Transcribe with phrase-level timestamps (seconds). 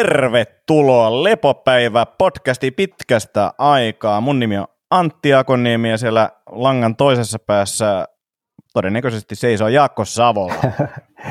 [0.00, 4.20] Tervetuloa Lepopäivä podcasti pitkästä aikaa.
[4.20, 8.08] Mun nimi on Antti Akoniemi ja siellä langan toisessa päässä
[8.72, 10.54] todennäköisesti seisoo Jaakko Savola.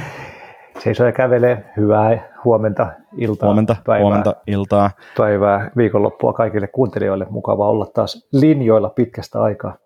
[0.83, 1.65] seisoo ja kävelee.
[1.77, 2.87] Hyvää huomenta,
[3.17, 4.91] iltaa, huomenta, päivää, huomenta, iltaa.
[5.17, 7.27] päivää, viikonloppua kaikille kuuntelijoille.
[7.29, 9.77] Mukava olla taas linjoilla pitkästä aikaa.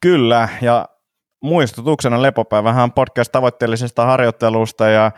[0.00, 0.88] Kyllä, ja
[1.40, 5.12] muistutuksena Lepopäivähän podcast tavoitteellisesta harjoittelusta ja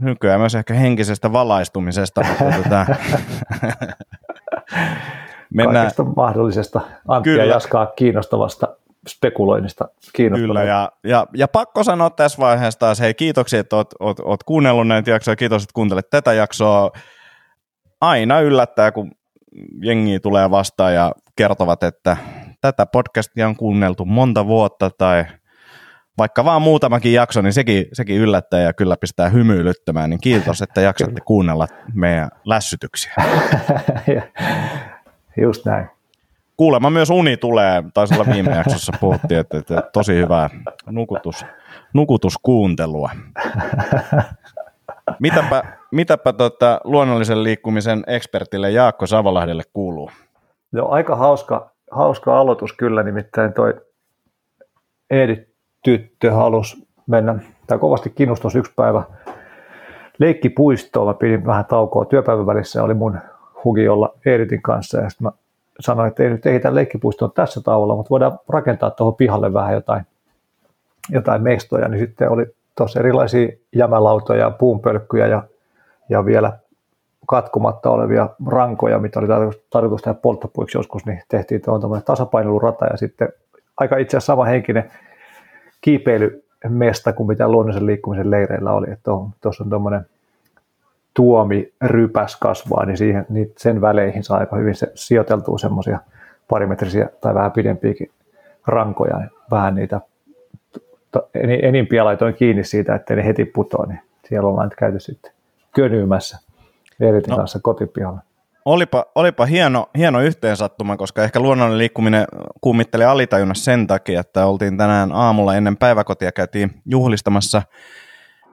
[0.00, 2.20] nykyään myös ehkä henkisestä valaistumisesta.
[2.20, 2.96] Mutta tätä...
[5.54, 5.76] Mennään...
[5.76, 7.44] Kaikesta mahdollisesta Antti Kyllä.
[7.44, 8.68] ja Jaskaa kiinnostavasta
[9.08, 14.20] spekuloinnista Kyllä, ja, ja, ja pakko sanoa tässä vaiheessa taas, hei kiitoksia, että oot, oot,
[14.20, 16.90] oot kuunnellut näitä jaksoja, kiitos, että kuuntelet tätä jaksoa.
[18.00, 19.12] Aina yllättää, kun
[19.82, 22.16] jengi tulee vastaan ja kertovat, että
[22.60, 25.24] tätä podcastia on kuunneltu monta vuotta tai
[26.18, 30.80] vaikka vaan muutamakin jakso, niin sekin, sekin yllättää ja kyllä pistää hymyilyttämään, niin kiitos, että
[30.80, 33.14] jaksatte kuunnella meidän lässytyksiä.
[35.42, 35.90] Just näin.
[36.56, 40.50] Kuulemma myös uni tulee, taisi olla viime jaksossa puhuttiin, että, että tosi hyvää
[40.86, 41.46] nukutus,
[41.94, 43.10] nukutuskuuntelua.
[45.20, 50.10] Mitäpä, mitäpä tota, luonnollisen liikkumisen ekspertille Jaakko Savolahdelle kuuluu?
[50.72, 53.74] No aika hauska, hauska aloitus kyllä, nimittäin toi
[55.10, 55.47] Eedit
[55.88, 57.34] tyttö halusi mennä,
[57.66, 59.02] tai kovasti kiinnostus yksi päivä
[60.18, 61.06] leikkipuistoon.
[61.06, 63.18] Mä pidin vähän taukoa työpäivän välissä, oli mun
[63.64, 65.32] hugi olla Eeritin kanssa, ja sitten mä
[65.80, 70.06] sanoin, että ei nyt ehitä leikkipuistoon tässä tauolla, mutta voidaan rakentaa tuohon pihalle vähän jotain,
[71.10, 75.42] jotain mestoja, niin sitten oli tuossa erilaisia jämälautoja, puunpölkkyjä ja,
[76.08, 76.58] ja vielä
[77.26, 79.28] katkumatta olevia rankoja, mitä oli
[79.70, 83.28] tarkoitus tehdä polttopuiksi joskus, niin tehtiin tuohon tasapainolurata ja sitten
[83.76, 84.90] aika itse asiassa sama henkinen
[85.80, 88.90] kiipeilymesta kuin mitä luonnollisen liikkumisen leireillä oli.
[88.90, 90.06] Että tuossa on tuommoinen
[91.14, 95.98] tuomirypäs kasvaa, niin, siihen, niin sen väleihin saa aika hyvin se, sijoiteltua semmoisia
[96.48, 98.10] parimetrisiä tai vähän pidempiäkin
[98.66, 99.20] rankoja.
[99.50, 100.00] Vähän niitä
[101.62, 105.32] enimpiä laitoin kiinni siitä, että ne heti putoa, niin siellä ollaan käyty sitten
[105.74, 106.38] könyymässä
[107.00, 107.36] Eritin no.
[107.36, 108.20] kanssa kotipihalla
[108.68, 112.24] olipa, olipa hieno, hieno yhteensattuma, koska ehkä luonnollinen liikkuminen
[112.60, 117.62] kummitteli alitajunnassa sen takia, että oltiin tänään aamulla ennen päiväkotia käytiin juhlistamassa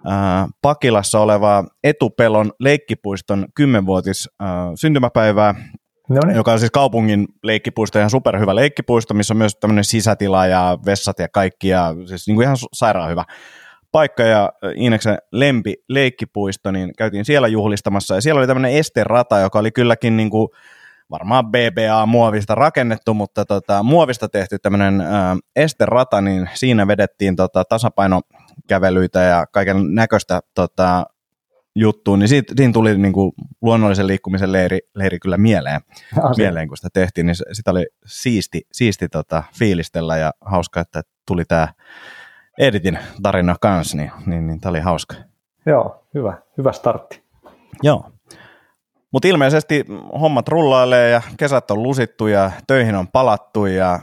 [0.05, 5.55] ää, Pakilassa olevaa Etupelon leikkipuiston 10-vuotis ää, syntymäpäivää,
[6.09, 6.35] Noniin.
[6.35, 11.19] joka on siis kaupungin leikkipuisto, ihan superhyvä leikkipuisto, missä on myös tämmöinen sisätila ja vessat
[11.19, 13.23] ja kaikki, ja siis niin kuin ihan sairaan hyvä
[13.95, 18.16] paikka ja Iineksen lempi leikkipuisto, niin käytiin siellä juhlistamassa.
[18.16, 20.47] Ja siellä oli tämmöinen esterata, joka oli kylläkin niin kuin
[21.11, 25.03] varmaan BBA-muovista rakennettu, mutta tota, muovista tehty tämmöinen
[25.56, 31.06] esterata, niin siinä vedettiin tota, tasapainokävelyitä ja kaiken näköistä tota,
[31.75, 33.31] juttuun, niin siitä, siinä tuli niin kuin,
[33.62, 35.81] luonnollisen liikkumisen leiri, leiri kyllä mieleen,
[36.38, 41.45] mieleen, kun sitä tehtiin, niin sitä oli siisti, siisti tota, fiilistellä ja hauska, että tuli
[41.45, 41.67] tämä
[42.59, 45.16] Editin tarina kanssa, niin, niin, niin tämä oli hauska.
[45.66, 47.23] Joo, hyvä, hyvä startti.
[47.83, 48.11] Joo.
[49.11, 49.85] Mutta ilmeisesti
[50.21, 53.99] hommat rullailee ja kesät on lusittu ja töihin on palattu ja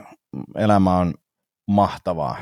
[0.56, 1.14] elämä on
[1.66, 2.36] mahtavaa.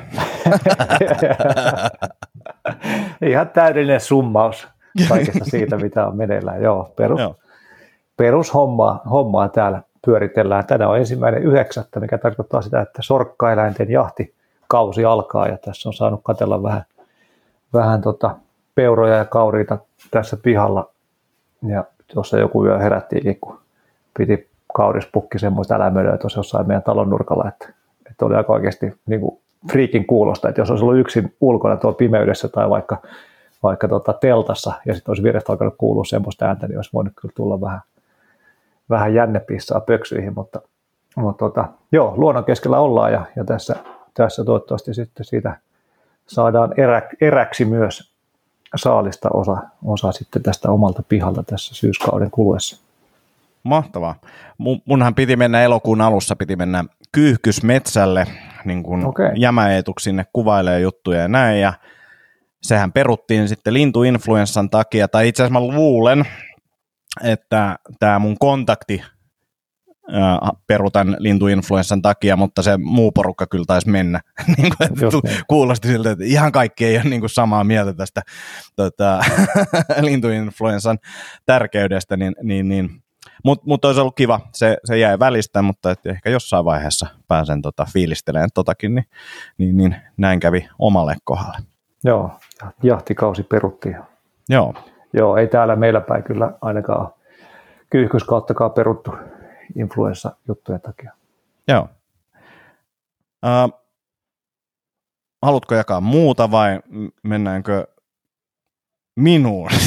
[3.30, 4.68] Ihan täydellinen summaus
[5.08, 6.62] kaikesta siitä, mitä on meneillään.
[6.62, 7.36] Joo, perus, Joo.
[8.16, 10.66] perushommaa hommaa täällä pyöritellään.
[10.66, 14.34] Tänään on ensimmäinen yhdeksättä, mikä tarkoittaa sitä, että sorkkaeläinten jahti
[14.70, 16.84] kausi alkaa ja tässä on saanut katella vähän,
[17.72, 18.36] vähän tota
[18.74, 19.78] peuroja ja kauriita
[20.10, 20.90] tässä pihalla.
[21.66, 23.58] Ja tuossa joku yö herättiinkin, kun
[24.18, 27.68] piti kaurispukki semmoista älämölöä tuossa jossain meidän talon nurkalla, että,
[28.10, 29.38] että oli aika oikeasti niin kuin
[29.70, 32.96] friikin kuulosta, että jos olisi ollut yksin ulkona tuolla pimeydessä tai vaikka,
[33.62, 37.32] vaikka tota teltassa ja sitten olisi vierestä alkanut kuulua semmoista ääntä, niin olisi voinut kyllä
[37.36, 37.80] tulla vähän,
[38.90, 40.60] vähän jännepissaa pöksyihin, mutta,
[41.16, 43.76] mutta tota, joo, luonnon keskellä ollaan ja, ja tässä
[44.24, 45.56] tässä toivottavasti sitten siitä
[46.26, 48.12] saadaan erä, eräksi myös
[48.76, 52.76] saalista osa, osa sitten tästä omalta pihalta tässä syyskauden kuluessa.
[53.62, 54.14] Mahtavaa.
[54.84, 58.26] Munhan piti mennä elokuun alussa, piti mennä kyyhkysmetsälle
[58.64, 59.32] niin kuin okay.
[59.36, 61.72] jämäeetuksi sinne kuvailee juttuja ja näin, ja
[62.62, 66.24] sehän peruttiin sitten lintuinfluenssan takia, tai itse asiassa mä luulen,
[67.22, 69.02] että tämä mun kontakti
[70.66, 74.20] perutan lintuinfluenssan takia, mutta se muu porukka kyllä taisi mennä.
[74.56, 75.44] niin kuin, niin.
[75.48, 78.22] kuulosti siltä, että ihan kaikki ei ole niin kuin samaa mieltä tästä
[78.76, 79.20] tota,
[80.00, 80.98] lintuinfluenssan
[81.46, 82.90] tärkeydestä, niin, niin, niin.
[83.44, 87.62] mutta mut olisi ollut kiva, se, se jäi välistä, mutta et ehkä jossain vaiheessa pääsen
[87.62, 89.06] tota, fiilistelemään totakin, niin,
[89.58, 91.58] niin, niin näin kävi omalle kohdalle.
[92.04, 92.30] Joo,
[92.82, 93.96] jahtikausi peruttiin.
[94.48, 94.74] Joo.
[95.12, 97.12] Joo, ei täällä meillä päin kyllä ainakaan
[97.90, 99.10] kyyhkyskauttakaan peruttu
[99.76, 101.12] influenssa-juttujen takia.
[101.68, 101.88] Joo.
[103.46, 103.80] Uh,
[105.42, 106.80] haluatko jakaa muuta vai
[107.22, 107.86] mennäänkö
[109.16, 109.70] minuun?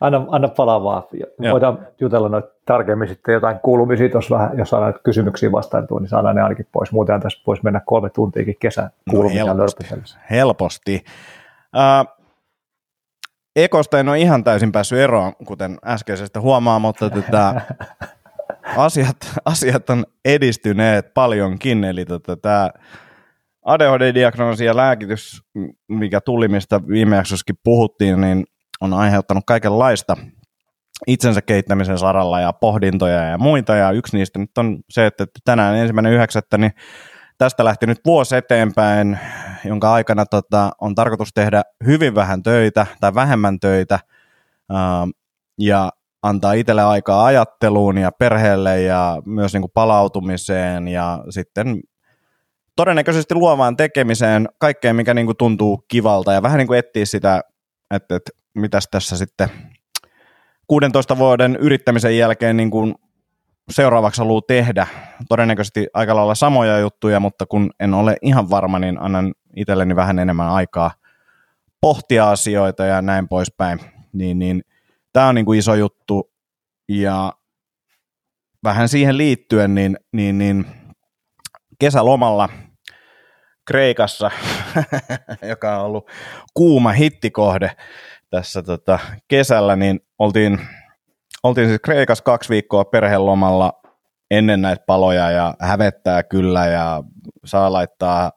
[0.00, 1.02] anna, anna palaa vaan.
[1.12, 1.52] Joo.
[1.52, 6.10] Voidaan jutella noita tarkemmin sitten jotain kuulumisia tuossa vähän, jos saadaan kysymyksiä vastaan tuon, niin
[6.10, 6.92] saadaan ne ainakin pois.
[6.92, 9.84] Muuten tässä voisi mennä kolme tuntiakin kesän kuulumisia no helposti.
[10.30, 11.04] helposti.
[13.64, 17.60] Ekosta en ole ihan täysin päässyt eroon, kuten äskeisestä huomaa, mutta tätä
[18.76, 22.70] asiat, asiat on edistyneet paljonkin, eli tota, tämä
[23.64, 25.42] ADHD-diagnoosi ja lääkitys,
[25.88, 28.44] mikä tuli, mistä viime jaksossakin puhuttiin, niin
[28.80, 30.16] on aiheuttanut kaikenlaista
[31.06, 35.76] itsensä kehittämisen saralla ja pohdintoja ja muita, ja yksi niistä nyt on se, että tänään
[35.76, 36.72] ensimmäinen yhdeksättä, niin
[37.38, 39.18] tästä lähti nyt vuosi eteenpäin,
[39.64, 44.00] jonka aikana tota, on tarkoitus tehdä hyvin vähän töitä tai vähemmän töitä,
[44.70, 45.06] ää,
[45.58, 45.92] ja
[46.22, 51.80] antaa itselle aikaa ajatteluun ja perheelle ja myös niin kuin palautumiseen ja sitten
[52.76, 56.32] todennäköisesti luovaan tekemiseen, kaikkeen mikä niin kuin tuntuu kivalta.
[56.32, 57.40] Ja vähän niin kuin etsiä sitä,
[57.94, 59.48] että, että mitäs tässä sitten
[60.66, 62.94] 16 vuoden yrittämisen jälkeen niin kuin
[63.70, 64.86] seuraavaksi haluaa tehdä.
[65.28, 70.18] Todennäköisesti aika lailla samoja juttuja, mutta kun en ole ihan varma, niin annan itselleni vähän
[70.18, 70.90] enemmän aikaa
[71.80, 73.80] pohtia asioita ja näin poispäin.
[74.12, 74.62] Niin, niin
[75.12, 76.32] tämä on niin kuin iso juttu
[76.88, 77.32] ja
[78.64, 80.66] vähän siihen liittyen, niin, niin, niin
[81.78, 82.48] kesälomalla
[83.66, 84.30] Kreikassa,
[85.50, 86.10] joka on ollut
[86.54, 87.70] kuuma hittikohde
[88.30, 88.98] tässä tota
[89.28, 90.60] kesällä, niin oltiin,
[91.42, 93.72] oltiin siis Kreikassa kaksi viikkoa perhelomalla
[94.30, 97.02] ennen näitä paloja ja hävettää kyllä ja
[97.44, 98.32] saa laittaa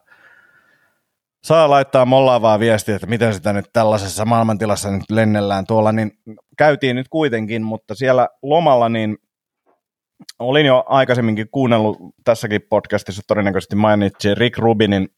[1.44, 6.12] saa laittaa mollaavaa viestiä, että miten sitä nyt tällaisessa maailmantilassa nyt lennellään tuolla, niin
[6.58, 9.18] käytiin nyt kuitenkin, mutta siellä lomalla niin
[10.38, 15.08] olin jo aikaisemminkin kuunnellut tässäkin podcastissa todennäköisesti mainitsi Rick Rubinin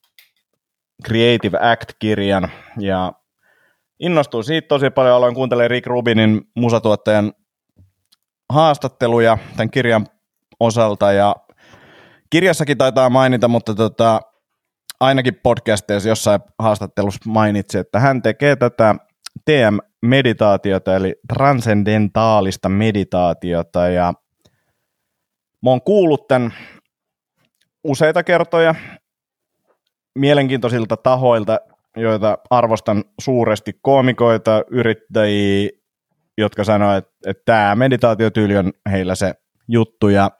[1.06, 2.48] Creative Act-kirjan
[2.78, 3.12] ja
[4.00, 7.32] innostuin siitä tosi paljon, aloin kuuntelemaan Rick Rubinin musatuottajan
[8.54, 10.06] haastatteluja tämän kirjan
[10.60, 11.36] osalta ja
[12.30, 14.20] kirjassakin taitaa mainita, mutta tota,
[15.00, 18.94] ainakin podcasteissa jossain haastattelussa mainitsi, että hän tekee tätä
[19.44, 24.14] TM-meditaatiota, eli transcendentaalista meditaatiota, ja
[25.62, 26.54] mä oon kuullut tämän
[27.84, 28.74] useita kertoja
[30.14, 31.58] mielenkiintoisilta tahoilta,
[31.96, 35.70] joita arvostan suuresti, koomikoita, yrittäjiä,
[36.38, 39.34] jotka sanoivat, että, että tämä meditaatiotyyli on heillä se
[39.68, 40.30] juttu, ja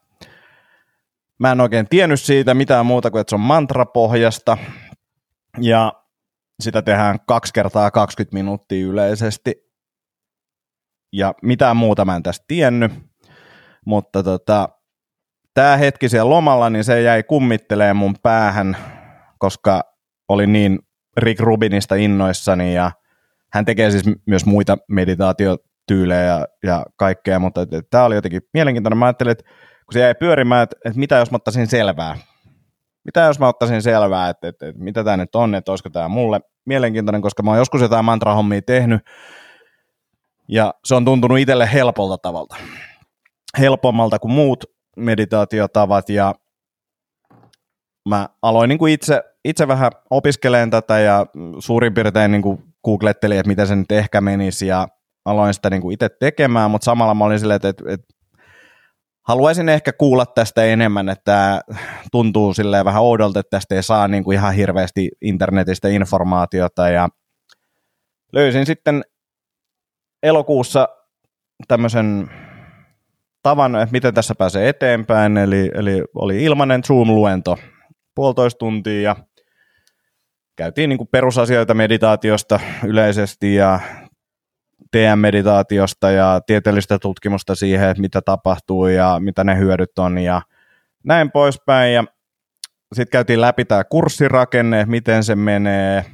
[1.41, 4.59] Mä en oikein tiennyt siitä mitään muuta kuin, että se on mantrapohjasta.
[5.61, 5.93] Ja
[6.63, 9.55] sitä tehdään kaksi kertaa 20 minuuttia yleisesti.
[11.13, 12.93] Ja mitään muuta mä en tästä tiennyt,
[13.87, 14.69] mutta tota,
[15.55, 18.77] tämä hetki siellä lomalla, niin se jäi kummittelee mun päähän,
[19.39, 19.83] koska
[20.29, 20.79] oli niin
[21.17, 22.75] Rick Rubinista innoissani.
[22.75, 22.93] Ja
[23.53, 24.79] hän tekee siis myös muita
[25.91, 27.61] meditaatiotyylejä ja, ja kaikkea, mutta
[27.91, 28.99] tämä oli jotenkin mielenkiintoinen.
[28.99, 29.45] Mä ajattelin, että
[29.87, 32.17] kun se jäi pyörimään, että, että mitä jos mä ottaisin selvää.
[33.05, 36.09] Mitä jos mä ottaisin selvää, että, että, että mitä tämä nyt on, että olisiko tämä
[36.09, 39.03] mulle mielenkiintoinen, koska mä oon joskus jotain mantrahommia tehnyt,
[40.49, 42.57] ja se on tuntunut itselle helpolta tavalta.
[43.59, 44.65] Helpommalta kuin muut
[44.97, 46.35] meditaatiotavat, ja
[48.09, 51.27] mä aloin niin kuin itse, itse vähän opiskeleen tätä, ja
[51.59, 54.89] suurin piirtein niin kuin googlettelin, että miten se nyt ehkä menisi, ja
[55.25, 58.15] aloin sitä niin kuin itse tekemään, mutta samalla mä olin silleen, että, että, että
[59.29, 61.61] haluaisin ehkä kuulla tästä enemmän, että
[62.13, 66.89] tuntuu silleen vähän oudolta, että tästä ei saa niin kuin ihan hirveästi internetistä informaatiota.
[66.89, 67.09] Ja
[68.33, 69.05] löysin sitten
[70.23, 70.89] elokuussa
[71.69, 72.31] tämmöisen
[73.43, 77.59] tavan, että miten tässä pääsee eteenpäin, eli, eli oli ilmainen Zoom-luento
[78.15, 79.17] puolitoista tuntia ja
[80.57, 83.81] käytiin niin kuin perusasioita meditaatiosta yleisesti ja
[84.95, 90.43] TM-meditaatiosta ja tieteellistä tutkimusta siihen, että mitä tapahtuu ja mitä ne hyödyt on ja
[91.05, 91.95] näin poispäin.
[91.95, 92.05] Ja
[92.95, 96.05] sitten käytiin läpi tämä kurssirakenne, miten se menee.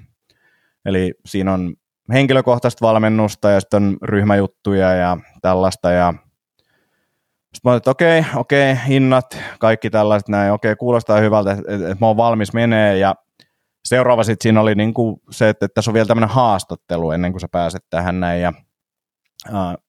[0.85, 1.75] Eli siinä on
[2.13, 5.91] henkilökohtaista valmennusta ja sitten on ryhmäjuttuja ja tällaista.
[5.91, 6.15] Ja
[7.55, 12.07] sitten mä että okei, okei, hinnat, kaikki tällaiset näin, okei, kuulostaa hyvältä, että, että mä
[12.07, 13.15] oon valmis menee ja
[13.85, 17.41] seuraava sitten siinä oli niinku se, että, että tässä on vielä tämmöinen haastattelu ennen kuin
[17.41, 18.53] sä pääset tähän näin ja
[19.49, 19.85] Uh,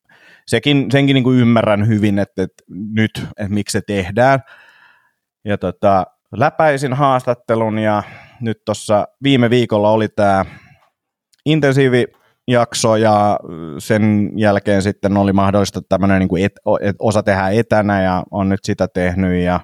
[0.48, 4.40] sekin, senkin niin kuin ymmärrän hyvin, että, että nyt, että miksi se tehdään.
[5.46, 8.04] Ja tota, läpäisin haastattelun ja
[8.42, 10.46] nyt tuossa viime viikolla oli tämä
[11.46, 12.06] intensiivi
[12.48, 13.40] jakso ja
[13.78, 18.50] sen jälkeen sitten oli mahdollista tämmöinen niin kuin et, et, osa tehdä etänä ja on
[18.50, 19.60] nyt sitä tehnyt ja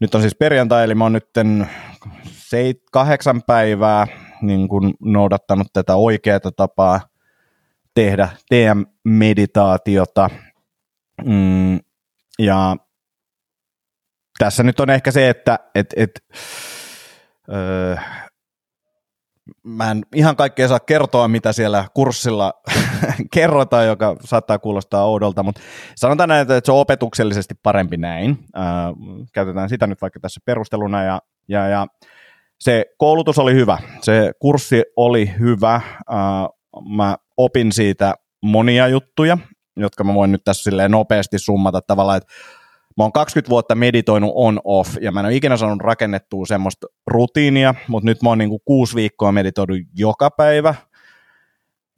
[0.00, 1.28] nyt on siis perjantai, eli mä oon nyt
[2.24, 4.06] seit, kahdeksan päivää
[4.42, 7.00] niin kuin noudattanut tätä oikeaa tapaa
[7.96, 10.30] tehdä TM-meditaatiota.
[11.24, 11.80] Mm,
[12.38, 12.76] ja
[14.38, 16.10] tässä nyt on ehkä se, että et, et,
[17.52, 17.96] öö,
[19.62, 22.52] mä en ihan kaikkea saa kertoa, mitä siellä kurssilla
[23.34, 25.60] kerrotaan, joka saattaa kuulostaa oudolta, mutta
[25.96, 28.38] sanotaan näin, että se on opetuksellisesti parempi näin.
[28.54, 28.92] Ää,
[29.32, 31.86] käytetään sitä nyt vaikka tässä perusteluna, ja, ja, ja
[32.60, 36.48] se koulutus oli hyvä, se kurssi oli hyvä, ää,
[36.96, 39.38] mä opin siitä monia juttuja,
[39.76, 42.32] jotka mä voin nyt tässä silleen nopeasti summata tavallaan, että
[42.96, 47.74] Mä oon 20 vuotta meditoinut on-off, ja mä en ole ikinä saanut rakennettua semmoista rutiinia,
[47.88, 50.74] mutta nyt mä oon niinku kuusi viikkoa meditoinut joka päivä,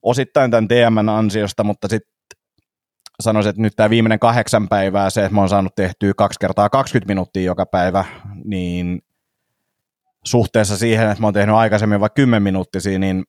[0.03, 2.13] osittain tämän TMn ansiosta, mutta sitten
[3.21, 6.71] sanoisin, että nyt tämä viimeinen kahdeksan päivää, se, että mä oon saanut tehtyä kaksi kertaa
[6.71, 8.05] 20 minuuttia joka päivä,
[8.45, 9.03] niin
[10.25, 13.25] suhteessa siihen, että mä oon tehnyt aikaisemmin vaikka 10 minuuttisia, niin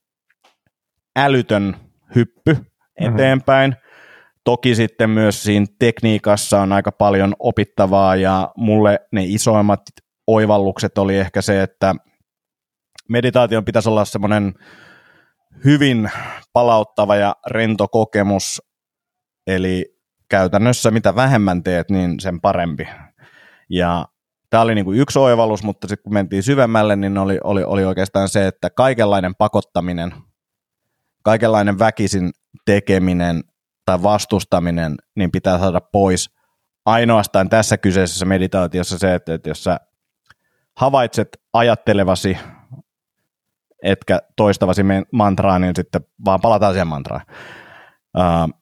[1.15, 1.75] älytön
[2.15, 3.13] hyppy mm-hmm.
[3.13, 3.71] eteenpäin.
[3.71, 3.89] Mm-hmm
[4.43, 9.81] Toki sitten myös siinä tekniikassa on aika paljon opittavaa ja mulle ne isoimmat
[10.27, 11.95] oivallukset oli ehkä se, että
[13.09, 14.53] meditaation pitäisi olla semmoinen
[15.65, 16.11] hyvin
[16.53, 18.61] palauttava ja rento kokemus,
[19.47, 19.85] eli
[20.29, 22.87] käytännössä mitä vähemmän teet, niin sen parempi.
[23.69, 24.05] Ja
[24.49, 28.29] tämä oli niinku yksi oivallus, mutta sitten kun mentiin syvemmälle, niin oli, oli, oli oikeastaan
[28.29, 30.13] se, että kaikenlainen pakottaminen,
[31.23, 32.31] kaikenlainen väkisin
[32.65, 33.43] tekeminen
[33.85, 36.29] tai vastustaminen, niin pitää saada pois
[36.85, 39.79] ainoastaan tässä kyseisessä meditaatiossa se, että, että jos sä
[40.77, 42.37] havaitset ajattelevasi,
[43.83, 47.25] etkä toistavasi mantraa, niin sitten vaan palataan siihen mantraan.
[48.17, 48.59] Uh,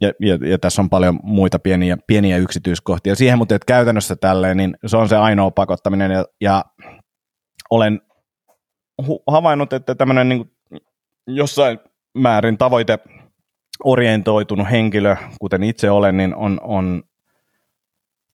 [0.00, 4.56] ja, ja, ja, tässä on paljon muita pieniä, pieniä yksityiskohtia siihen, mutta että käytännössä tälleen,
[4.56, 6.64] niin se on se ainoa pakottaminen, ja, ja
[7.70, 8.00] olen
[9.02, 10.52] hu- havainnut, että tämmöinen niin
[11.26, 11.78] jossain
[12.14, 12.98] määrin tavoite
[13.84, 17.02] orientoitunut henkilö, kuten itse olen, niin on, on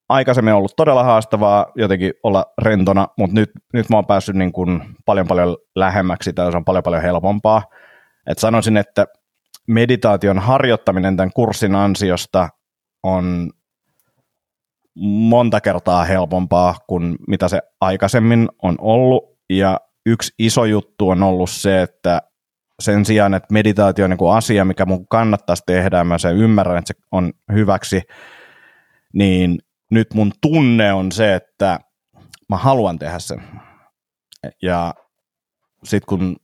[0.09, 4.81] aikaisemmin ollut todella haastavaa jotenkin olla rentona, mutta nyt, nyt mä oon päässyt niin kuin
[5.05, 7.63] paljon paljon lähemmäksi, tai se on paljon paljon helpompaa.
[8.27, 9.05] Et sanoisin, että
[9.67, 12.49] meditaation harjoittaminen tämän kurssin ansiosta
[13.03, 13.51] on
[14.99, 21.49] monta kertaa helpompaa kuin mitä se aikaisemmin on ollut, ja yksi iso juttu on ollut
[21.49, 22.21] se, että
[22.79, 26.77] sen sijaan, että meditaatio on niin asia, mikä mun kannattaisi tehdä, ja mä sen ymmärrän,
[26.77, 28.01] että se on hyväksi,
[29.13, 29.59] niin
[29.91, 31.79] nyt mun tunne on se, että
[32.49, 33.43] mä haluan tehdä sen.
[34.61, 34.93] Ja
[35.83, 36.35] sitten kun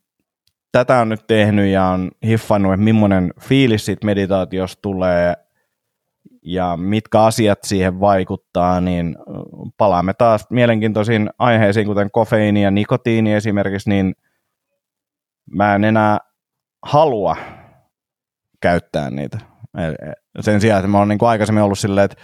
[0.72, 5.36] tätä on nyt tehnyt ja on hiffannut, että millainen fiilis siitä meditaatiosta tulee
[6.42, 9.16] ja mitkä asiat siihen vaikuttaa, niin
[9.78, 14.16] palaamme taas mielenkiintoisiin aiheisiin, kuten kofeiini ja nikotiini esimerkiksi, niin
[15.52, 16.18] mä en enää
[16.86, 17.38] halua
[18.62, 19.38] käyttää niitä.
[20.40, 22.18] Sen sijaan, että mä oon niin kuin aikaisemmin ollut silleen, että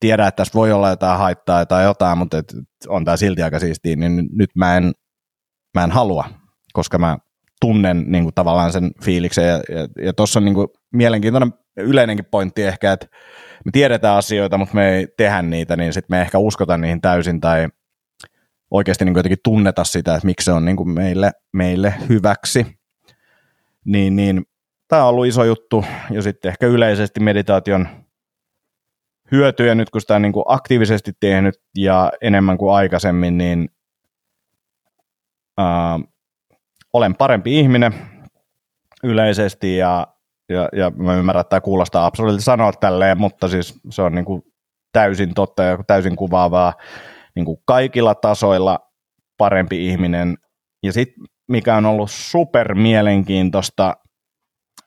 [0.00, 2.54] tiedän, että tässä voi olla jotain haittaa tai jotain, mutta et
[2.88, 4.92] on tämä silti aika siistiä, niin nyt mä en,
[5.74, 6.24] mä en halua,
[6.72, 7.18] koska mä
[7.60, 9.48] tunnen niin kuin tavallaan sen fiiliksen.
[9.48, 13.06] Ja, ja, ja tuossa on niin kuin mielenkiintoinen yleinenkin pointti ehkä, että
[13.64, 17.40] me tiedetään asioita, mutta me ei tehdä niitä, niin sitten me ehkä uskotaan niihin täysin
[17.40, 17.68] tai
[18.70, 22.66] oikeasti niin kuin jotenkin tunneta sitä, että miksi se on niin kuin meille, meille hyväksi.
[23.84, 24.46] Niin, niin
[24.88, 27.88] tämä on ollut iso juttu, ja sitten ehkä yleisesti meditaation
[29.32, 33.68] hyötyjä nyt, kun sitä on niin kuin aktiivisesti tehnyt ja enemmän kuin aikaisemmin, niin
[35.58, 36.00] ää,
[36.92, 37.94] olen parempi ihminen
[39.02, 40.06] yleisesti, ja,
[40.48, 44.24] ja, ja mä ymmärrän, että tämä kuulostaa absoluuttisesti sanoa tälleen, mutta siis se on niin
[44.24, 44.42] kuin
[44.92, 46.72] täysin totta ja täysin kuvaavaa
[47.34, 48.78] niin kuin kaikilla tasoilla
[49.38, 50.38] parempi ihminen.
[50.82, 53.96] Ja sitten mikä on ollut super mielenkiintoista,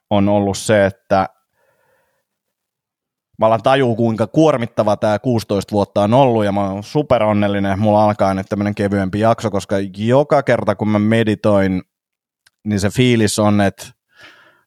[0.09, 1.29] on ollut se, että
[3.39, 7.79] mä alan tajua, kuinka kuormittava tämä 16 vuotta on ollut, ja mä oon super onnellinen,
[7.79, 11.81] mulla alkaa nyt tämmöinen kevyempi jakso, koska joka kerta kun mä meditoin,
[12.65, 13.85] niin se fiilis on, että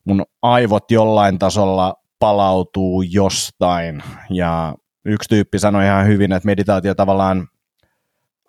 [0.04, 7.48] mun aivot jollain tasolla palautuu jostain, ja yksi tyyppi sanoi ihan hyvin, että meditaatio tavallaan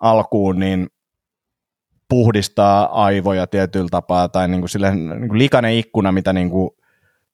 [0.02, 0.88] alkuun, niin
[2.08, 6.70] puhdistaa aivoja tietyllä tapaa, tai niin kuin silleen, niin kuin likainen ikkuna, mitä niin kuin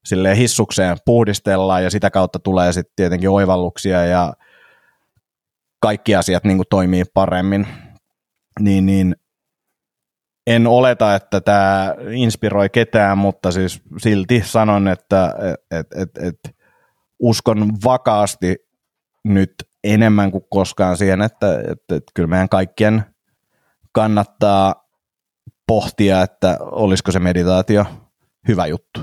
[0.05, 4.33] silleen hissukseen puhdistellaan, ja sitä kautta tulee sitten tietenkin oivalluksia, ja
[5.79, 7.67] kaikki asiat niin kuin toimii paremmin.
[8.59, 9.15] Niin, niin
[10.47, 15.35] en oleta, että tämä inspiroi ketään, mutta siis silti sanon, että
[15.71, 16.55] et, et, et,
[17.19, 18.55] uskon vakaasti
[19.23, 23.03] nyt enemmän kuin koskaan siihen, että, että, että kyllä meidän kaikkien
[23.91, 24.89] kannattaa
[25.67, 27.85] pohtia, että olisiko se meditaatio
[28.47, 29.01] hyvä juttu.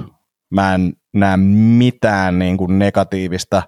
[0.51, 1.37] Mä en näe
[1.77, 3.63] mitään niin kuin negatiivista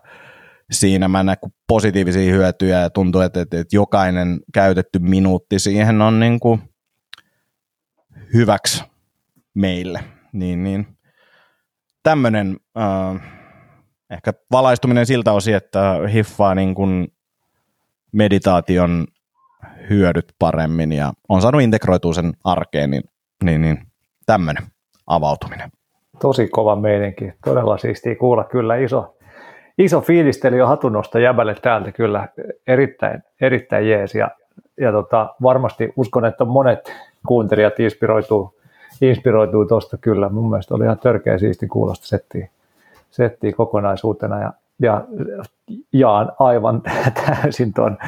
[0.70, 1.38] siinä, mä näen
[1.68, 6.62] positiivisia hyötyjä ja tuntuu, että, että, että jokainen käytetty minuutti siihen on niin kuin
[8.34, 8.84] hyväksi
[9.54, 10.04] meille.
[10.32, 10.86] Niin, niin.
[12.02, 13.37] Tämmöinen äh,
[14.10, 17.08] ehkä valaistuminen siltä osin, että hiffaa niin kuin
[18.12, 19.06] meditaation
[19.90, 23.02] hyödyt paremmin ja on saanut integroitua sen arkeen, niin,
[23.44, 23.78] niin, niin
[24.26, 24.62] tämmöinen
[25.06, 25.70] avautuminen.
[26.20, 27.32] Tosi kova meininki.
[27.44, 28.44] Todella siistiä kuulla.
[28.44, 29.16] Kyllä iso,
[29.78, 31.92] iso fiilisteli jo hatunnosta jäbälle täältä.
[31.92, 32.28] Kyllä
[32.66, 34.14] erittäin, erittäin jees.
[34.14, 34.30] Ja,
[34.80, 36.92] ja tota, varmasti uskon, että monet
[37.26, 38.60] kuuntelijat inspiroituu,
[39.02, 40.28] inspiroituu tuosta kyllä.
[40.28, 42.48] Mun mielestä oli ihan törkeä siisti kuulosta settiä,
[43.10, 44.40] settiä kokonaisuutena.
[44.40, 45.04] Ja, ja
[45.92, 46.82] jaan aivan
[47.26, 47.98] täysin tuon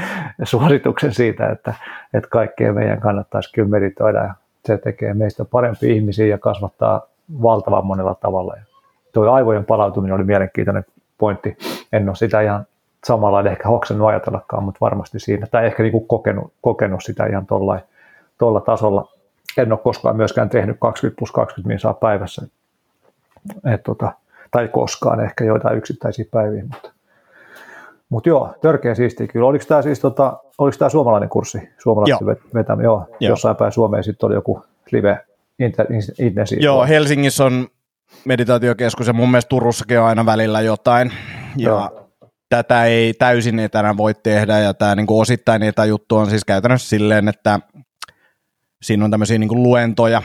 [0.43, 1.75] suosituksen siitä, että,
[2.15, 7.07] että kaikkea meidän kannattaisi kyllä meditoida se tekee meistä parempi ihmisiä ja kasvattaa
[7.43, 8.55] valtavan monella tavalla.
[8.57, 8.63] Ja
[9.13, 10.85] tuo aivojen palautuminen oli mielenkiintoinen
[11.19, 11.57] pointti.
[11.93, 12.67] En ole sitä ihan
[13.05, 17.47] samalla ehkä hoksannut ajatellakaan, mutta varmasti siinä, tai ehkä niin kuin kokenut, kokenut sitä ihan
[18.39, 19.09] tuolla tasolla.
[19.57, 22.43] En ole koskaan myöskään tehnyt 20 plus 20 minsaa päivässä.
[23.65, 24.13] Et tota,
[24.51, 26.93] tai koskaan ehkä joitain yksittäisiä päiviä, mutta
[28.11, 29.47] mutta joo, törkeä siistiä kyllä.
[29.47, 31.59] Oliko tämä siis tota, oliko tämä suomalainen kurssi?
[31.79, 32.37] Suomalainen joo.
[32.55, 33.07] vetämä, joo.
[33.21, 33.31] joo.
[33.31, 35.25] Jossain päin Suomeen sitten oli joku live
[35.59, 36.47] intensiivinen.
[36.65, 37.69] Joo, Helsingissä on
[38.25, 41.13] meditaatiokeskus ja mun mielestä Turussakin on aina välillä jotain.
[41.57, 42.11] Ja joo.
[42.49, 47.29] tätä ei täysin etänä voi tehdä ja tämä niinku osittain etäjuttu on siis käytännössä silleen,
[47.29, 47.61] että
[48.83, 50.23] siinä on tämmöisiä niinku luentoja,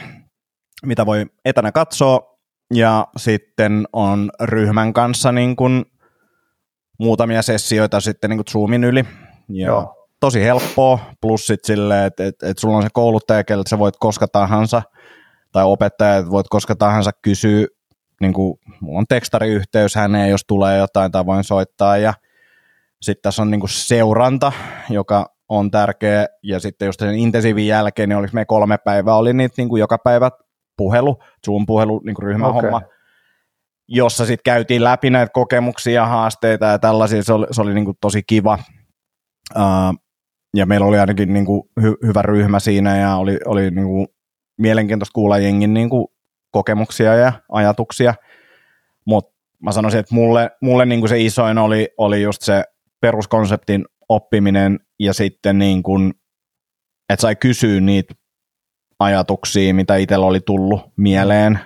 [0.84, 2.35] mitä voi etänä katsoa
[2.74, 5.84] ja sitten on ryhmän kanssa niin kuin
[6.98, 9.04] muutamia sessioita sitten niin kuin Zoomin yli.
[9.48, 9.92] Ja Joo.
[10.20, 13.94] Tosi helppoa, plus sitten silleen, että et, et sulla on se kouluttaja, keltä sä voit
[14.00, 14.82] koska tahansa,
[15.52, 17.66] tai opettaja, että voit koska tahansa kysyä,
[18.20, 22.14] niin kuin, mulla on tekstariyhteys häneen, jos tulee jotain, tai voin soittaa, ja
[23.02, 24.52] sitten tässä on niin kuin seuranta,
[24.90, 29.32] joka on tärkeä, ja sitten just sen intensiivin jälkeen, niin oliko me kolme päivää, oli
[29.32, 30.30] niitä niin kuin joka päivä
[30.76, 32.96] puhelu, Zoom-puhelu, niin kuin ryhmähomma, okay
[33.88, 37.22] jossa sitten käytiin läpi näitä kokemuksia, haasteita ja tällaisia.
[37.22, 38.58] Se oli, se oli niin kuin tosi kiva.
[39.56, 39.94] Uh,
[40.56, 44.06] ja meillä oli ainakin niin kuin hy- hyvä ryhmä siinä ja oli, oli niin kuin
[44.58, 46.06] mielenkiintoista kuulla jengin niin kuin
[46.50, 48.14] kokemuksia ja ajatuksia.
[49.06, 52.64] Mutta mä sanoisin, että mulle, mulle niin kuin se isoin oli, oli just se
[53.00, 56.14] peruskonseptin oppiminen ja sitten niin kuin,
[57.10, 58.14] että sai kysyä niitä
[58.98, 61.60] ajatuksia, mitä itsellä oli tullut mieleen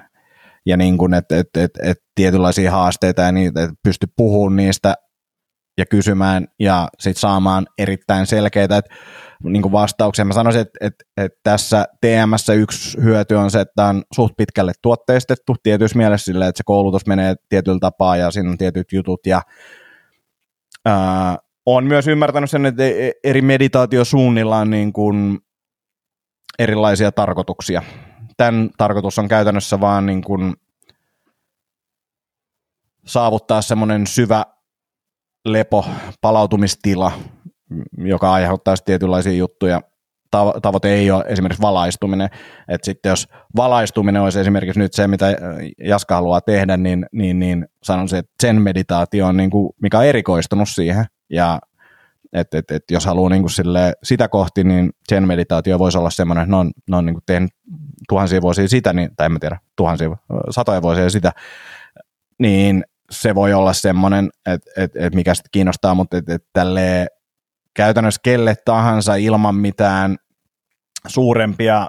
[0.67, 4.95] ja niin kuin, että et, et, et tietynlaisia haasteita ja niitä, että pysty puhumaan niistä
[5.79, 8.95] ja kysymään ja sitten saamaan erittäin selkeitä että,
[9.45, 10.25] niin kuin vastauksia.
[10.25, 14.73] Mä sanoisin, että, että, että tässä TMS yksi hyöty on se, että on suht pitkälle
[14.83, 19.21] tuotteistettu tietyissä mielessä sille, että se koulutus menee tietyllä tapaa ja siinä on tietyt jutut
[19.27, 19.43] ja
[20.87, 25.39] ää, on myös ymmärtänyt sen, että e, eri meditaatiosuunnilla on niin kuin
[26.61, 27.83] erilaisia tarkoituksia
[28.41, 30.55] tämän tarkoitus on käytännössä vaan niin kuin
[33.07, 34.45] saavuttaa semmoinen syvä
[35.45, 35.85] lepo,
[36.21, 37.13] palautumistila,
[37.99, 39.81] joka aiheuttaa tietynlaisia juttuja.
[40.63, 42.29] Tavoite ei ole esimerkiksi valaistuminen.
[42.69, 45.27] Että sitten jos valaistuminen olisi esimerkiksi nyt se, mitä
[45.85, 50.05] Jaska haluaa tehdä, niin, niin, niin sanoisin, että sen meditaatio on, niin kuin, mikä on
[50.05, 51.05] erikoistunut siihen.
[51.31, 51.59] Ja
[52.33, 56.11] et, et, et jos haluaa niin kuin sille, sitä kohti, niin sen meditaatio voisi olla
[56.11, 57.51] semmoinen, että ne on, ne on niin kuin tehnyt
[58.09, 60.17] tuhansia vuosia sitä, niin, tai en mä tiedä, tuhansia,
[60.51, 61.33] satoja vuosia sitä,
[62.39, 67.07] niin se voi olla semmoinen, että et, et mikä sitten kiinnostaa, mutta että et tälle
[67.75, 70.17] käytännössä kelle tahansa ilman mitään
[71.07, 71.89] suurempia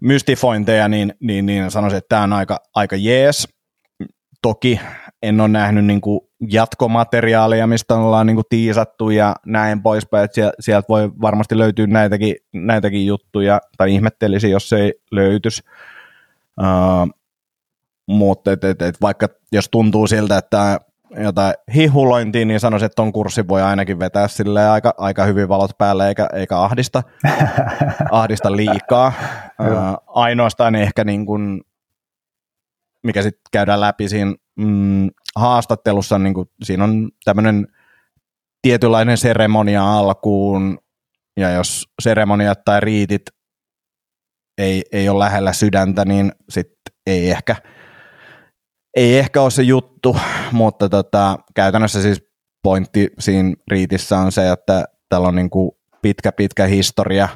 [0.00, 3.48] mystifointeja, niin, niin, niin sanoisin, että tämä on aika, aika jees.
[4.42, 4.80] Toki
[5.22, 6.00] en ole nähnyt niin
[6.48, 12.36] jatkomateriaalia, mistä ollaan niin kuin tiisattu ja näin poispäin, että sieltä voi varmasti löytyä näitäkin,
[12.52, 15.62] näitäkin juttuja, tai ihmettelisi, jos se ei löytyisi.
[16.60, 17.08] Uh,
[18.08, 20.80] mutta et, et, et vaikka jos tuntuu siltä, että
[21.16, 25.78] jotain hihulointia, niin sanoisin, että ton kurssin voi ainakin vetää sille aika, aika hyvin valot
[25.78, 27.02] päälle, eikä, eikä ahdista,
[28.10, 29.12] ahdista liikaa.
[29.60, 31.60] uh, ainoastaan ehkä niin kuin,
[33.02, 37.66] mikä sitten käydään läpi siinä mm, haastattelussa, niin kuin, siinä on tämmöinen
[38.62, 40.78] tietynlainen seremonia alkuun,
[41.36, 43.22] ja jos seremoniat tai riitit
[44.58, 47.56] ei, ei ole lähellä sydäntä, niin sitten ei ehkä,
[48.96, 50.16] ei ehkä ole se juttu,
[50.52, 52.22] mutta tota, käytännössä siis
[52.62, 55.70] pointti siinä riitissä on se, että täällä on niin kuin
[56.02, 57.28] pitkä pitkä historia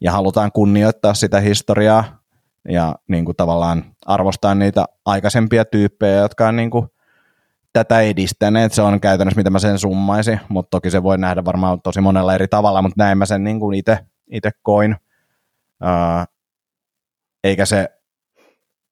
[0.00, 2.22] ja halutaan kunnioittaa sitä historiaa
[2.68, 6.88] ja niin kuin tavallaan arvostaa niitä aikaisempia tyyppejä, jotka on niin kuin
[7.84, 8.72] tätä edistäneet.
[8.72, 12.34] Se on käytännössä, mitä mä sen summaisin, mutta toki se voi nähdä varmaan tosi monella
[12.34, 13.82] eri tavalla, mutta näin mä sen niin kuin
[14.30, 14.96] itse koin.
[15.82, 16.34] Uh,
[17.44, 17.88] eikä se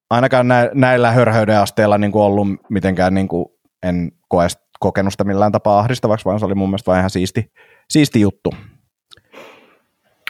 [0.09, 3.45] ainakaan nä, näillä hörhöyden asteilla niin kuin ollut mitenkään, niin kuin,
[3.83, 4.47] en koe
[4.79, 7.51] kokenut sitä millään tapaa ahdistavaksi, vaan se oli mun mielestä vaan ihan siisti,
[7.89, 8.49] siisti juttu.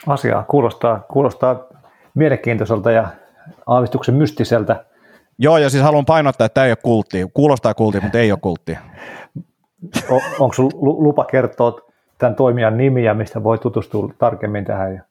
[0.08, 1.68] Asiaa kuulostaa, kuulostaa
[2.14, 3.08] mielenkiintoiselta ja
[3.66, 4.86] aavistuksen mystiseltä.
[5.40, 7.18] Joo, ja siis haluan painottaa, että tämä ei ole kultti.
[7.34, 8.78] Kuulostaa kultti, mutta ei ole kultti.
[10.10, 11.82] On, onko sinulla lupa kertoa
[12.18, 15.04] tämän toimijan nimi ja mistä voi tutustua tarkemmin tähän?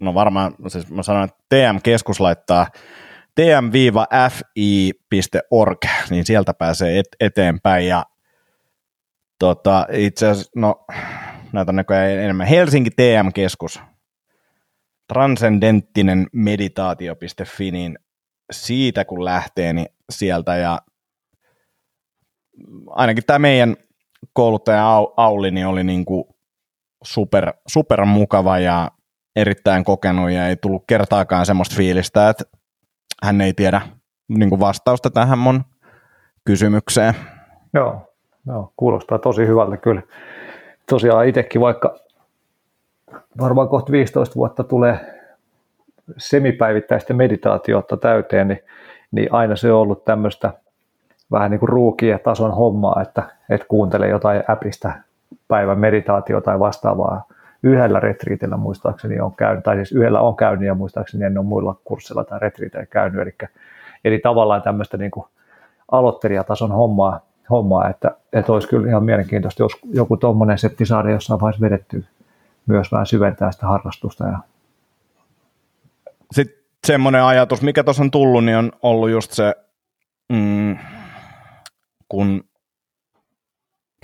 [0.00, 2.66] No varmaan, siis mä sanon, että TM-keskus laittaa
[3.34, 4.58] tm-fi.org,
[6.10, 7.86] niin sieltä pääsee et, eteenpäin.
[7.86, 8.04] Ja
[9.38, 10.84] tota, itse asiassa, no
[11.52, 12.46] näitä on näköjään enemmän.
[12.46, 13.82] Helsinki TM-keskus,
[15.12, 17.98] transcendenttinen meditaatio.fi, niin
[18.52, 20.78] siitä kun lähtee, niin sieltä ja
[22.86, 23.76] ainakin tämä meidän
[24.32, 26.24] kouluttaja Auli niin oli niin kuin
[27.04, 28.90] super, super mukava ja
[29.36, 32.44] erittäin kokenut ja ei tullut kertaakaan semmoista fiilistä, että
[33.22, 33.80] hän ei tiedä
[34.28, 35.64] niin vastausta tähän mun
[36.44, 37.14] kysymykseen.
[37.74, 38.14] Joo,
[38.46, 40.02] joo, kuulostaa tosi hyvältä kyllä.
[40.90, 41.98] Tosiaan itsekin vaikka
[43.40, 45.21] varmaan kohta 15 vuotta tulee
[46.16, 48.64] semipäivittäistä meditaatiota täyteen, niin,
[49.12, 50.52] niin aina se on ollut tämmöistä
[51.32, 54.92] vähän niin kuin ruukia tason hommaa, että, että kuuntelee jotain äpistä
[55.48, 57.24] päivän meditaatio tai vastaavaa.
[57.62, 61.76] Yhdellä retriitillä muistaakseni on käynyt, tai siis yhdellä on käynyt ja muistaakseni en ole muilla
[61.84, 63.20] kursseilla tai retriiteillä käynyt.
[63.20, 63.34] Eli,
[64.04, 65.26] eli tavallaan tämmöistä niin kuin
[65.90, 67.20] aloittelijatason hommaa,
[67.50, 72.04] hommaa että, että olisi kyllä ihan mielenkiintoista, jos joku tuommoinen setti saada jossain vaiheessa vedetty
[72.66, 74.38] myös vähän syventää sitä harrastusta ja
[76.32, 79.54] sitten semmoinen ajatus, mikä tuossa on tullut, niin on ollut just se,
[80.32, 80.78] mm,
[82.08, 82.44] kun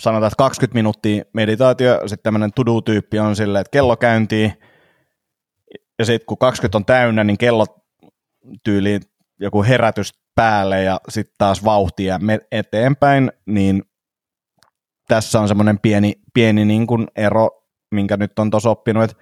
[0.01, 4.53] sanotaan, että 20 minuuttia meditaatio, sitten tämmöinen to-do-tyyppi on silleen, että kello käyntiin,
[5.99, 7.67] ja sitten kun 20 on täynnä, niin kello
[8.65, 9.03] tyyliin
[9.41, 12.21] joku herätys päälle ja sitten taas vauhtia
[12.53, 13.83] eteenpäin, niin
[15.09, 17.51] tässä on semmoinen pieni, pieni niin kuin ero,
[17.91, 19.17] minkä nyt on tuossa oppinut, että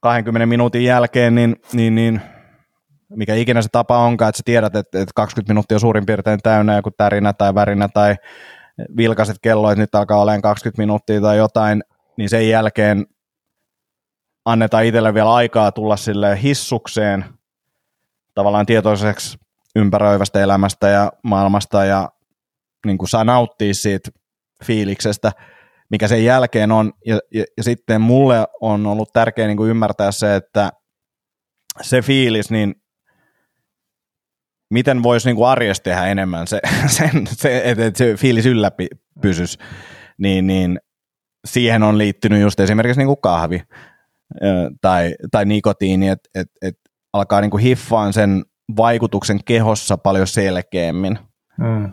[0.00, 2.20] 20 minuutin jälkeen, niin, niin, niin
[3.08, 6.40] mikä ikinä se tapa onkaan, että sä tiedät, että, että 20 minuuttia on suurin piirtein
[6.42, 8.16] täynnä joku tärinä tai värinä tai
[8.96, 11.84] vilkaset kello, että nyt alkaa olemaan 20 minuuttia tai jotain,
[12.16, 13.06] niin sen jälkeen
[14.44, 17.24] annetaan itselle vielä aikaa tulla sille hissukseen
[18.34, 19.38] tavallaan tietoiseksi
[19.76, 22.08] ympäröivästä elämästä ja maailmasta ja
[22.86, 24.10] niin kuin saa nauttia siitä
[24.64, 25.32] fiiliksestä–
[25.90, 26.92] mikä sen jälkeen on.
[27.06, 30.72] Ja, ja, ja sitten mulle on ollut tärkeää niin kuin ymmärtää se, että
[31.80, 32.74] se fiilis, niin
[34.70, 36.60] miten voisi niin kuin arjessa tehdä enemmän se,
[36.98, 38.70] sen, se että se fiilis yllä
[39.22, 39.58] pysyisi,
[40.18, 40.80] niin, niin
[41.44, 43.62] siihen on liittynyt just esimerkiksi niin kuin kahvi
[44.80, 46.76] tai, tai nikotiini, että et, et
[47.12, 48.44] alkaa niin kuin hiffaan sen
[48.76, 51.18] vaikutuksen kehossa paljon selkeämmin.
[51.58, 51.84] Mm.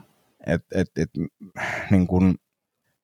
[0.48, 1.10] Et, et, et,
[1.92, 2.36] niin kuin,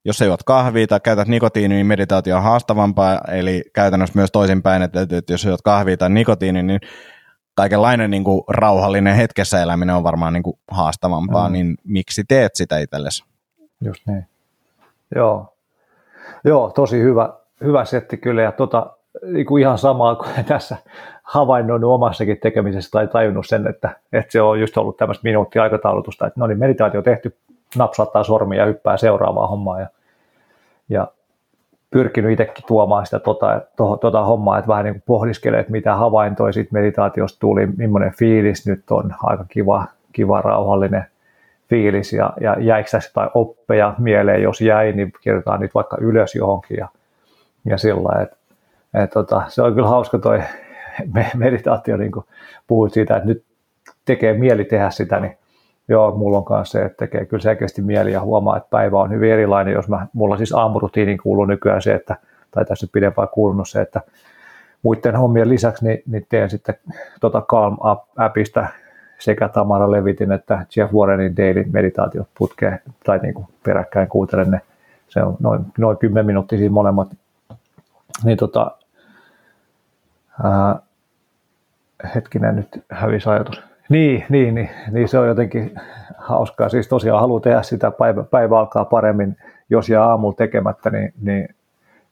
[0.06, 4.82] jos sä juot kahvia tai käytät nikotiinia, niin meditaatio on haastavampaa, eli käytännössä myös toisinpäin,
[4.82, 6.82] että, että, jos juot kahvia tai nikotiinia, niin
[7.56, 11.54] kaikenlainen niin kuin, rauhallinen hetkessä eläminen on varmaan niin kuin, haastavampaa, mm.
[11.54, 13.24] niin miksi teet sitä itsellesi?
[13.82, 14.28] Just niin.
[15.16, 15.54] Joo,
[16.44, 18.86] Joo tosi hyvä, hyvä setti kyllä, ja tota,
[19.24, 20.78] niin kuin ihan samaa kuin tässä
[21.24, 26.40] havainnoinut omassakin tekemisessä tai tajunnut sen, että, että se on just ollut tämmöistä minuuttiaikataulutusta, että
[26.40, 27.38] no niin, meditaatio tehty
[27.78, 29.82] napsauttaa sormia ja hyppää seuraavaan hommaan.
[29.82, 29.88] Ja,
[30.90, 31.08] ja
[31.92, 36.54] pyrkinyt itsekin tuomaan sitä to, tota hommaa, että vähän niin kuin pohdiskelee, että mitä havaintoja
[36.54, 41.06] siitä meditaatiosta tuli, millainen fiilis nyt on, aika kiva, kiva rauhallinen
[41.70, 42.14] fiilis.
[42.14, 46.78] Ja, ja jäikö tässä jotain oppeja mieleen, jos jäi, niin kirjoitetaan niitä vaikka ylös johonkin
[46.78, 46.88] ja,
[47.66, 48.38] ja sillä että
[49.04, 50.40] et, tota, se on kyllä hauska toi
[51.36, 52.26] meditaatio, niin kuin
[52.68, 53.44] puhuit siitä, että nyt
[54.06, 55.38] tekee mieli tehdä sitä, niin
[55.88, 59.12] Joo, mulla on kanssa se, että tekee kyllä selkeästi mieli ja huomaa, että päivä on
[59.12, 62.16] hyvin erilainen, jos mä, mulla siis aamurutiiniin kuuluu nykyään se, että,
[62.52, 64.02] tai tässä pidempään kuulunut se, että
[64.84, 66.76] muiden hommien lisäksi niin, niin teen sitten
[67.22, 68.68] tota Calm Up-appista
[69.20, 74.62] sekä Tamara Levitin että Jeff Warrenin daily meditaatiot putkeen tai niin kuin peräkkäin kuuntelen ne.
[75.08, 77.08] Se on noin, noin 10 minuuttia siinä molemmat.
[78.24, 78.72] Niin tota,
[80.44, 80.80] ää,
[82.16, 83.73] hetkinen nyt hävisi ajatus.
[83.90, 85.72] Niin, niin, niin, niin, se on jotenkin
[86.18, 86.70] hauskaa.
[86.70, 89.38] Siis tosiaan haluaa tehdä sitä, päivä, päivä alkaa paremmin.
[89.70, 91.56] Jos jää aamulla tekemättä, niin, niin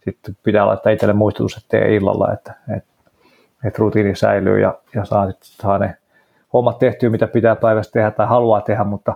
[0.06, 2.90] sitten pitää laittaa itselle muistutus, että tee illalla, että, että,
[3.66, 5.96] että rutiini säilyy ja, ja saa, saa ne
[6.54, 9.14] hommat tehtyä, mitä pitää päivästä tehdä tai haluaa tehdä, mutta,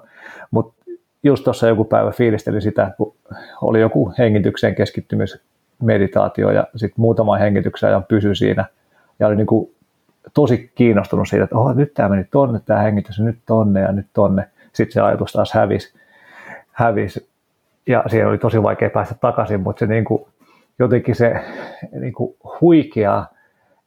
[0.52, 0.84] mutta
[1.24, 3.16] just tuossa joku päivä fiilisteli sitä, kun
[3.62, 8.66] oli joku hengitykseen keskittymismeditaatio ja sitten muutama hengityksen ajan pysy siinä
[9.20, 9.75] ja oli niin kuin
[10.34, 14.08] tosi kiinnostunut siitä, että oh, nyt tämä meni tonne, tämä hengitys, nyt tonne ja nyt
[14.14, 14.50] tonne.
[14.74, 15.94] Sitten se ajatus taas hävisi,
[16.72, 17.30] hävisi
[17.88, 20.26] ja siihen oli tosi vaikea päästä takaisin, mutta se niin kuin,
[20.80, 21.42] jotenkin se
[22.00, 23.26] niin kuin huikea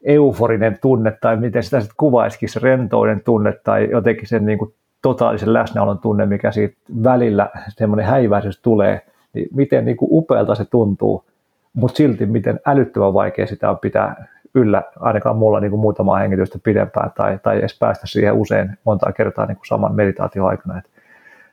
[0.03, 4.75] euforinen tunne tai miten sitä sitten kuvaisikin, se rentouden tunne tai jotenkin sen niin kuin
[5.03, 10.65] totaalisen läsnäolon tunne, mikä siitä välillä semmoinen häiväisyys tulee, niin miten niin kuin upealta se
[10.65, 11.25] tuntuu,
[11.73, 16.59] mutta silti miten älyttömän vaikea sitä on pitää yllä, ainakaan mulla niin kuin muutamaa hengitystä
[16.63, 20.79] pidempään tai, tai edes päästä siihen usein monta kertaa niin kuin saman meditaation aikana.
[20.79, 20.91] Et,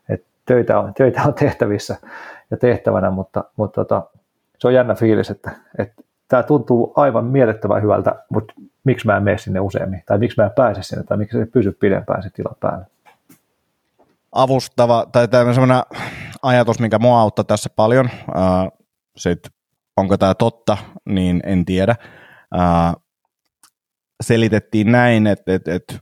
[0.09, 1.95] et töitä, on, töitä on tehtävissä
[2.51, 4.03] ja tehtävänä, mutta, mutta tota,
[4.59, 8.53] se on jännä fiilis, että, että tämä tuntuu aivan mielettömän hyvältä, mutta
[8.83, 11.45] miksi mä en mene sinne useammin, tai miksi mä en pääse sinne, tai miksi se
[11.45, 12.85] pysy pidempään se tila päällä.
[14.31, 15.81] Avustava, tai tämmöinen
[16.41, 18.79] ajatus, mikä mua auttaa tässä paljon, uh,
[19.17, 19.39] sit,
[19.97, 21.95] onko tämä totta, niin en tiedä.
[24.23, 25.99] Selitettiin näin, että, että, että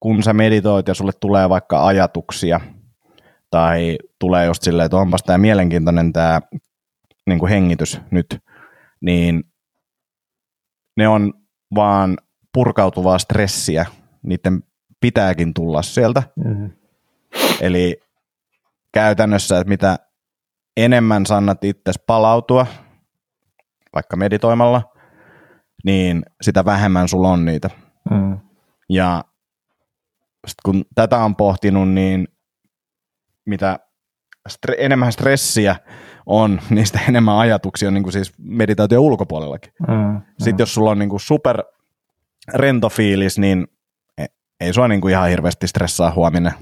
[0.00, 2.60] kun sä meditoit ja sulle tulee vaikka ajatuksia,
[3.50, 6.40] tai tulee just silleen, että onpas tämä mielenkiintoinen tämä
[7.26, 8.38] niin kuin hengitys nyt,
[9.00, 9.44] niin
[10.96, 11.34] ne on
[11.74, 12.18] vaan
[12.52, 13.86] purkautuvaa stressiä,
[14.22, 14.62] niiden
[15.00, 16.22] pitääkin tulla sieltä.
[16.36, 16.70] Mm-hmm.
[17.60, 18.00] Eli
[18.92, 19.98] käytännössä, että mitä
[20.76, 22.66] enemmän sannat itsesi palautua,
[23.94, 24.92] vaikka meditoimalla,
[25.84, 27.70] niin sitä vähemmän sulla on niitä.
[28.10, 28.38] Mm.
[28.88, 29.24] Ja
[30.64, 32.28] kun tätä on pohtinut, niin
[33.46, 33.78] mitä
[34.48, 35.76] stre- enemmän stressiä
[36.26, 39.72] on, niistä enemmän ajatuksia on niin kuin siis meditaatio ulkopuolellakin.
[39.88, 40.58] Mm, Sitten mm.
[40.58, 41.62] jos sulla on niin kuin super
[42.54, 43.66] rento fiilis, niin
[44.18, 44.26] e,
[44.60, 46.52] ei sua niin kuin ihan hirveästi stressaa huominen.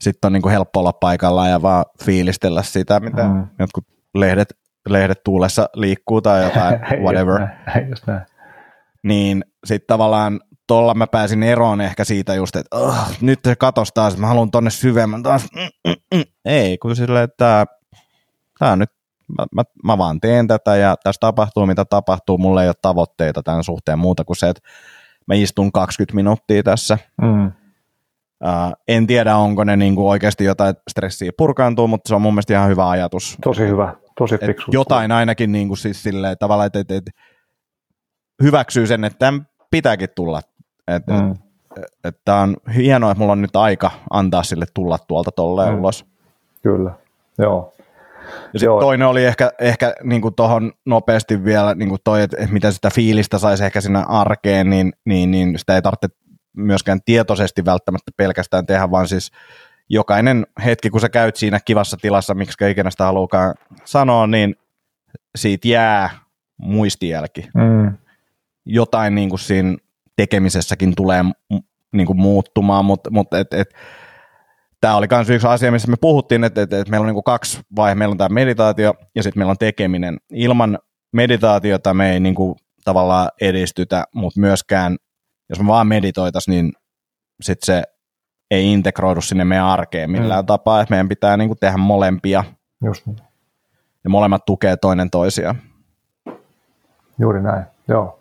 [0.00, 3.46] Sitten on niin kuin helppo olla paikallaan ja vaan fiilistellä sitä, mitä mm.
[3.58, 3.84] jotkut
[4.14, 7.46] lehdet, lehdet tuulessa liikkuu tai jotain, whatever.
[7.90, 8.26] just näin.
[9.02, 13.92] Niin sitten tavallaan tuolla mä pääsin eroon ehkä siitä just, että oh, nyt se katos
[13.94, 15.46] taas, mä haluan tonne syvemmän taas.
[15.54, 16.24] Mm, mm, mm.
[16.44, 17.66] Ei, kun silleen, että
[18.58, 18.90] tämä nyt,
[19.38, 23.42] mä, mä, mä vaan teen tätä ja tässä tapahtuu mitä tapahtuu, mulla ei ole tavoitteita
[23.42, 24.68] tämän suhteen muuta kuin se, että
[25.26, 26.98] mä istun 20 minuuttia tässä.
[27.22, 27.46] Mm.
[27.46, 32.54] Uh, en tiedä, onko ne niinku oikeasti jotain stressiä purkaantuu, mutta se on mun mielestä
[32.54, 33.36] ihan hyvä ajatus.
[33.42, 34.70] Tosi hyvä, tosi fiksu.
[34.72, 37.10] Jotain ainakin niinku siis silleen, tavallaan, että et, et,
[38.42, 40.40] hyväksyy sen, että tämän pitääkin tulla.
[40.88, 41.30] Et, mm.
[41.30, 41.36] et,
[41.76, 45.78] et, et on hienoa, että mulla on nyt aika antaa sille tulla tuolta tolleen mm.
[45.78, 46.06] ulos.
[46.62, 46.90] Kyllä,
[47.38, 47.72] joo.
[48.52, 52.70] Ja sitten toinen oli ehkä, ehkä niin tuohon nopeasti vielä niin kuin toi, että mitä
[52.70, 56.08] sitä fiilistä saisi ehkä sinne arkeen, niin, niin, niin sitä ei tarvitse
[56.56, 59.30] myöskään tietoisesti välttämättä pelkästään tehdä, vaan siis
[59.90, 64.56] jokainen hetki, kun sä käyt siinä kivassa tilassa, miksi ikinä sitä haluukaan sanoa, niin
[65.36, 66.10] siitä jää
[66.58, 67.48] muistijälki.
[67.54, 67.96] Mm.
[68.64, 69.76] Jotain niin kuin siinä
[70.16, 71.24] tekemisessäkin tulee
[71.92, 73.74] niin kuin muuttumaan, mutta, mutta et, et,
[74.80, 77.60] tämä oli myös yksi asia, missä me puhuttiin, että, että, että meillä on niin kaksi
[77.76, 77.94] vaihe.
[77.94, 80.18] Meillä on tämä meditaatio ja sitten meillä on tekeminen.
[80.32, 80.78] Ilman
[81.12, 84.96] meditaatiota me ei niin kuin tavallaan edistytä, mutta myöskään,
[85.48, 86.72] jos me vaan meditoitaisiin, niin
[87.42, 87.82] sitten se
[88.50, 90.46] ei integroidu sinne meidän arkeen millään mm.
[90.46, 92.44] tapaa, että meidän pitää niin kuin tehdä molempia.
[92.84, 93.16] Just niin.
[94.04, 95.56] Ja molemmat tukee toinen toisiaan.
[97.18, 98.20] Juuri näin, joo.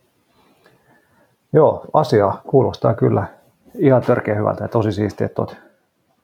[1.54, 3.28] Joo, asia kuulostaa kyllä
[3.76, 5.58] ihan törkeä hyvältä ja tosi siistiä, että olet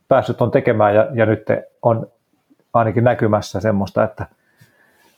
[0.08, 1.46] päässyt on tekemään ja, ja nyt
[1.82, 2.08] on
[2.74, 4.26] ainakin näkymässä semmoista, että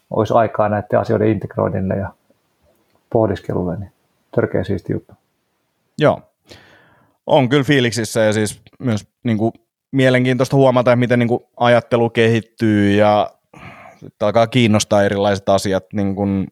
[0.09, 2.09] olisi aikaa näiden asioiden integroinnille ja
[3.09, 3.91] pohdiskelulle, niin
[4.35, 5.13] törkeä siisti juttu.
[5.97, 6.21] Joo,
[7.27, 9.51] on kyllä fiiliksissä ja siis myös niin kuin,
[9.91, 13.31] mielenkiintoista huomata, miten niin kuin, ajattelu kehittyy ja
[14.21, 16.47] alkaa kiinnostaa erilaiset asiat, niin kuin,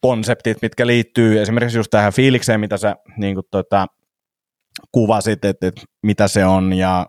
[0.00, 3.86] konseptit, mitkä liittyy esimerkiksi just tähän fiilikseen, mitä sä niin kuin, tota,
[4.92, 7.06] kuvasit, että, että mitä se on ja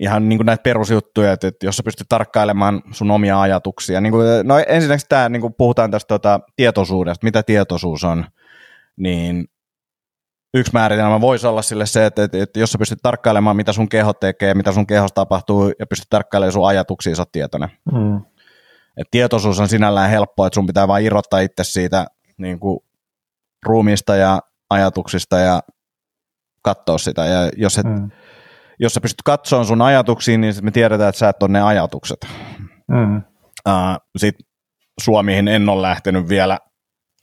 [0.00, 4.00] ihan niin kuin näitä perusjuttuja, että, että jos sä pystyt tarkkailemaan sun omia ajatuksia.
[4.00, 8.24] Niin kuin, no ensinnäkin tämä, niin kuin puhutaan tästä tota, tietoisuudesta, mitä tietoisuus on,
[8.96, 9.48] niin
[10.54, 13.88] yksi määritelmä voisi olla sille se, että, että, että jos sä pystyt tarkkailemaan, mitä sun
[13.88, 17.70] keho tekee, mitä sun kehossa tapahtuu, ja pystyt tarkkailemaan sun ajatuksia, sä oot tietoinen.
[17.92, 18.16] Mm.
[18.96, 22.06] Et tietoisuus on sinällään helppoa, että sun pitää vain irrottaa itse siitä
[22.38, 22.80] niin kuin,
[23.66, 25.62] ruumista ja ajatuksista ja
[26.62, 27.26] katsoa sitä.
[27.26, 28.10] Ja jos, et, mm.
[28.78, 32.26] jos sä pystyt katsomaan sun ajatuksiin, niin me tiedetään, että sä et ole ne ajatukset.
[32.88, 33.16] Mm.
[33.68, 34.46] Uh, Sitten
[35.00, 36.58] Suomihin en ole lähtenyt vielä,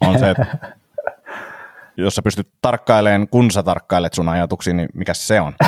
[0.01, 0.45] on se, että
[1.97, 5.53] jos sä pystyt tarkkailemaan, kun sä tarkkailet sun ajatuksia, niin mikä se on?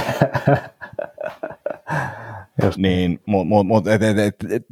[2.63, 2.78] Just.
[2.78, 4.65] Niin, mut, mut, et, et, et, et,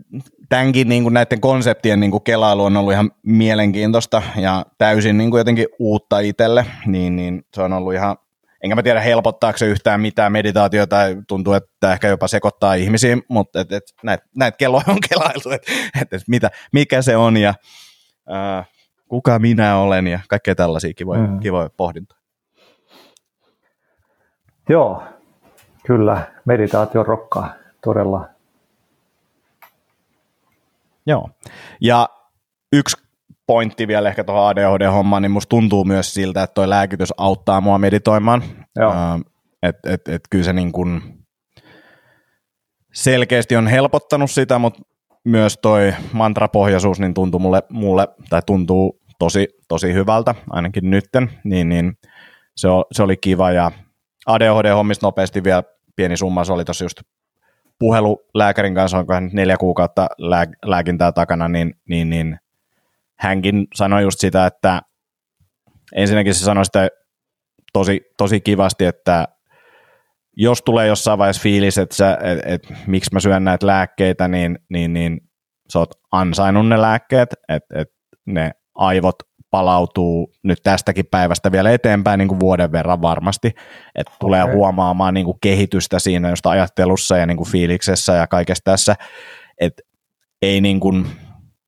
[0.49, 5.31] tämänkin niin kuin näiden konseptien niin kuin kelailu on ollut ihan mielenkiintoista ja täysin niin
[5.31, 8.17] kuin jotenkin uutta itselle, niin, niin se on ollut ihan,
[8.63, 13.17] enkä mä tiedä helpottaako se yhtään mitään meditaatiota, tai tuntuu, että ehkä jopa sekoittaa ihmisiä,
[13.29, 17.37] mutta et, et, näitä näit kelloja on kelailtu, että et, et mitä, mikä se on
[17.37, 17.53] ja
[18.31, 18.67] äh,
[19.07, 21.39] kuka minä olen ja kaikkea tällaisia kivoja, mm.
[21.39, 22.21] kivoja pohdintoja.
[24.69, 25.03] Joo,
[25.85, 28.29] kyllä, meditaatio rokkaa todella.
[31.05, 31.29] Joo,
[31.81, 32.09] ja
[32.73, 32.97] yksi
[33.47, 37.77] pointti vielä ehkä tuohon ADHD-hommaan, niin musta tuntuu myös siltä, että toi lääkitys auttaa mua
[37.77, 38.43] meditoimaan.
[38.75, 38.89] Joo.
[38.91, 39.21] Uh,
[39.63, 41.01] et, et, et kyllä se niin kun
[42.93, 44.81] selkeästi on helpottanut sitä, mutta
[45.27, 51.69] myös toi mantrapohjaisuus niin tuntuu mulle, mulle tai tuntuu tosi, tosi hyvältä, ainakin nytten, niin,
[51.69, 51.97] niin
[52.55, 53.71] se, se oli kiva ja
[54.27, 55.63] ADHD-hommista nopeasti vielä
[55.95, 57.01] pieni summa, se oli tosi just
[57.79, 62.39] puhelu lääkärin kanssa, onko hän neljä kuukautta lää, lääkintää takana, niin, niin, niin
[63.19, 64.81] hänkin sanoi just sitä, että
[65.95, 66.89] ensinnäkin se sanoi sitä
[67.73, 69.27] tosi, tosi kivasti, että
[70.37, 74.59] jos tulee jossain vaiheessa fiilis, että sä, et, et, miksi mä syön näitä lääkkeitä, niin,
[74.69, 75.21] niin, niin
[75.73, 77.87] sä oot ansainnut ne lääkkeet, että et
[78.25, 79.15] ne aivot
[79.51, 83.47] palautuu nyt tästäkin päivästä vielä eteenpäin niin kuin vuoden verran varmasti,
[83.95, 84.17] että okay.
[84.19, 88.95] tulee huomaamaan niin kuin kehitystä siinä just ajattelussa ja niin kuin fiiliksessä ja kaikessa tässä,
[89.61, 89.81] että
[90.41, 91.07] ei niin kuin,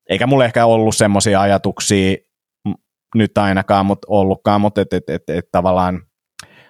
[0.09, 2.15] eikä mulle ehkä ollut semmoisia ajatuksia
[3.15, 6.01] nyt ainakaan, mutta ollutkaan, mutta et, et, et, et, tavallaan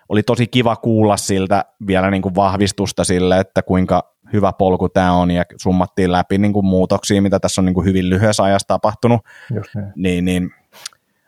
[0.10, 5.14] oli tosi kiva kuulla siltä vielä niin kuin vahvistusta sille, että kuinka hyvä polku tämä
[5.14, 8.68] on ja summattiin läpi niin kuin muutoksia, mitä tässä on niin kuin hyvin lyhyessä ajassa
[8.68, 9.94] tapahtunut, niin.
[9.96, 10.52] Niin, niin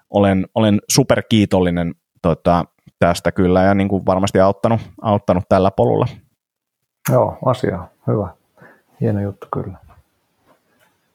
[0.09, 2.65] olen, olen superkiitollinen tota,
[2.99, 6.07] tästä kyllä ja niin kuin varmasti auttanut, auttanut tällä polulla.
[7.11, 7.87] Joo, asia.
[8.07, 8.27] Hyvä.
[9.01, 9.77] Hieno juttu kyllä.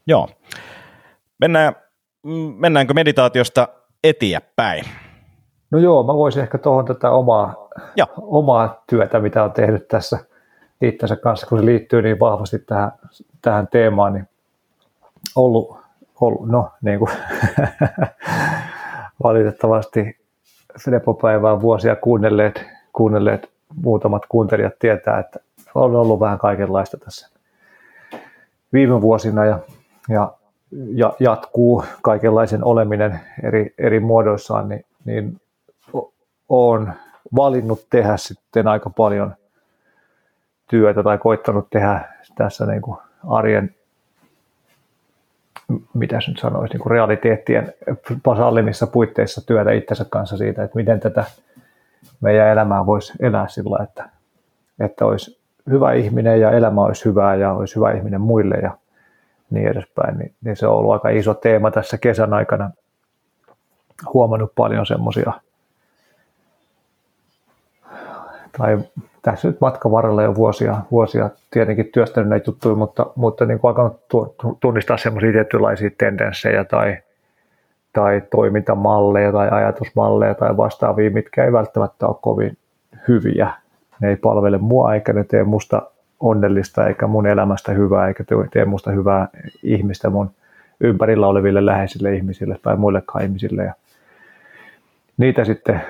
[0.06, 0.28] Joo.
[1.40, 1.76] Mennään,
[2.56, 3.68] mennäänkö meditaatiosta
[4.04, 4.84] eteenpäin?
[5.70, 7.68] No joo, mä voisin ehkä tuohon tätä omaa,
[8.16, 10.18] omaa työtä, mitä on tehnyt tässä
[10.82, 12.92] itsensä kanssa, kun se liittyy niin vahvasti tähän,
[13.42, 14.28] tähän teemaan, niin
[15.36, 15.76] ollut,
[16.20, 17.10] ollut no niin kuin
[19.24, 20.18] valitettavasti
[20.86, 23.50] Lepopäivää vuosia kuunnelleet, kuunnelleet
[23.82, 25.40] muutamat kuuntelijat tietää, että
[25.74, 27.28] on ollut vähän kaikenlaista tässä
[28.72, 29.58] viime vuosina ja,
[30.08, 30.32] ja,
[30.94, 35.40] ja jatkuu kaikenlaisen oleminen eri, eri muodoissaan, niin, niin
[36.48, 36.92] olen
[37.36, 39.34] valinnut tehdä sitten aika paljon
[40.70, 42.00] työtä tai koittanut tehdä
[42.34, 43.74] tässä niin kuin arjen
[45.94, 47.74] mitä nyt sanoisi, niin kuin realiteettien
[48.36, 51.24] sallimissa puitteissa työtä itsensä kanssa siitä, että miten tätä
[52.20, 54.08] meidän elämää voisi elää sillä, että,
[54.80, 58.78] että olisi hyvä ihminen ja elämä olisi hyvää ja olisi hyvä ihminen muille ja
[59.50, 60.18] niin edespäin.
[60.18, 62.70] Niin, niin se on ollut aika iso teema tässä kesän aikana.
[64.14, 65.32] Huomannut paljon semmoisia
[68.58, 68.78] tai
[69.22, 73.68] tässä nyt matkan varrella jo vuosia, vuosia tietenkin työstänyt näitä juttuja, mutta, mutta niin kuin
[73.68, 74.00] alkanut
[74.60, 76.96] tunnistaa semmoisia tietynlaisia tendenssejä tai,
[77.92, 82.56] tai toimintamalleja tai ajatusmalleja tai vastaavia, mitkä ei välttämättä ole kovin
[83.08, 83.50] hyviä.
[84.00, 85.82] Ne ei palvele mua eikä ne tee musta
[86.20, 89.28] onnellista eikä mun elämästä hyvää eikä tee musta hyvää
[89.62, 90.30] ihmistä mun
[90.80, 93.64] ympärillä oleville läheisille ihmisille tai muillekaan ihmisille.
[93.64, 93.74] Ja
[95.16, 95.82] niitä sitten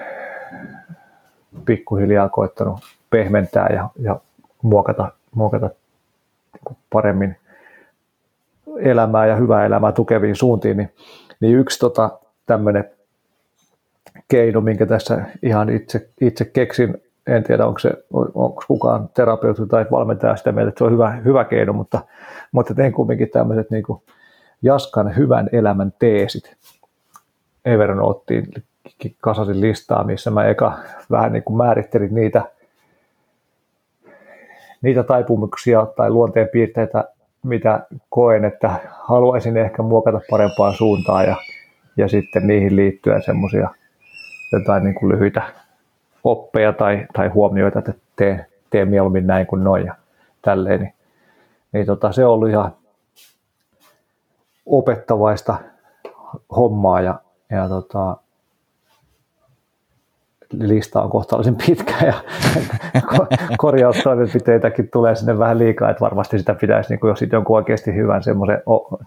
[1.64, 4.20] pikkuhiljaa koettanut pehmentää ja, ja
[4.62, 7.36] muokata, muokata niin paremmin
[8.78, 10.92] elämää ja hyvää elämää tukeviin suuntiin, niin,
[11.40, 12.90] niin yksi tota, tämmöinen
[14.28, 19.86] keino, minkä tässä ihan itse, itse keksin, en tiedä onko, se, onko kukaan terapeutti tai
[19.90, 22.00] valmentaja sitä mieltä, että se on hyvä, hyvä keino, mutta,
[22.52, 23.84] mutta tein kumminkin tämmöiset niin
[24.62, 26.56] Jaskan hyvän elämän teesit.
[27.64, 28.46] Evernoottiin
[29.20, 30.78] kasasin listaa, missä mä eka
[31.10, 32.42] vähän niin kuin määrittelin niitä,
[34.82, 37.04] niitä taipumuksia tai luonteenpiirteitä,
[37.42, 41.36] mitä koen, että haluaisin ehkä muokata parempaan suuntaan ja,
[41.96, 43.70] ja sitten niihin liittyen semmoisia
[44.52, 45.42] jotain niin kuin lyhyitä
[46.24, 49.94] oppeja tai, tai huomioita, että tee, tee mieluummin näin kuin noin ja
[50.42, 50.80] tälleen.
[50.80, 50.94] Niin,
[51.72, 52.72] niin tota, se on ollut ihan
[54.66, 55.56] opettavaista
[56.56, 57.20] hommaa ja,
[57.50, 58.16] ja tota,
[60.58, 62.14] lista on kohtalaisen pitkä ja
[63.58, 67.94] korjaustoimenpiteitäkin tulee sinne vähän liikaa, että varmasti sitä pitäisi, niin kuin jos sitten jonkun oikeasti
[67.94, 68.62] hyvän semmoisen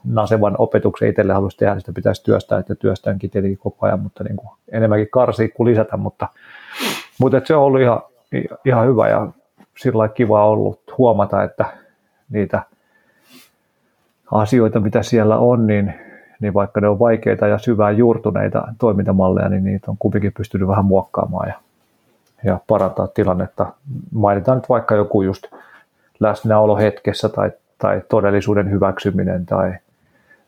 [0.06, 4.24] nasevan opetuksen itselle haluaisi tehdä, niin sitä pitäisi työstää, että työstäänkin tietenkin koko ajan, mutta
[4.24, 6.28] niin kuin enemmänkin karsia kuin lisätä, mutta,
[7.20, 8.02] mutta se on ollut ihan,
[8.66, 9.28] ihan hyvä ja
[9.78, 11.66] sillä kiva ollut huomata, että
[12.30, 12.62] niitä
[14.32, 16.09] asioita, mitä siellä on, niin
[16.40, 20.86] niin vaikka ne on vaikeita ja syvään juurtuneita toimintamalleja, niin niitä on kumpikin pystynyt vähän
[20.86, 21.60] muokkaamaan ja,
[22.44, 23.74] ja parantaa tilannetta.
[24.12, 25.44] Mainitaan nyt vaikka joku just
[26.20, 29.74] läsnäolo hetkessä tai, tai todellisuuden hyväksyminen tai,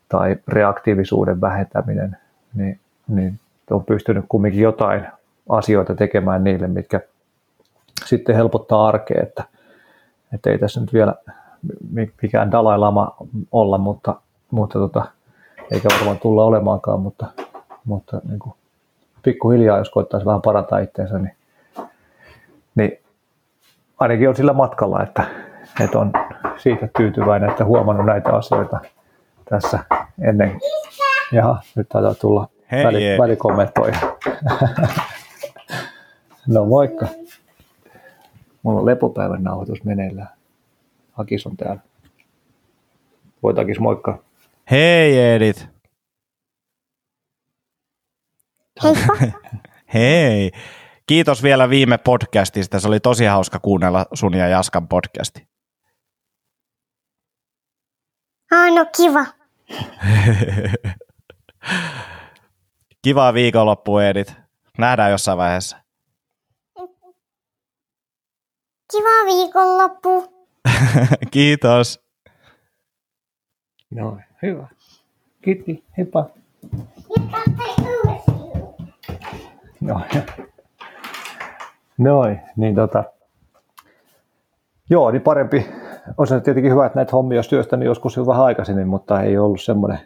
[0.08, 2.16] tai reaktiivisuuden vähentäminen,
[2.54, 3.38] niin, niin
[3.70, 5.06] on pystynyt kumminkin jotain
[5.48, 7.00] asioita tekemään niille, mitkä
[8.04, 9.44] sitten helpottaa arkea, että,
[10.34, 11.14] että ei tässä nyt vielä
[12.22, 13.16] mikään Dalai Lama
[13.52, 14.14] olla, mutta,
[14.50, 15.04] mutta tota,
[15.70, 17.26] eikä varmaan tulla olemaankaan, mutta,
[17.84, 18.54] mutta niin kuin
[19.22, 21.36] pikkuhiljaa, jos koittaisi vähän parantaa itseensä, niin,
[22.74, 22.98] niin
[23.98, 25.24] ainakin on sillä matkalla, että,
[25.80, 26.12] että on
[26.56, 28.80] siitä tyytyväinen, että huomannut näitä asioita
[29.44, 29.78] tässä
[30.20, 30.60] ennen.
[31.32, 33.98] Ja nyt taitaa tulla Hei, väli, välikommentoja.
[36.54, 37.06] no moikka.
[38.62, 40.28] Mulla on lepopäivän nauhoitus meneillään.
[41.18, 41.80] Akis on täällä.
[43.42, 44.18] Voitakis moikka.
[44.72, 45.68] Hei Edit.
[49.94, 50.50] Hei.
[51.06, 52.80] Kiitos vielä viime podcastista.
[52.80, 55.48] Se oli tosi hauska kuunnella sun ja Jaskan podcasti.
[58.50, 59.26] Ah, no kiva.
[63.02, 64.34] Kivaa viikonloppua, Edit.
[64.78, 65.76] Nähdään jossain vaiheessa.
[68.92, 70.32] Kiva viikonloppu.
[71.32, 72.04] Kiitos.
[73.90, 74.66] No, hyvä.
[75.42, 76.26] Kiitti, heippa.
[79.80, 80.00] No,
[81.98, 83.04] Noin, niin tota,
[84.90, 85.66] joo, niin parempi,
[86.18, 89.60] olisi tietenkin hyvä, että näitä hommia olisi työstänyt joskus jo vähän aikaisemmin, mutta ei ollut
[89.60, 89.98] semmoinen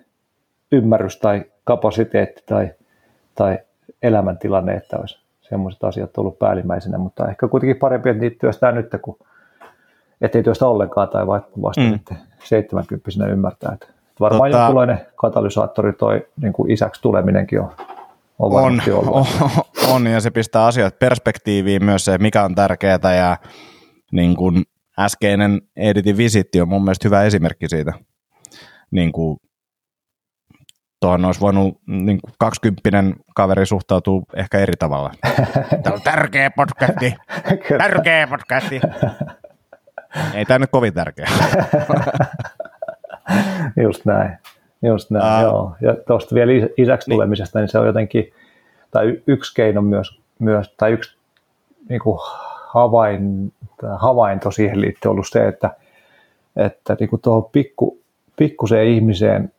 [0.73, 2.71] ymmärrys tai kapasiteetti tai,
[3.35, 3.59] tai
[4.03, 8.87] elämäntilanne, että olisi semmoiset asiat ollut päällimmäisenä, mutta ehkä kuitenkin parempi, että niitä työstää nyt,
[9.03, 9.19] kun
[10.21, 11.91] ettei työstä ollenkaan tai vasta mm.
[11.93, 13.73] sitten 70 ymmärtää.
[13.75, 17.73] Että varmaan tota, jonkunlainen katalysaattori toi niin kuin isäksi tuleminenkin on,
[18.39, 19.27] on, on, on,
[19.89, 23.37] on, ja se pistää asioita perspektiiviin myös se, mikä on tärkeää ja
[24.13, 24.63] niin kuin
[24.99, 27.93] äskeinen Editin visitti on mun mielestä hyvä esimerkki siitä.
[28.91, 29.37] Niin kuin,
[31.01, 35.13] tuohon olisi voinut niin kuin 20 kaveri suhtautua ehkä eri tavalla.
[35.83, 37.15] Tämä on tärkeä podcasti,
[37.79, 38.81] tärkeä podcasti.
[40.35, 41.27] Ei tämä nyt kovin tärkeä.
[43.83, 44.39] Just näin.
[44.83, 45.77] Just näin, uh, joo.
[45.81, 47.17] Ja tuosta vielä isäksi niin.
[47.17, 48.33] tulemisesta, niin se on jotenkin,
[48.91, 51.17] tai yksi keino myös, myös tai yksi
[51.89, 52.19] niin kuin
[52.67, 53.53] havain,
[53.97, 55.71] havainto siihen liittyen ollut se, että,
[56.57, 57.99] että niin kuin tuohon pikku,
[58.37, 59.53] pikkuseen ihmiseen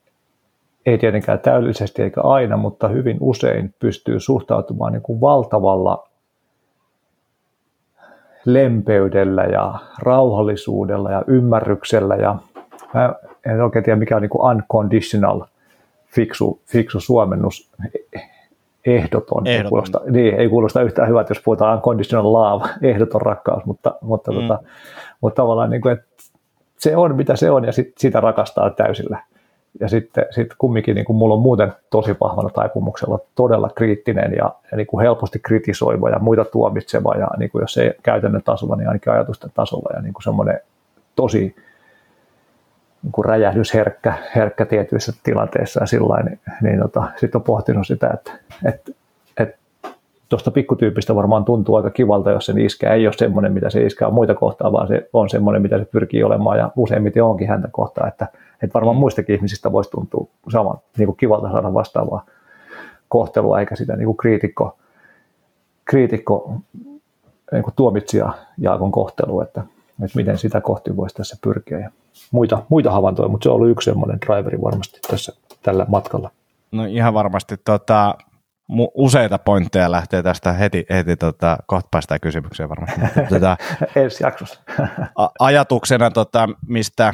[0.86, 6.08] ei tietenkään täydellisesti eikä aina, mutta hyvin usein pystyy suhtautumaan niin kuin valtavalla
[8.46, 12.36] lempeydellä ja rauhallisuudella ja ymmärryksellä ja
[12.94, 13.14] mä
[13.52, 15.42] en oikein tiedä mikä on niin kuin unconditional
[16.08, 17.72] fiksu, fiksu suomennus,
[18.86, 19.48] ehdoton.
[19.48, 19.48] ehdoton.
[19.48, 24.32] Ei, kuulosta, niin, ei kuulosta yhtään hyvältä, jos puhutaan unconditional love, ehdoton rakkaus, mutta, mutta,
[24.32, 24.38] mm.
[24.38, 24.60] tota,
[25.22, 26.08] mutta tavallaan niin kuin, että
[26.78, 29.24] se on mitä se on ja sit, sitä rakastaa täysillä.
[29.80, 34.52] Ja sitten sit kumminkin niin kuin mulla on muuten tosi vahvana taipumuksella todella kriittinen ja,
[34.72, 38.76] ja niin kuin helposti kritisoiva ja muita tuomitseva ja niin kuin jos ei käytännön tasolla,
[38.76, 40.60] niin ainakin ajatusten tasolla ja niin kuin semmoinen
[41.16, 41.56] tosi
[43.04, 48.32] niin räjähdysherkkä herkkä tietyissä tilanteissa ja sillä niin, niin tota, sitten on pohtinut sitä, että,
[48.66, 48.92] että,
[49.38, 49.58] että
[50.30, 54.08] tuosta pikkutyypistä varmaan tuntuu aika kivalta, jos sen iskä ei ole semmoinen, mitä se iskä
[54.08, 56.58] on muita kohtaa, vaan se on semmoinen, mitä se pyrkii olemaan.
[56.58, 58.28] Ja useimmiten onkin häntä kohtaa, että,
[58.64, 62.26] että varmaan muistakin ihmisistä voisi tuntua saman niin kuin kivalta saada vastaavaa
[63.10, 64.78] kohtelua, eikä sitä niin kuin kriitikko,
[65.86, 66.56] kriitikko
[67.52, 69.64] niin kuin tuomitsija Jaakon kohtelua, että,
[70.04, 71.92] että miten sitä kohti voisi tässä pyrkiä ja
[72.32, 75.34] muita, muita havaintoja, mutta se on ollut yksi semmoinen driveri varmasti tässä
[75.64, 76.32] tällä matkalla.
[76.72, 78.16] No ihan varmasti tota,
[78.94, 83.02] useita pointteja lähtee tästä heti, heti tota, kohta päästään kysymykseen varmasti.
[83.30, 83.58] tota,
[83.96, 84.60] Ensi jaksossa.
[85.40, 87.14] ajatuksena, tota, mistä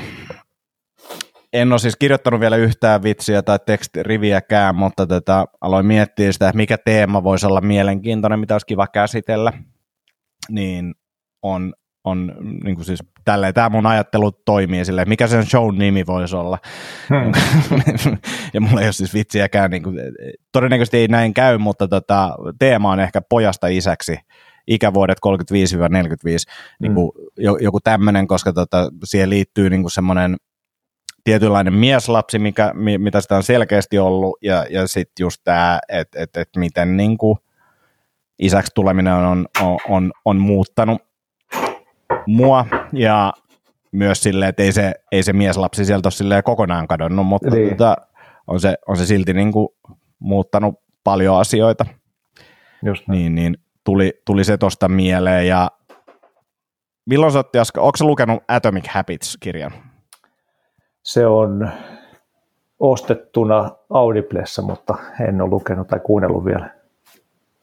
[1.53, 6.57] en ole siis kirjoittanut vielä yhtään vitsiä tai tekstiriviäkään, mutta tota, aloin miettiä sitä, että
[6.57, 9.53] mikä teema voisi olla mielenkiintoinen, mitä olisi kiva käsitellä,
[10.49, 10.95] niin
[11.41, 11.73] on
[12.03, 16.35] on niin kuin siis tälleen, tämä mun ajattelu toimii silleen, mikä sen show nimi voisi
[16.35, 16.57] olla.
[17.09, 17.31] Hmm.
[18.53, 19.95] ja mulla ei ole siis vitsiäkään, niin kuin,
[20.51, 24.17] todennäköisesti ei näin käy, mutta tota, teema on ehkä pojasta isäksi,
[24.67, 26.37] ikävuodet 35-45, hmm.
[26.79, 27.11] niin kuin,
[27.61, 30.37] joku tämmöinen, koska tota, siihen liittyy niin kuin semmoinen
[31.23, 36.37] tietynlainen mieslapsi, mikä, mitä sitä on selkeästi ollut, ja, ja sitten just tämä, että et,
[36.37, 37.37] et miten niin kuin,
[38.39, 41.01] isäksi tuleminen on, on, on, on muuttanut
[42.27, 43.33] mua, ja
[43.91, 47.69] myös silleen, että ei se, ei se mieslapsi sieltä ole kokonaan kadonnut, mutta niin.
[47.69, 47.97] tota,
[48.47, 49.69] on, se, on se silti niin kuin
[50.19, 51.85] muuttanut paljon asioita.
[52.85, 55.71] Just niin, niin tuli, tuli se tuosta mieleen, ja
[57.05, 59.71] milloin sä otti, onko sä lukenut Atomic Habits-kirjan?
[61.03, 61.69] Se on
[62.79, 64.95] ostettuna Audiblessa, mutta
[65.27, 66.69] en ole lukenut tai kuunnellut vielä.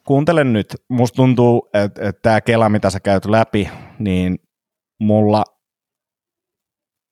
[0.04, 0.66] Kuuntelen nyt.
[0.88, 4.38] Musta tuntuu, että, että tämä Kela, mitä sä käyt läpi, niin
[5.00, 5.44] mulla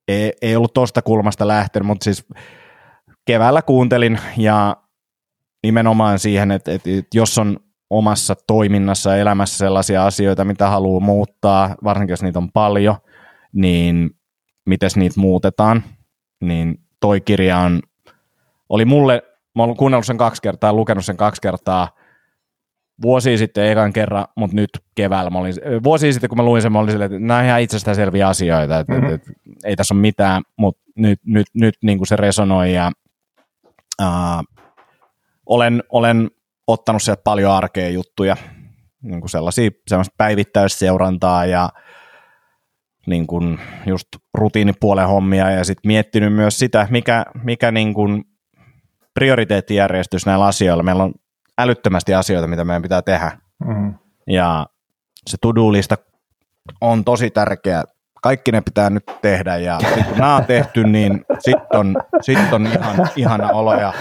[0.07, 2.27] ei, ei ollut tuosta kulmasta lähtenyt, mutta siis
[3.25, 4.77] keväällä kuuntelin ja
[5.63, 7.59] nimenomaan siihen, että, että jos on
[7.89, 12.95] omassa toiminnassa ja elämässä sellaisia asioita, mitä haluaa muuttaa, varsinkin jos niitä on paljon,
[13.53, 14.09] niin
[14.65, 15.83] miten niitä muutetaan–
[16.41, 17.81] niin toi kirja on,
[18.69, 19.23] oli mulle,
[19.55, 21.87] mä olen kuunnellut sen kaksi kertaa, lukenut sen kaksi kertaa,
[23.01, 26.71] vuosi sitten ekan kerran, mutta nyt keväällä mä olin, vuosi sitten kun mä luin sen,
[26.71, 29.13] mä olin silleen, että nämä on ihan itsestäänselviä asioita, että, mm-hmm.
[29.13, 32.91] että, että ei tässä ole mitään, mutta nyt, nyt, nyt niin kuin se resonoi ja
[34.01, 34.43] uh,
[35.45, 36.31] olen, olen
[36.67, 38.37] ottanut sieltä paljon arkea juttuja,
[39.01, 39.69] niin kuin sellaisia,
[40.17, 41.69] päivittäisseurantaa ja
[43.07, 48.23] niin kuin just rutiinipuolen hommia ja sitten miettinyt myös sitä, mikä, mikä niin kuin
[49.13, 50.83] prioriteettijärjestys näillä asioilla.
[50.83, 51.13] Meillä on
[51.59, 53.31] älyttömästi asioita, mitä meidän pitää tehdä.
[53.65, 53.93] Mm-hmm.
[54.27, 54.65] Ja
[55.27, 55.97] se to-do-lista
[56.81, 57.83] on tosi tärkeä.
[58.21, 62.53] Kaikki ne pitää nyt tehdä ja sit kun nämä on tehty, niin sitten on, sit
[62.53, 63.73] on ihan, ihana olo.
[63.73, 63.93] Ja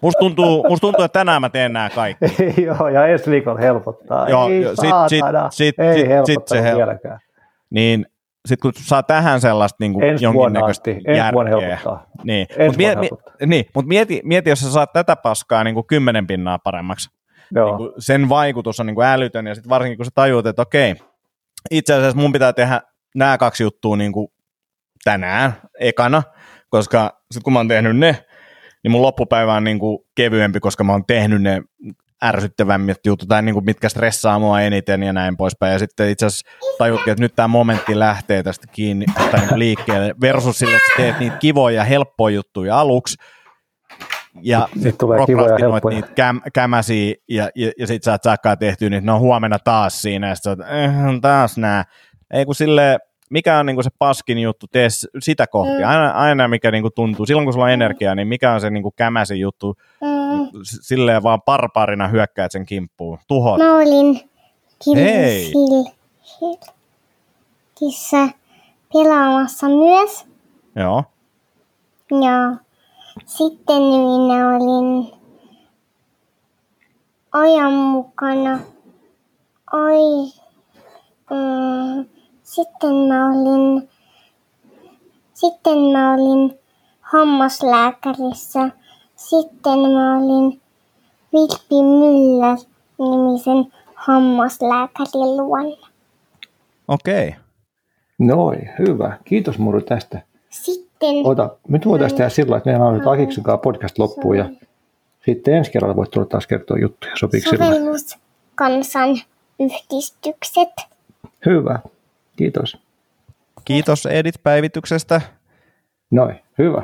[0.00, 2.24] Musta tuntuu, musta tuntuu, että tänään mä teen nämä kaikki.
[2.66, 4.28] Joo, ja ensi viikolla helpottaa.
[4.28, 7.18] Joo, Ei sit, sit, sit, Ei sit, sit se helpottaa
[7.70, 8.06] niin
[8.48, 11.78] sitten kun saa tähän sellaista niin kuin Ensi jonkinnäköistä järkeä.
[12.24, 13.10] Niin, mutta mie, mie,
[13.46, 17.08] niin, mut mieti, mieti, jos sä saat tätä paskaa niin kuin kymmenen pinnaa paremmaksi.
[17.54, 17.66] Joo.
[17.66, 20.62] Niin kuin sen vaikutus on niin kuin älytön, ja sitten varsinkin kun sä tajuut, että
[20.62, 20.94] okei,
[21.70, 22.80] itse asiassa mun pitää tehdä
[23.14, 24.28] nämä kaksi juttua niin kuin
[25.04, 26.22] tänään ekana,
[26.70, 28.24] koska sitten kun mä oon tehnyt ne,
[28.82, 31.62] niin mun loppupäivä on niin kuin kevyempi, koska mä oon tehnyt ne
[32.24, 35.72] ärsyttävämmät jutut, tai niin kuin mitkä stressaa mua eniten ja näin poispäin.
[35.72, 40.14] Ja sitten itse asiassa tajutkin, että nyt tämä momentti lähtee tästä kiinni tai niin liikkeelle,
[40.20, 43.16] versus sille, että teet niitä kivoja, helppoja juttuja aluksi,
[44.42, 45.94] ja sitten tulee kivoja helppoja.
[45.94, 50.02] niitä käm, kämäsiä, ja, ja, ja sitten sä et saakaan tehtyä, niin no huomenna taas
[50.02, 50.92] siinä, ja sitten eh,
[51.22, 51.84] taas nää.
[52.32, 52.98] Ei kun silleen,
[53.30, 55.78] mikä on niinku se paskin juttu, tee sitä kohti.
[55.78, 55.88] Mm.
[55.88, 58.90] Aina, aina mikä niinku tuntuu, silloin kun sulla on energiaa, niin mikä on se niinku
[58.96, 60.48] kämäsi juttu, mm.
[60.62, 63.18] silleen vaan parparina hyökkäät sen kimppuun.
[63.28, 63.58] Tuhot.
[63.58, 64.20] Mä olin
[67.80, 68.28] Hilsissä
[68.92, 70.26] pelaamassa myös.
[70.76, 71.04] Joo.
[72.10, 72.56] Ja
[73.26, 75.12] sitten minä olin
[77.32, 78.58] ajan mukana.
[79.72, 80.32] Oi,
[81.30, 82.06] mm,
[82.50, 83.88] sitten mä olin,
[85.34, 86.58] sitten mä olin
[87.00, 88.70] hammaslääkärissä.
[89.16, 90.60] Sitten mä olin
[91.32, 92.58] Vilppi Myller
[92.98, 95.88] nimisen hammaslääkärin luona.
[96.88, 97.28] Okei.
[97.28, 97.40] Okay.
[98.18, 99.18] Noin, hyvä.
[99.24, 100.22] Kiitos Muru tästä.
[100.50, 101.16] Sitten...
[101.24, 104.48] Ota, nyt voitaisiin tehdä sillä että meillä on nyt Akiksen podcast loppuun ja
[105.24, 107.12] sitten ensi kerralla voit tulla taas kertoa juttuja.
[107.16, 107.50] Sopiiko
[108.54, 109.16] kansan
[109.60, 110.68] yhdistykset.
[111.46, 111.78] Hyvä.
[112.40, 112.76] Kiitos.
[113.64, 115.20] Kiitos Edit päivityksestä.
[116.10, 116.82] Noin, hyvä.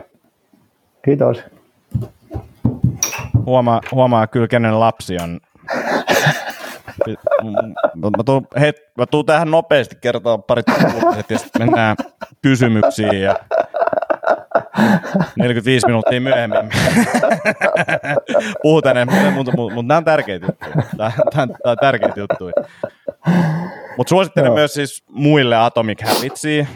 [1.05, 1.43] Kiitos.
[3.47, 5.41] Huomaa, huomaa kyllä, kenen lapsi on.
[7.95, 11.97] Mä tuun, het, mä tuun tähän nopeasti kertoa parit uutiset ja sitten mennään
[12.43, 13.37] kysymyksiin ja
[15.37, 16.69] 45 minuuttia myöhemmin.
[18.63, 18.97] Puhutaan,
[19.35, 19.53] mutta,
[19.83, 20.83] nämä on tärkeitä juttuja.
[20.97, 22.53] Tämä, tämä, tämä on tärkeitä juttuja.
[23.97, 26.67] Mutta suosittelen myös siis muille Atomic Habitsia.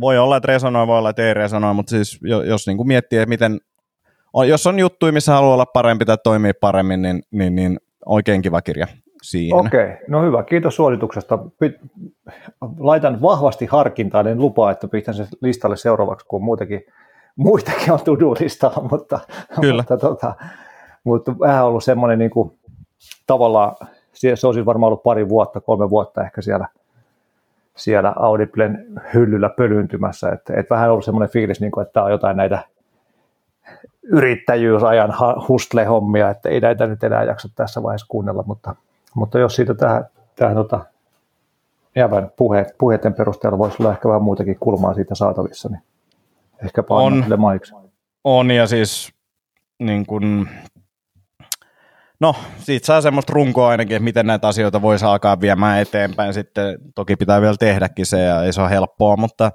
[0.00, 3.18] Voi olla, että resonoi, voi olla, että ei resonoi, mutta siis jos niin kuin miettii,
[3.18, 3.60] että miten,
[4.46, 8.62] jos on juttuja, missä haluaa olla parempi tai toimii paremmin, niin, niin, niin oikein kiva
[8.62, 8.86] kirja
[9.22, 9.56] siinä.
[9.56, 9.96] Okei, okay.
[10.08, 11.38] no hyvä, kiitos suosituksesta.
[12.78, 16.84] Laitan vahvasti harkintaan, en lupaa, että pistän sen listalle seuraavaksi, kun muutenkin,
[17.36, 19.20] muitakin on to-do-listalla, mutta,
[19.60, 19.82] Kyllä.
[19.82, 20.34] mutta, tota,
[21.04, 22.58] mutta vähän ollut semmoinen niin kuin,
[23.26, 23.76] tavallaan
[24.20, 26.68] se on siis varmaan ollut pari vuotta, kolme vuotta ehkä siellä,
[27.76, 30.28] siellä Audiblen hyllyllä pölyntymässä.
[30.28, 32.58] Että et vähän ollut semmoinen fiilis, niin kuin, että tämä on jotain näitä
[34.02, 35.14] yrittäjyysajan
[35.48, 38.74] hustle-hommia, että ei näitä nyt enää jaksa tässä vaiheessa kuunnella, mutta,
[39.14, 40.04] mutta jos siitä tähän,
[40.36, 40.84] tähän tota,
[41.96, 45.82] jäävän puheet, puheiden perusteella voisi olla ehkä vähän muutakin kulmaa siitä saatavissa, niin
[46.64, 47.74] ehkä on, maiksi.
[48.24, 49.12] On, ja siis
[49.78, 50.48] niin kun,
[52.20, 56.34] no, siitä saa semmoista runkoa ainakin, että miten näitä asioita voisi alkaa viemään eteenpäin.
[56.34, 59.52] Sitten toki pitää vielä tehdäkin se, ja ei se ole helppoa, mutta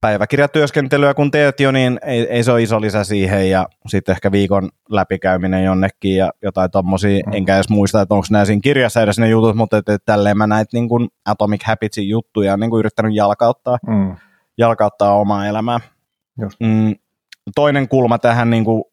[0.00, 4.32] päiväkirjatyöskentelyä kun teet jo, niin ei, ei se ole iso lisä siihen ja sitten ehkä
[4.32, 7.32] viikon läpikäyminen jonnekin ja jotain tommosia, mm.
[7.32, 10.46] enkä edes muista, että onko nämä siinä kirjassa edes ne jutut, mutta että, tälleen mä
[10.46, 14.16] näitä niin kuin Atomic Habitsin juttuja niin kuin yrittänyt jalkauttaa, mm.
[14.58, 15.80] jalkauttaa omaa elämää.
[16.40, 16.60] Just.
[16.60, 16.94] Mm,
[17.54, 18.84] toinen kulma tähän niin kuin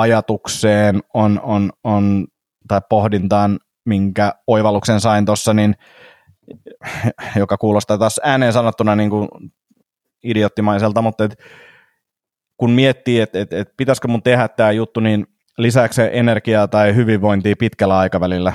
[0.00, 2.26] ajatukseen on, on, on,
[2.68, 5.74] tai pohdintaan, minkä oivalluksen sain tuossa, niin
[7.36, 9.28] joka kuulostaa taas ääneen sanottuna niin kuin
[10.24, 11.38] idioottimaiselta, mutta et,
[12.56, 15.26] kun miettii, että et, et pitäisikö mun tehdä tämä juttu, niin
[15.58, 18.52] lisääkö se energiaa tai hyvinvointia pitkällä aikavälillä?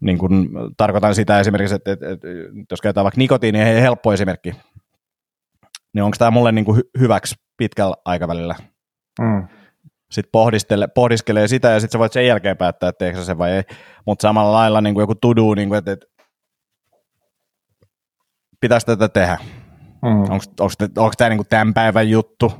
[0.00, 2.28] Niin kun tarkoitan sitä esimerkiksi, että, että, että
[2.70, 4.52] jos käytetään vaikka nikotiini, niin helppo esimerkki,
[5.92, 8.54] niin onko tämä mulle niin kuin hyväksi pitkällä aikavälillä?
[9.20, 9.48] Mm.
[10.10, 13.50] Sitten pohdiskelee, pohdiskelee sitä ja sitten sä voit sen jälkeen päättää, että teekö se vai
[13.50, 13.62] ei.
[14.06, 16.06] Mutta samalla lailla niin kuin joku tudu, niin kuin, että, että
[18.60, 19.38] pitäisi tätä tehdä.
[20.02, 20.22] Mm.
[20.98, 22.52] Onko tämä niinku tämän päivän juttu?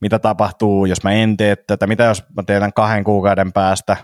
[0.00, 1.86] Mitä tapahtuu, jos mä en tee tätä?
[1.86, 3.96] Mitä jos mä teen tämän kahden kuukauden päästä?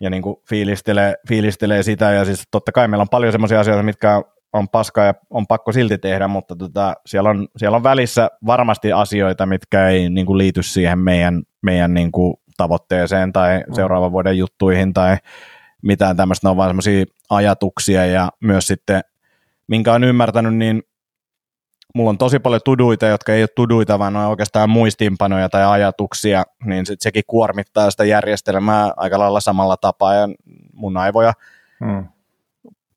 [0.00, 2.12] Ja niinku fiilistelee, fiilistelee sitä.
[2.12, 4.24] Ja siis totta kai meillä on paljon sellaisia asioita, mitkä on
[4.72, 9.46] paskaa ja on pakko silti tehdä, mutta tota, siellä, on, siellä on välissä varmasti asioita,
[9.46, 13.74] mitkä ei niin kuin liity siihen meidän, meidän niin kuin tavoitteeseen tai mm.
[13.74, 15.16] seuraavan vuoden juttuihin tai
[15.82, 19.00] mitään tämmöistä, ne on vaan semmoisia ajatuksia ja myös sitten,
[19.66, 20.82] minkä on ymmärtänyt, niin
[21.94, 26.44] mulla on tosi paljon tuduita, jotka ei ole tuduita, vaan on oikeastaan muistiinpanoja tai ajatuksia,
[26.64, 30.28] niin sit sekin kuormittaa sitä järjestelmää aika lailla samalla tapaa ja
[30.72, 31.32] mun aivoja
[31.84, 32.08] hmm.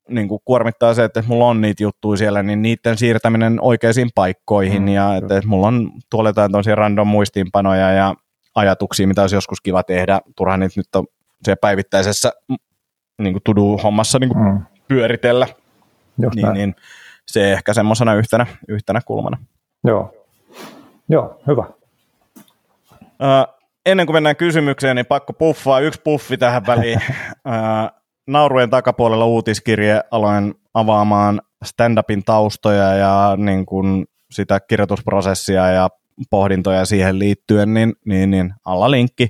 [0.08, 4.82] Niin kuin kuormittaa se, että mulla on niitä juttuja siellä, niin niiden siirtäminen oikeisiin paikkoihin
[4.82, 4.88] hmm.
[4.88, 8.14] ja että, että mulla on tuolla jotain random muistiinpanoja ja
[8.54, 11.06] ajatuksia, mitä olisi joskus kiva tehdä, turhaan niitä nyt on
[11.44, 12.32] siellä päivittäisessä
[13.22, 14.66] niin kuin tudu-hommassa niin kuin hmm.
[14.88, 15.46] pyöritellä.
[16.22, 16.74] Just niin, niin,
[17.26, 19.38] se ehkä semmoisena yhtenä, yhtenä kulmana.
[19.84, 20.14] Joo.
[21.08, 21.64] Joo, hyvä.
[23.00, 23.54] Uh,
[23.86, 27.00] ennen kuin mennään kysymykseen, niin pakko puffaa yksi puffi tähän väliin.
[27.46, 35.88] Uh, naurujen takapuolella uutiskirje aloin avaamaan stand-upin taustoja ja niin kuin sitä kirjoitusprosessia ja
[36.30, 39.28] pohdintoja siihen liittyen, niin, niin, niin alla linkki.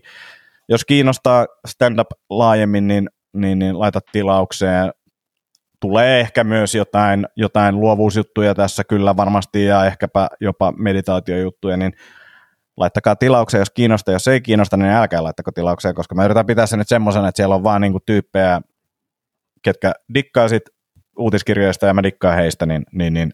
[0.68, 4.92] Jos kiinnostaa stand-up laajemmin, niin, niin, niin laita tilaukseen
[5.80, 11.92] tulee ehkä myös jotain, jotain luovuusjuttuja tässä kyllä varmasti ja ehkäpä jopa meditaatiojuttuja, niin
[12.76, 16.66] laittakaa tilaukseen, jos kiinnostaa, jos ei kiinnosta, niin älkää laittako tilaukseen, koska mä yritän pitää
[16.66, 18.60] sen nyt semmoisen, että siellä on vaan niinku tyyppejä,
[19.64, 20.62] ketkä dikkaa sit
[21.18, 23.32] uutiskirjoista ja mä dikkaan heistä, niin, niin, niin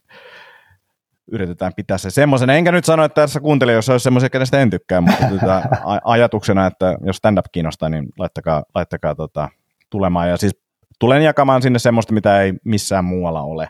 [1.33, 2.51] yritetään pitää se semmoisen.
[2.51, 5.63] Enkä nyt sano, että tässä kuuntelijoissa olisi semmoisia, kenestä en tykkää, mutta tota,
[6.05, 9.49] ajatuksena, että jos stand-up kiinnostaa, niin laittakaa, laittakaa tota,
[9.91, 10.29] tulemaan.
[10.29, 10.53] Ja siis
[10.99, 13.69] tulen jakamaan sinne semmoista, mitä ei missään muualla ole,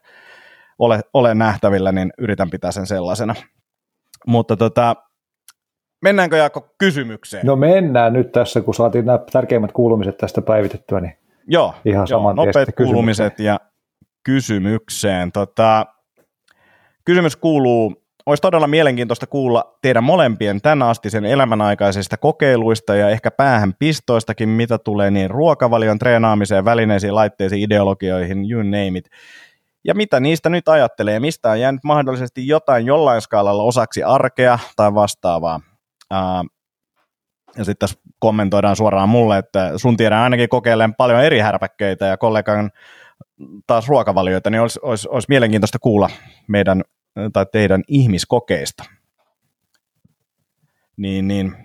[0.79, 3.35] ole, ole nähtävillä, niin yritän pitää sen sellaisena.
[4.27, 4.97] Mutta tota,
[6.03, 7.47] mennäänkö Jaakko kysymykseen?
[7.47, 12.33] No mennään nyt tässä, kun saatiin nämä tärkeimmät kuulumiset tästä päivitettyä, niin joo, ihan joo,
[12.33, 13.61] nopeat kuulumiset ja
[14.23, 15.33] kysymykseen.
[15.33, 15.87] Tota,
[17.05, 17.95] kysymys kuuluu,
[18.27, 24.79] olisi todella mielenkiintoista kuulla teidän molempien tämän astisen elämänaikaisista kokeiluista ja ehkä päähän pistoistakin, mitä
[24.79, 29.09] tulee niin ruokavalion, treenaamiseen, välineisiin, laitteisiin, ideologioihin, you name it.
[29.85, 34.95] Ja mitä niistä nyt ajattelee, mistä on jäänyt mahdollisesti jotain jollain skaalalla osaksi arkea tai
[34.95, 35.61] vastaavaa.
[36.11, 36.45] Ää,
[37.57, 42.17] ja sitten tässä kommentoidaan suoraan mulle, että sun tiedän ainakin kokeilen paljon eri härpäkkeitä ja
[42.17, 42.71] kollegan
[43.67, 46.11] taas ruokavalioita, niin olisi, olisi, olisi mielenkiintoista kuulla
[46.49, 46.83] meidän
[47.33, 48.85] tai teidän ihmiskokeista.
[50.97, 51.57] Niin, niin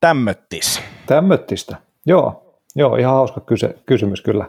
[0.00, 0.82] tämmöttis.
[1.06, 1.76] Tämmöttistä,
[2.06, 2.42] joo.
[2.78, 4.48] Joo, ihan hauska kyse, kysymys kyllä.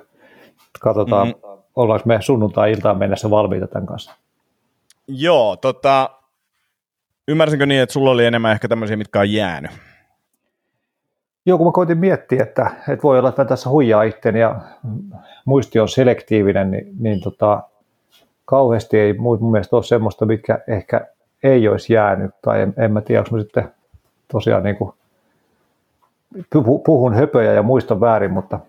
[0.80, 1.64] Katsotaan, mm-hmm.
[1.76, 4.14] ollaanko me sunnuntai-iltaan mennessä valmiita tämän kanssa.
[5.08, 6.10] Joo, tota,
[7.28, 9.72] ymmärsinkö niin, että sulla oli enemmän ehkä tämmöisiä, mitkä on jäänyt?
[11.48, 14.56] Joo, kun mä koitin miettiä, että, että voi olla, että tässä huijaa itteen ja
[15.45, 17.64] muisti on selektiivinen, niin, niin tota,
[18.45, 21.08] kauheasti ei mun mielestä ole semmoista, mikä ehkä
[21.43, 23.72] ei olisi jäänyt, tai en, en mä tiedä, onko mä sitten
[24.32, 24.91] tosiaan niin kuin
[26.86, 28.60] puhun höpöjä ja muistan väärin, mutta,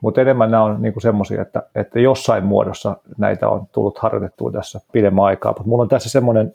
[0.00, 4.80] mutta enemmän nämä on niin semmoisia, että, että jossain muodossa näitä on tullut harjoitettua tässä
[4.92, 5.52] pidemmän aikaa.
[5.52, 6.54] Mutta mulla on tässä semmoinen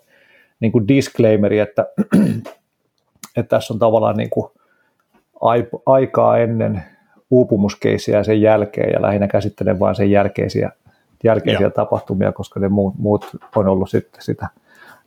[0.60, 1.86] niin disclaimeri, että,
[3.38, 4.52] että tässä on tavallaan niin kuin
[5.86, 6.84] aikaa ennen
[7.30, 10.72] uupumuskeisiä ja sen jälkeen, ja lähinnä käsittelen vain sen jälkeisiä,
[11.24, 13.26] jälkeisiä tapahtumia, koska ne muut, muut
[13.56, 14.48] on ollut sitten sitä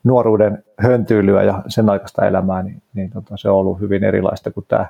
[0.04, 4.66] nuoruuden höntyylyä ja sen aikaista elämää, niin, niin tota, se on ollut hyvin erilaista kuin
[4.68, 4.86] tämä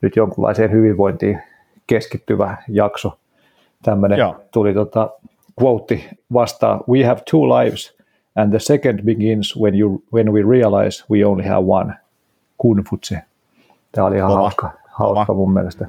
[0.00, 1.42] nyt jonkunlaiseen hyvinvointiin
[1.86, 3.18] keskittyvä jakso.
[3.82, 4.18] Tämmöinen
[4.50, 5.10] tuli tota,
[5.62, 6.00] quote
[6.32, 7.96] vastaan, we have two lives
[8.36, 11.94] and the second begins when, you, when we realize we only have one.
[12.58, 13.22] Kunfutse.
[13.92, 14.40] Tämä oli ihan Kova.
[14.40, 15.86] hauska, hauska mun mielestä.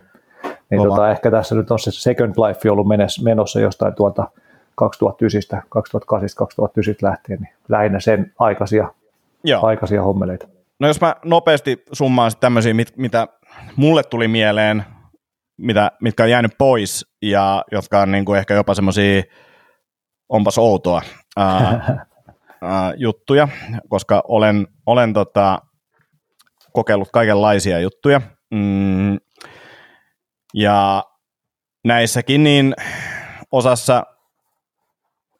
[0.69, 2.87] Niin tota, ehkä tässä nyt on se Second Life ollut
[3.23, 4.29] menossa jostain tuolta
[4.75, 8.93] 2009, 2008, 2009 lähtien, niin lähinnä sen aikaisia,
[9.43, 9.65] Joo.
[9.65, 10.47] aikaisia hommeleita.
[10.79, 13.27] No jos mä nopeasti summaan tämmöisiä, mit, mitä
[13.75, 14.83] mulle tuli mieleen,
[15.57, 19.23] mitä, mitkä on jäänyt pois ja jotka on niin kuin ehkä jopa semmoisia,
[20.29, 21.01] onpas outoa
[21.37, 21.49] ää,
[22.61, 23.47] ää, juttuja,
[23.89, 25.59] koska olen, olen tota,
[26.73, 28.21] kokeillut kaikenlaisia juttuja.
[28.51, 29.17] Mm,
[30.53, 31.03] ja
[31.85, 32.75] näissäkin niin
[33.51, 34.03] osassa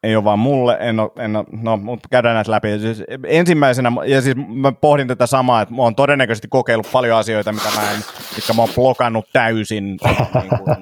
[0.02, 2.78] ei ole vaan mulle, en ole, en ole, no, mutta käydään näitä läpi.
[2.78, 7.52] Siis ensimmäisenä, ja siis mä pohdin tätä samaa, että mä oon todennäköisesti kokeillut paljon asioita,
[7.52, 7.98] mitä mä en,
[8.36, 9.98] mitkä mä oon blokannut täysin, niin
[10.48, 10.76] kuin,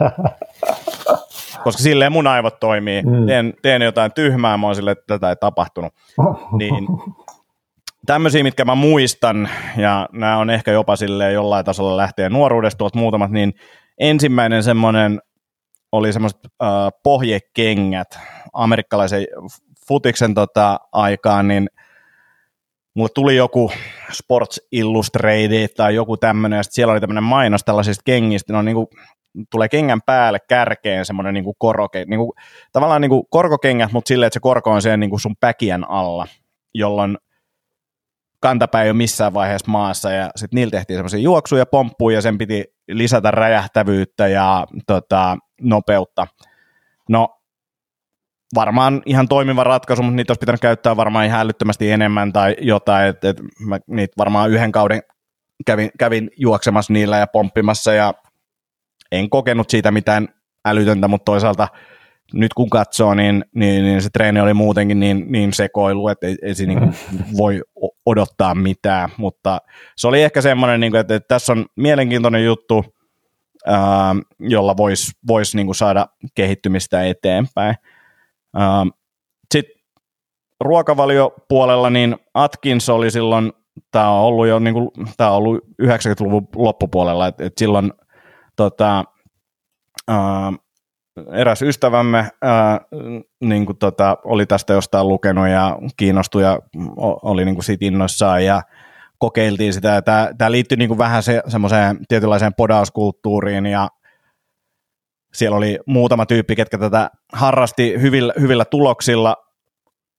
[1.64, 3.02] koska silleen mun aivot toimii.
[3.02, 3.26] Mm.
[3.26, 5.92] Teen, teen jotain tyhmää, mä oon silleen, että tätä ei tapahtunut.
[6.58, 6.86] Niin,
[8.06, 12.98] tämmöisiä, mitkä mä muistan, ja nämä on ehkä jopa silleen jollain tasolla lähtee nuoruudesta tuolta
[12.98, 13.54] muutamat, niin
[13.98, 15.20] ensimmäinen semmoinen
[15.92, 16.68] oli semmoiset äh,
[17.02, 18.18] pohjekengät.
[18.52, 19.26] Amerikkalaisen
[19.88, 21.68] futiksen tota, aikaan, niin
[22.94, 23.72] mulle tuli joku
[24.12, 28.86] Sports Illustrated tai joku tämmöinen, ja siellä oli tämmöinen mainos tällaisista kengistä, no niin kuin,
[29.50, 32.32] tulee kengän päälle kärkeen semmoinen niin koroke, niin kuin,
[32.72, 36.26] tavallaan niin kuin korkokengät, mutta silleen, että se korko on niin kuin sun päkien alla,
[36.74, 37.18] jolloin
[38.42, 42.38] kantapää ei ole missään vaiheessa maassa, ja sitten niillä tehtiin semmoisia juoksuja, pomppuja, ja sen
[42.38, 46.26] piti lisätä räjähtävyyttä ja tota, nopeutta.
[47.08, 47.28] No,
[48.54, 53.08] varmaan ihan toimiva ratkaisu, mutta niitä olisi pitänyt käyttää varmaan ihan älyttömästi enemmän tai jotain,
[53.08, 55.02] että et mä niitä varmaan yhden kauden
[55.66, 58.14] kävin, kävin juoksemassa niillä ja pomppimassa ja
[59.12, 60.28] en kokenut siitä mitään
[60.64, 61.68] älytöntä, mutta toisaalta
[62.32, 66.36] nyt kun katsoo, niin, niin, niin se treeni oli muutenkin niin, niin sekoilu, että ei,
[66.42, 66.94] ei se niin
[67.36, 67.62] voi
[68.06, 69.60] odottaa mitään, mutta
[69.96, 72.84] se oli ehkä semmoinen, niin kuin, että, että tässä on mielenkiintoinen juttu,
[73.66, 77.74] ää, jolla voisi vois, niin saada kehittymistä eteenpäin.
[79.54, 79.82] Sitten
[80.60, 83.52] ruokavaliopuolella, niin Atkins oli silloin,
[83.90, 87.92] tämä on ollut jo niin kuin, tämä on ollut 90-luvun loppupuolella, että et silloin
[88.56, 89.04] tota,
[90.08, 90.52] ää,
[91.32, 92.80] eräs ystävämme ää,
[93.40, 96.58] niin kuin tota, oli tästä jostain lukenut ja kiinnostui ja
[97.22, 98.62] oli niin kuin siitä innoissaan ja
[99.18, 100.02] kokeiltiin sitä.
[100.02, 103.88] Tämä, tämä liittyy niin kuin vähän se, semmoiseen tietynlaiseen podauskulttuuriin ja
[105.34, 109.36] siellä oli muutama tyyppi, ketkä tätä harrasti hyvillä, hyvillä tuloksilla,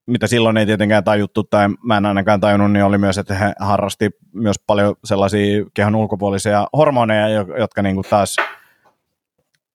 [0.08, 3.54] mitä silloin ei tietenkään tajuttu, tai mä en ainakaan tajunnut, niin oli myös, että he
[3.60, 7.28] harrasti myös paljon sellaisia kehon ulkopuolisia hormoneja,
[7.60, 8.36] jotka niin kuin taas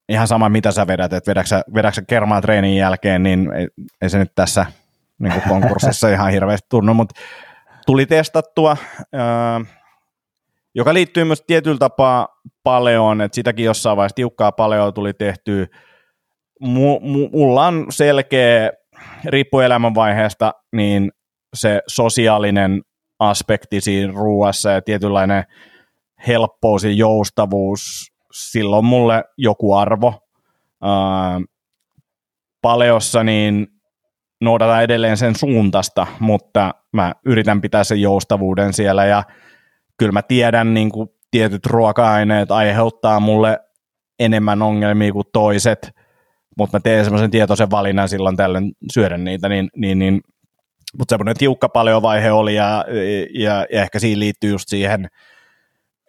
[0.09, 3.68] ihan sama mitä sä vedät, että vedäksä, vedäksä kermaa treenin jälkeen, niin ei,
[4.02, 4.66] ei se nyt tässä
[5.18, 7.20] niin kuin konkurssissa ihan hirveästi tunnu, mutta
[7.86, 8.76] tuli testattua,
[10.74, 12.28] joka liittyy myös tietyllä tapaa
[12.62, 15.66] paleoon, että sitäkin jossain vaiheessa tiukkaa paleoa tuli tehtyä.
[16.61, 18.72] M- mulla on selkeä,
[19.24, 21.12] riippuen elämänvaiheesta, niin
[21.54, 22.82] se sosiaalinen
[23.18, 25.44] aspekti siinä ruuassa ja tietynlainen
[26.26, 30.29] helppous ja joustavuus, silloin mulle joku arvo.
[30.83, 31.41] Ää,
[32.62, 33.66] paleossa niin
[34.41, 39.22] noudata edelleen sen suuntasta, mutta mä yritän pitää sen joustavuuden siellä ja
[39.97, 43.59] kyllä mä tiedän niin kuin tietyt ruoka-aineet aiheuttaa mulle
[44.18, 45.91] enemmän ongelmia kuin toiset,
[46.59, 50.20] mutta mä teen semmoisen tietoisen valinnan silloin tällöin syödä niitä, niin, niin, niin
[50.99, 52.85] mutta semmoinen tiukka paljon vaihe oli ja,
[53.35, 55.09] ja, ja ehkä siinä liittyy just siihen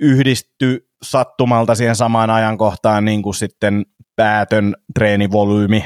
[0.01, 3.85] yhdisty sattumalta siihen samaan ajankohtaan niin kuin sitten
[4.15, 5.85] päätön treenivolyymi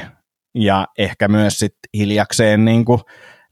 [0.54, 3.00] ja ehkä myös sitten hiljakseen niin kuin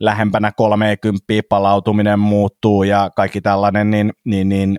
[0.00, 4.76] lähempänä 30 palautuminen muuttuu ja kaikki tällainen, niin, niin, niin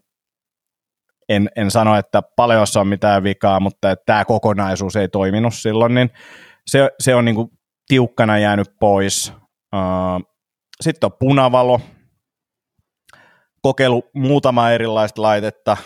[1.29, 5.93] en, en sano, että paljossa on mitään vikaa, mutta että tämä kokonaisuus ei toiminut silloin,
[5.93, 6.09] niin
[6.67, 7.49] se, se on niin kuin
[7.87, 9.33] tiukkana jäänyt pois.
[10.81, 11.81] Sitten on punavalo,
[13.61, 15.77] kokeilu muutama erilaista laitetta,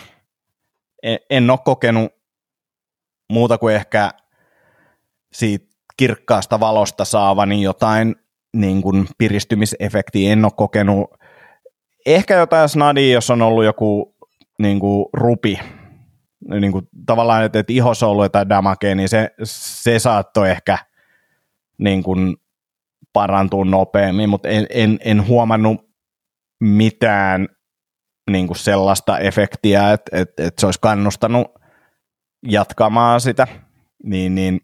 [1.02, 2.12] en, ole kokenut
[3.32, 4.10] muuta kuin ehkä
[5.32, 8.16] siitä kirkkaasta valosta saavani jotain
[8.56, 10.32] niin kuin piristymisefektiä.
[10.32, 11.10] En ole kokenut
[12.06, 14.16] ehkä jotain snadia, jos on ollut joku
[14.58, 15.58] niin kuin rupi,
[16.60, 20.78] niin kuin tavallaan, että, että ihossa on ollut jotain damakea, niin se, se saattoi ehkä
[21.78, 22.36] niin kuin
[23.12, 25.88] parantua nopeammin, mutta en, en, en huomannut
[26.60, 27.48] mitään
[28.28, 31.46] niin kuin sellaista efektiä, että, että, että se olisi kannustanut
[32.46, 33.46] jatkamaan sitä,
[34.04, 34.60] niin, niin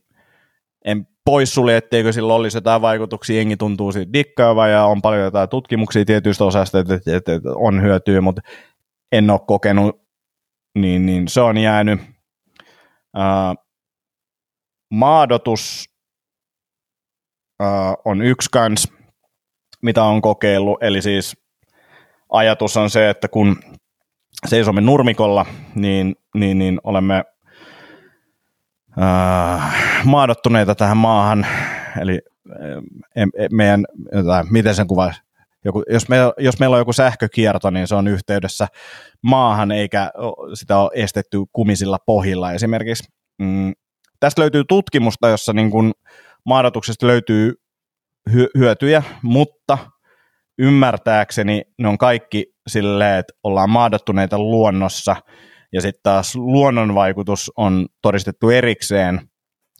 [0.84, 5.48] en poissulje, etteikö sillä olisi jotain vaikutuksia, jengi tuntuu siitä dikkaava ja on paljon jotain
[5.48, 8.42] tutkimuksia tietyistä osasta, että, että, että, on hyötyä, mutta
[9.12, 10.00] en ole kokenut,
[10.78, 12.00] niin, niin se on jäänyt.
[13.16, 13.64] Uh,
[14.90, 15.90] maadotus
[17.62, 18.92] uh, on yksi kans,
[19.82, 21.43] mitä on kokeillut, eli siis
[22.34, 23.56] ajatus on se, että kun
[24.46, 27.24] seisomme nurmikolla, niin, niin, niin olemme
[28.96, 29.62] uh,
[30.04, 31.46] maadottuneita tähän maahan,
[32.00, 32.20] eli
[33.50, 33.84] meidän,
[34.26, 35.20] tai miten sen kuvaisi,
[35.64, 38.68] joku, jos, me, jos meillä on joku sähkökierto, niin se on yhteydessä
[39.22, 40.10] maahan, eikä
[40.54, 43.04] sitä ole estetty kumisilla pohjilla esimerkiksi.
[43.38, 43.72] Mm,
[44.20, 45.92] tästä löytyy tutkimusta, jossa niin kuin
[46.44, 47.54] maadotuksesta löytyy
[48.58, 49.78] hyötyjä, mutta
[50.58, 55.16] ymmärtääkseni ne on kaikki silleen, että ollaan maadattuneita luonnossa,
[55.72, 59.20] ja sitten taas luonnon vaikutus on todistettu erikseen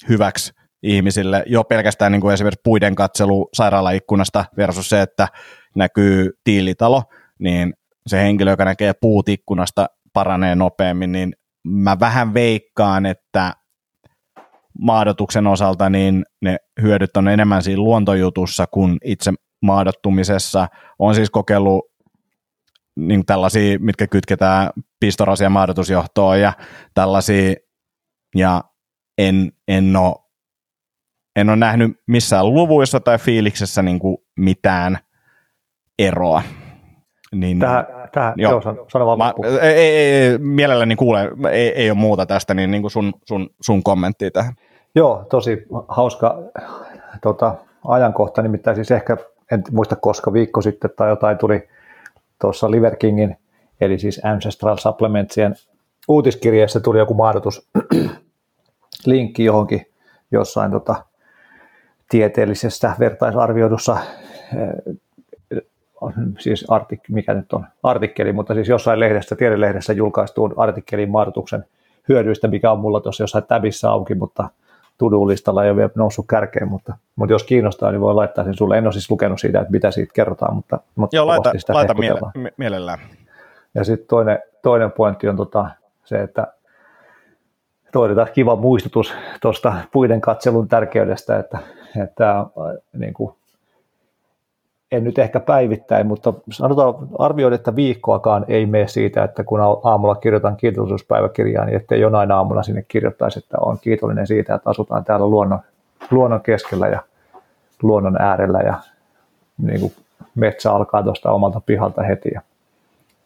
[0.08, 0.52] hyväksi
[0.82, 5.28] ihmisille, jo pelkästään niin kuin esimerkiksi puiden katselu sairaalaikkunasta versus se, että
[5.76, 7.02] näkyy tiilitalo,
[7.38, 7.74] niin
[8.06, 13.52] se henkilö, joka näkee puut ikkunasta, paranee nopeammin, niin mä vähän veikkaan, että
[14.78, 19.32] maadotuksen osalta niin ne hyödyt on enemmän siinä luontojutussa kuin itse
[19.64, 20.68] maadottumisessa.
[20.98, 21.84] On siis kokeillut
[22.96, 26.52] niin tällaisia, mitkä kytketään pistorasia maadotusjohtoon ja
[26.94, 27.54] tällaisia,
[28.36, 28.64] ja
[29.18, 30.14] en, en, ole,
[31.36, 34.98] en ole nähnyt missään luvuissa tai fiiliksessä niin kuin mitään
[35.98, 36.42] eroa.
[37.34, 41.68] Niin, tähän, tähän joo, joo sano, sano vaan mä, ei, ei, ei, mielelläni kuule, ei,
[41.68, 44.54] ei ole muuta tästä, niin, niin kuin sun, sun, sun kommenttia tähän.
[44.94, 46.38] Joo, tosi hauska
[47.22, 47.54] tota,
[47.88, 49.16] ajankohta, nimittäin siis ehkä,
[49.52, 51.68] en muista koska viikko sitten tai jotain tuli
[52.40, 53.36] tuossa Liver Kingin,
[53.80, 55.54] eli siis Ancestral Supplementsien
[56.08, 57.68] uutiskirjeessä tuli joku mahdotus
[59.06, 59.86] linkki johonkin
[60.30, 61.04] jossain tota,
[62.08, 63.96] tieteellisessä vertaisarvioidussa
[66.38, 71.64] siis artik, mikä nyt on artikkeli, mutta siis jossain lehdessä, tiedelehdessä julkaistuun artikkelin maadotuksen
[72.08, 74.48] hyödyistä, mikä on mulla tuossa jossain tabissa auki, mutta
[74.98, 78.78] tudulistalla ei ole vielä noussut kärkeen, mutta, mutta jos kiinnostaa, niin voi laittaa sen sulle.
[78.78, 81.94] En ole siis lukenut siitä, että mitä siitä kerrotaan, mutta, mutta Joo, laita, sitä laita
[81.94, 82.98] miele- mielellään.
[83.74, 85.66] Ja sitten toinen, toinen pointti on tota,
[86.04, 86.46] se, että
[87.92, 91.58] toinen taas kiva muistutus tuosta puiden katselun tärkeydestä, että,
[92.02, 92.46] että
[92.92, 93.34] niin kuin
[94.94, 100.14] en nyt ehkä päivittäin, mutta sanotaan arvioida, että viikkoakaan ei mene siitä, että kun aamulla
[100.14, 105.26] kirjoitan kiitollisuuspäiväkirjaa, niin ettei jonain aamuna sinne kirjoittaisi, että on kiitollinen siitä, että asutaan täällä
[105.26, 105.58] luonnon,
[106.10, 107.00] luonnon keskellä ja
[107.82, 108.74] luonnon äärellä ja
[109.62, 109.92] niin kuin
[110.34, 112.40] metsä alkaa tuosta omalta pihalta heti ja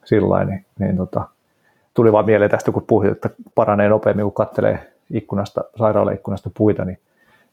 [0.05, 1.29] sillä niin, niin tota,
[1.95, 6.99] tuli vaan mieleen tästä, kun puhuit, että paranee nopeammin, kun katselee ikkunasta, sairaalaikkunasta puita, niin,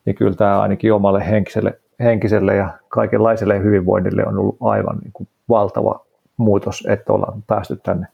[0.05, 5.27] niin kyllä tämä ainakin omalle henkiselle henkiselle ja kaikenlaiselle hyvinvoinnille on ollut aivan niin kuin
[5.49, 6.05] valtava
[6.37, 8.07] muutos, että ollaan päästy tänne,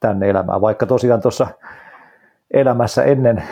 [0.00, 0.60] tänne elämään.
[0.60, 1.46] Vaikka tosiaan tuossa
[2.50, 3.42] elämässä ennen,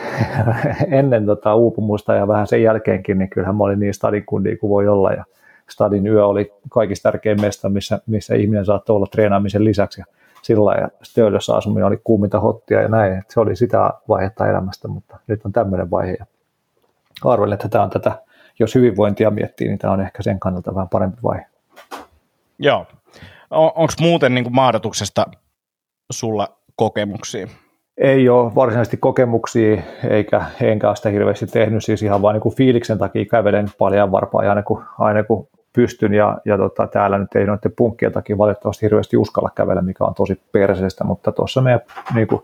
[1.00, 4.70] ennen tota uupumusta ja vähän sen jälkeenkin, niin kyllähän mä olin niin stadin kundi kuin
[4.70, 5.12] voi olla.
[5.12, 5.24] Ja
[5.70, 10.00] stadin yö oli kaikista tärkein mesta, missä, missä ihminen saattoi olla treenaamisen lisäksi.
[10.00, 10.04] Ja
[10.42, 13.12] sillä ja Stöölössä asuminen oli kuuminta hottia ja näin.
[13.12, 16.16] Että se oli sitä vaihetta elämästä, mutta nyt on tämmöinen vaihe.
[16.18, 16.26] Ja
[17.24, 18.22] arvelen, että tämä on tätä
[18.58, 21.46] jos hyvinvointia miettii, niin tämä on ehkä sen kannalta vähän parempi vaihe.
[22.58, 22.86] Joo.
[23.50, 25.26] On, Onko muuten niin kuin maadotuksesta
[26.12, 27.46] sulla kokemuksia?
[27.98, 32.98] Ei ole varsinaisesti kokemuksia, eikä enkä ole sitä hirveästi tehnyt, siis ihan vain niin fiiliksen
[32.98, 37.46] takia kävelen paljon varpaa aina kun, aina kun pystyn, ja, ja tota, täällä nyt ei
[37.46, 41.80] noiden punkkien takia valitettavasti hirveästi uskalla kävellä, mikä on tosi perseestä, mutta tuossa meidän
[42.14, 42.42] niin kuin,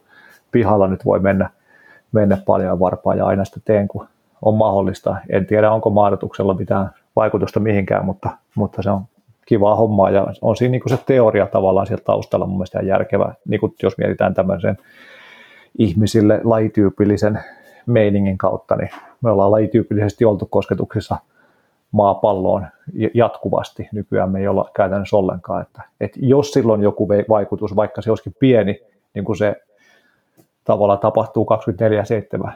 [0.51, 1.51] pihalla nyt voi mennä,
[2.13, 4.09] mennä paljon varpaa, ja aina sitä teen, kun
[4.45, 5.17] on mahdollista.
[5.31, 9.03] En tiedä, onko maadotuksella mitään vaikutusta mihinkään, mutta, mutta se on
[9.47, 13.61] kivaa hommaa ja on siinä niin se teoria tavallaan sieltä taustalla mun mielestä järkevä, niin
[13.61, 14.79] kuin jos mietitään tämmöisen
[15.79, 17.41] ihmisille lajityypillisen
[17.87, 18.91] meiningin kautta, niin
[19.23, 21.17] me ollaan lajityypillisesti oltu kosketuksissa
[21.93, 22.67] maapalloon
[23.15, 23.89] jatkuvasti.
[23.93, 25.63] Nykyään me ei olla käytännössä ollenkaan.
[25.63, 28.81] Että, että jos silloin joku vaikutus, vaikka se olisikin pieni,
[29.15, 29.57] niin kuin se
[30.65, 31.47] tavallaan tapahtuu
[32.47, 32.53] 24-7,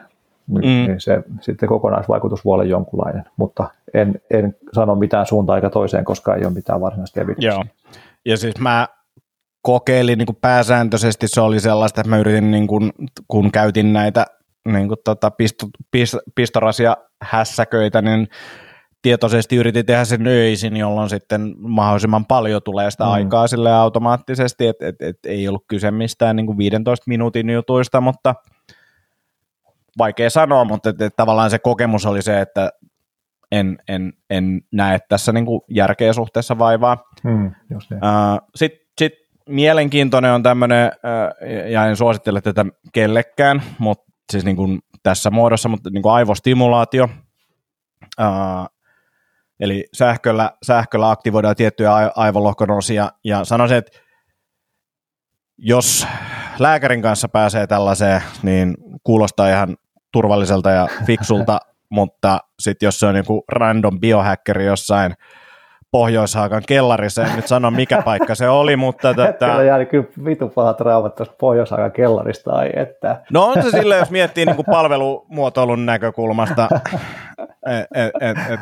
[0.49, 0.61] mm.
[0.61, 6.05] niin se sitten kokonaisvaikutus voi olla jonkunlainen, mutta en, en sano mitään suuntaan eikä toiseen,
[6.05, 7.51] koska ei ole mitään varsinaista evidenssiä.
[7.51, 7.63] Joo,
[8.25, 8.87] ja siis mä
[9.61, 12.91] kokeilin niin kuin pääsääntöisesti, se oli sellaista, että mä yritin, niin kuin,
[13.27, 14.25] kun käytin näitä
[14.67, 18.27] niin kuin tota, pisto, pist, pistorasia hässäköitä, niin
[19.01, 23.11] tietoisesti yritin tehdä sen öisin, jolloin sitten mahdollisimman paljon tulee sitä mm.
[23.11, 28.01] aikaa sille automaattisesti, että et, et ei ollut kyse mistään niin kuin 15 minuutin jutuista,
[28.01, 28.35] mutta
[29.97, 32.69] vaikea sanoa, mutta et, et, tavallaan se kokemus oli se, että
[33.51, 36.97] en, en, en näe tässä niin kuin järkeä suhteessa vaivaa.
[37.23, 37.81] Mm, niin.
[38.55, 39.13] Sitten sit
[39.49, 40.91] mielenkiintoinen on tämmöinen,
[41.71, 47.09] ja en suosittele tätä kellekään, mutta siis niin kuin tässä muodossa, mutta niin kuin aivostimulaatio,
[49.59, 53.99] Eli sähköllä, sähköllä aktivoidaan tiettyjä aivolohkon osia, ja sanoisin, että
[55.61, 56.07] jos
[56.59, 59.75] lääkärin kanssa pääsee tällaiseen, niin kuulostaa ihan
[60.11, 65.13] turvalliselta ja fiksulta, mutta sitten jos se on joku random biohackeri jossain
[65.91, 69.13] Pohjoishaakan kellarissa, en nyt sano mikä paikka se oli, mutta...
[69.13, 69.33] Tätä...
[69.33, 69.63] Tätä...
[69.63, 73.21] jäänyt kyllä vitu pahat traumat tuosta Pohjoishaakan kellarista, ai että...
[73.33, 76.69] No on se silleen, jos miettii niin kuin palvelumuotoilun näkökulmasta,
[77.65, 78.59] et, et, et, et,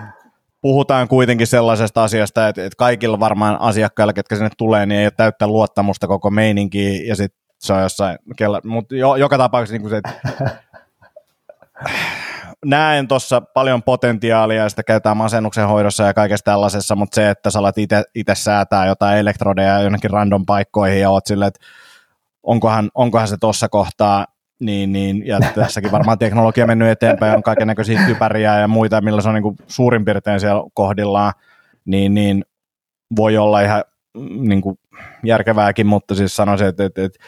[0.67, 5.11] puhutaan kuitenkin sellaisesta asiasta, että, että kaikilla varmaan asiakkailla, ketkä sinne tulee, niin ei ole
[5.17, 8.17] täyttä luottamusta koko meininkiin, ja sitten se on jossain,
[8.63, 10.11] mutta jo, joka tapauksessa niin se, että
[12.65, 17.49] näen tuossa paljon potentiaalia ja sitä käytetään masennuksen hoidossa ja kaikessa tällaisessa, mutta se, että
[17.49, 17.75] sä alat
[18.15, 21.65] itse säätää jotain elektrodeja jonnekin random paikkoihin ja oot silleen, että
[22.43, 24.25] onkohan, onkohan se tuossa kohtaa
[24.59, 29.01] niin, niin, ja tässäkin varmaan teknologia on mennyt eteenpäin, on kaiken näköisiä kypäriä ja muita,
[29.01, 31.33] millä se on niin kuin suurin piirtein siellä kohdillaan,
[31.85, 32.45] niin, niin
[33.15, 33.83] voi olla ihan
[34.29, 34.79] niin kuin
[35.25, 37.19] järkevääkin, mutta siis sanoisin, että, että, että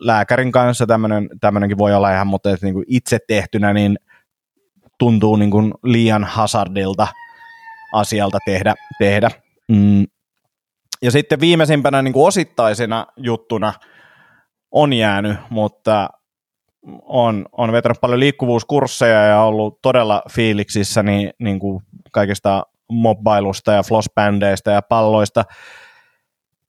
[0.00, 3.98] lääkärin kanssa tämmöinen, tämmöinenkin voi olla ihan, mutta että niin kuin itse tehtynä niin
[4.98, 7.08] tuntuu niin kuin liian hazardilta
[7.92, 8.74] asialta tehdä.
[8.98, 9.30] tehdä.
[9.68, 10.06] Mm.
[11.02, 13.72] Ja sitten viimeisimpänä niin kuin osittaisena juttuna–
[14.70, 16.08] on jäänyt, mutta
[17.02, 22.62] on, on vetänyt paljon liikkuvuuskursseja ja ollut todella fiiliksissä niin, niin kuin kaikista
[22.92, 25.44] mobbailusta ja flossbändeistä ja palloista.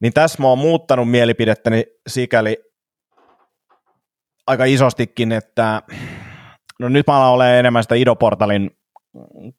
[0.02, 2.58] Niin tässä mä oon muuttanut mielipidettäni sikäli
[4.48, 5.82] aika isostikin, että
[6.80, 8.72] no nyt mä alan olemaan enemmän sitä Idoportalin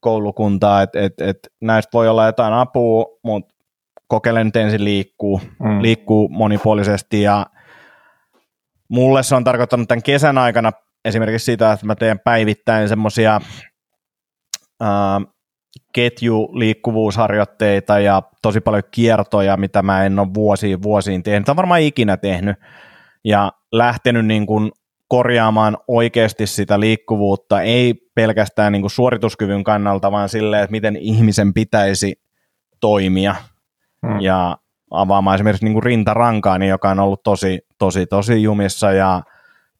[0.01, 3.55] koulukuntaa, että et, et näistä voi olla jotain apua, mutta
[4.09, 5.83] kokeilen nyt ensin liikkuu, mm.
[5.83, 7.47] liikkuu monipuolisesti ja
[8.89, 10.73] mulle se on tarkoittanut tämän kesän aikana
[11.05, 13.41] esimerkiksi sitä, että mä teen päivittäin semmoisia
[15.93, 22.17] ketjuliikkuvuusharjoitteita ja tosi paljon kiertoja, mitä mä en ole vuosiin vuosiin tehnyt, tai varmaan ikinä
[22.17, 22.57] tehnyt,
[23.25, 24.73] ja lähtenyt niin kuin
[25.09, 31.55] korjaamaan oikeasti sitä liikkuvuutta, ei pelkästään niin kuin suorituskyvyn kannalta, vaan silleen, että miten ihmisen
[31.55, 32.21] pitäisi
[32.81, 33.35] toimia.
[34.07, 34.21] Hmm.
[34.21, 34.59] Ja
[34.91, 39.23] avaamaan esimerkiksi niin kuin rintarankaani, joka on ollut tosi, tosi, tosi jumissa ja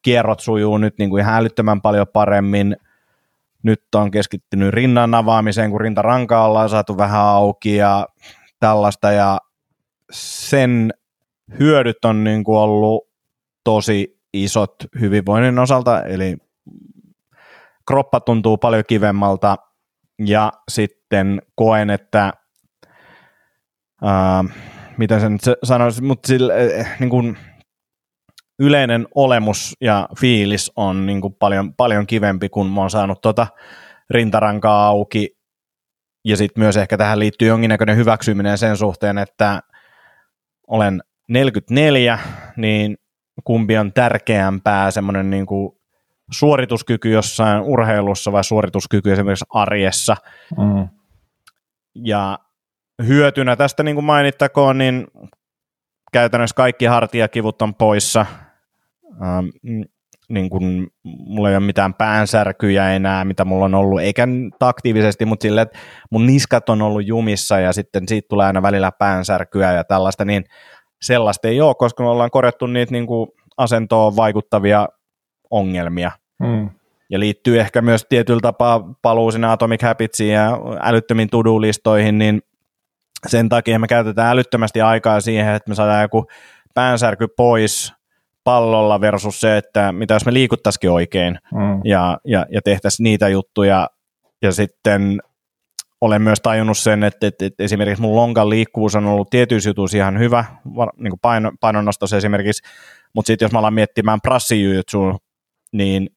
[0.01, 2.77] kierrot sujuu nyt niin kuin ihan älyttömän paljon paremmin.
[3.63, 8.07] Nyt on keskittynyt rinnan avaamiseen, kun rintarankaa ollaan saatu vähän auki ja
[8.59, 9.37] tällaista ja
[10.11, 10.93] sen
[11.59, 13.09] hyödyt on niin kuin ollut
[13.63, 16.37] tosi isot hyvinvoinnin osalta, eli
[17.87, 19.57] kroppa tuntuu paljon kivemmalta
[20.25, 22.33] ja sitten koen, että
[24.03, 24.43] ää,
[24.99, 27.37] mitä sen sanoisi, mutta sille, eh, niin kuin
[28.59, 33.47] yleinen olemus ja fiilis on niin kuin paljon, paljon kivempi, kun mä oon saanut tota
[34.09, 35.29] rintarankaa auki.
[36.25, 39.61] Ja sitten myös ehkä tähän liittyy jonkinnäköinen hyväksyminen sen suhteen, että
[40.67, 42.19] olen 44,
[42.57, 42.97] niin
[43.43, 45.71] kumpi on tärkeämpää semmoinen niin kuin
[46.31, 50.15] suorituskyky jossain urheilussa vai suorituskyky esimerkiksi arjessa.
[50.57, 50.87] Mm.
[51.95, 52.39] Ja
[53.07, 55.07] hyötynä tästä niin kuin mainittakoon, niin
[56.11, 58.25] käytännössä kaikki hartiakivut on poissa.
[59.21, 59.45] Ähm,
[60.29, 64.27] niin kuin, mulla ei ole mitään päänsärkyjä enää, mitä mulla on ollut, eikä
[64.59, 65.79] aktiivisesti, mutta sille, että
[66.11, 70.45] mun niskat on ollut jumissa ja sitten siitä tulee aina välillä päänsärkyä ja tällaista, niin
[71.01, 74.87] sellaista ei ole, koska me ollaan korjattu niitä niin kuin asentoon vaikuttavia
[75.49, 76.11] ongelmia.
[76.43, 76.69] Hmm.
[77.09, 82.41] Ja liittyy ehkä myös tietyllä tapaa paluu sinne Atomic Habitsiin ja älyttömiin to-do-listoihin, niin
[83.27, 86.25] sen takia me käytetään älyttömästi aikaa siihen, että me saadaan joku
[86.73, 87.93] päänsärky pois
[88.43, 91.81] pallolla versus se, että mitä jos me liikuttaisikin oikein mm.
[91.83, 93.89] ja, ja, ja tehtäisiin niitä juttuja
[94.41, 95.21] ja sitten
[96.01, 99.97] olen myös tajunnut sen, että, että, että esimerkiksi mun lonkan liikkuvuus on ollut tietyissä jutuissa
[99.97, 100.45] ihan hyvä,
[100.97, 102.63] niin kuin paino, painonnostossa esimerkiksi,
[103.13, 105.17] mutta sitten jos mä alan miettimään prassijujutsuun,
[105.71, 106.09] niin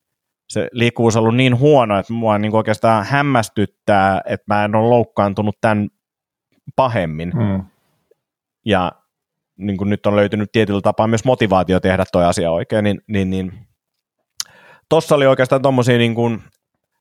[0.48, 4.88] se liikkuvuus on ollut niin huono, että mua niin oikeastaan hämmästyttää, että mä en ole
[4.88, 5.88] loukkaantunut tämän
[6.76, 7.32] pahemmin.
[7.34, 7.64] Mm.
[8.64, 8.92] Ja
[9.56, 13.30] niin kuin nyt on löytynyt tietyllä tapaa myös motivaatio tehdä toi asia oikein, niin, niin,
[13.30, 13.52] niin
[14.88, 16.42] tossa oli oikeastaan tommosia niin kuin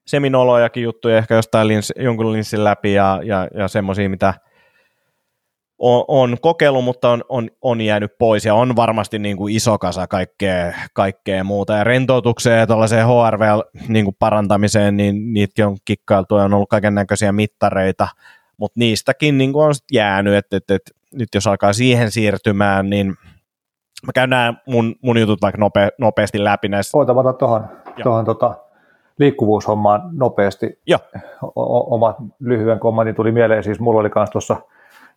[0.06, 4.34] seminolojakin juttuja, ehkä jostain lins, jonkun linssin läpi ja, ja, ja semmoisia, mitä
[5.78, 9.78] on, on kokeillut, mutta on, on, on jäänyt pois ja on varmasti niin kuin iso
[9.78, 11.72] kasa kaikkea, kaikkea muuta.
[11.72, 13.42] Ja rentoutukseen ja tuollaiseen HRV
[13.88, 14.16] niin
[14.96, 18.08] niin niitäkin on kikkailtu ja on ollut kaiken näköisiä mittareita,
[18.56, 23.06] mutta niistäkin niin on jäänyt, että, että, että nyt jos alkaa siihen siirtymään, niin
[24.06, 26.98] mä käyn nämä mun, mun jutut vaikka nope, nopeasti läpi näissä.
[26.98, 27.32] Oota, mä
[28.02, 28.54] tuohon, tota,
[29.18, 30.80] liikkuvuushommaan nopeasti.
[30.86, 30.98] Ja.
[31.42, 34.56] O- oma lyhyen kommentin tuli mieleen, siis mulla oli myös tuossa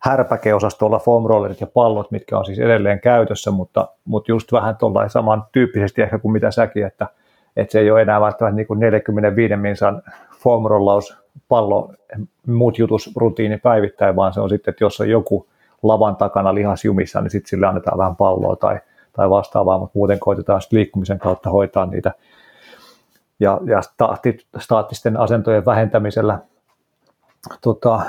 [0.00, 5.08] härpäkeosastolla foam rollerit ja pallot, mitkä on siis edelleen käytössä, mutta, mutta just vähän tuolla
[5.08, 7.06] saman tyyppisesti ehkä kuin mitä säkin, että,
[7.56, 10.02] että se ei ole enää välttämättä niin kuin 45 minsan
[10.38, 11.92] foam rollaus, pallo,
[12.46, 15.46] muut jutusrutiini päivittäin, vaan se on sitten, että jos on joku
[15.82, 18.78] lavan takana lihasjumissa, niin sitten sille annetaan vähän palloa tai,
[19.12, 22.12] tai vastaavaa, mutta muuten koitetaan liikkumisen kautta hoitaa niitä
[23.40, 26.38] ja, ja staatti, staattisten asentojen vähentämisellä.
[27.60, 28.00] Tota,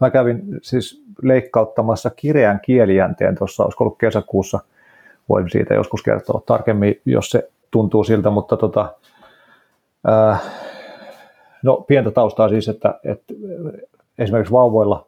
[0.00, 4.60] mä kävin siis leikkauttamassa kireän kielijänteen tuossa, olisiko ollut kesäkuussa,
[5.28, 8.94] voin siitä joskus kertoa tarkemmin, jos se tuntuu siltä, mutta tota,
[10.06, 10.38] ää,
[11.64, 13.34] no pientä taustaa siis, että, että
[14.18, 15.06] esimerkiksi vauvoilla,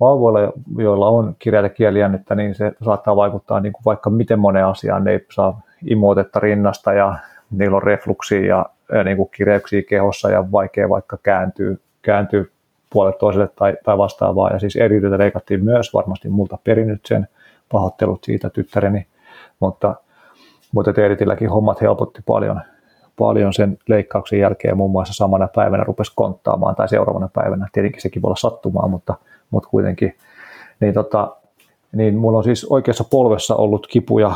[0.00, 5.04] vauvoilla, joilla on kireätä kielijännettä, niin se saattaa vaikuttaa niin kuin vaikka miten moneen asiaan,
[5.04, 7.18] ne ei saa imuotetta rinnasta ja
[7.50, 12.50] niillä on refluksia ja, ja niin kuin kireyksiä kehossa ja vaikea vaikka kääntyy, kääntyy
[12.92, 14.50] puolet toiselle tai, tai vastaavaa.
[14.50, 17.28] Ja siis erityisesti leikattiin myös, varmasti multa perinyt sen
[17.72, 19.06] pahoittelut siitä tyttäreni,
[19.60, 19.94] mutta,
[20.72, 22.60] mutta eritilläkin hommat helpotti paljon,
[23.18, 27.68] paljon sen leikkauksen jälkeen muun muassa samana päivänä rupesi konttaamaan tai seuraavana päivänä.
[27.72, 29.14] Tietenkin sekin voi olla sattumaa, mutta,
[29.50, 30.14] mutta kuitenkin.
[30.80, 31.36] Niin, tota,
[31.92, 34.32] niin mulla on siis oikeassa polvessa ollut kipuja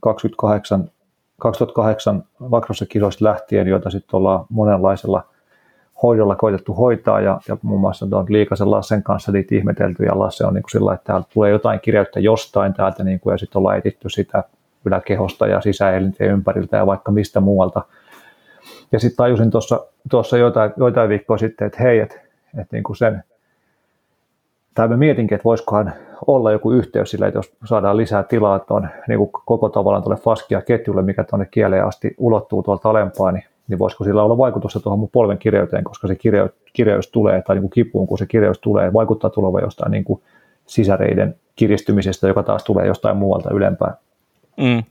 [0.00, 0.90] 28
[1.42, 5.24] 2008 Vakrossa kisoista lähtien, joita sitten ollaan monenlaisella
[6.02, 10.46] hoidolla koitettu hoitaa ja, ja muun muassa tuon Liikasen Lassen kanssa niitä ihmetelty ja Lasse
[10.46, 13.58] on niin kuin sillä, että täältä tulee jotain kireyttä jostain täältä niin kuin, ja sitten
[13.58, 14.44] ollaan etitty sitä
[14.84, 17.82] yläkehosta ja sisäelinten ympäriltä ja vaikka mistä muualta.
[18.92, 19.50] Ja sitten tajusin
[20.10, 22.20] tuossa joitain, joitain viikkoa sitten, että hei, että
[22.58, 23.24] et niin kuin sen,
[24.74, 25.92] tai mä mietinkin, että voisikohan
[26.26, 30.20] olla joku yhteys sillä, että jos saadaan lisää tilaa tuon niin kuin koko tavallaan tuolle
[30.20, 34.80] faskia ketjulle, mikä tuonne kieleen asti ulottuu tuolta alempaa, niin, niin voisiko sillä olla vaikutusta
[34.80, 38.26] tuohon mun polven kireyteen, koska se kireys, kireys tulee, tai niin kuin kipuun, kun se
[38.26, 40.22] kireys tulee, vaikuttaa tuleva jostain niin kuin
[40.66, 43.94] sisäreiden kiristymisestä, joka taas tulee jostain muualta ylempään.
[44.56, 44.82] Mm.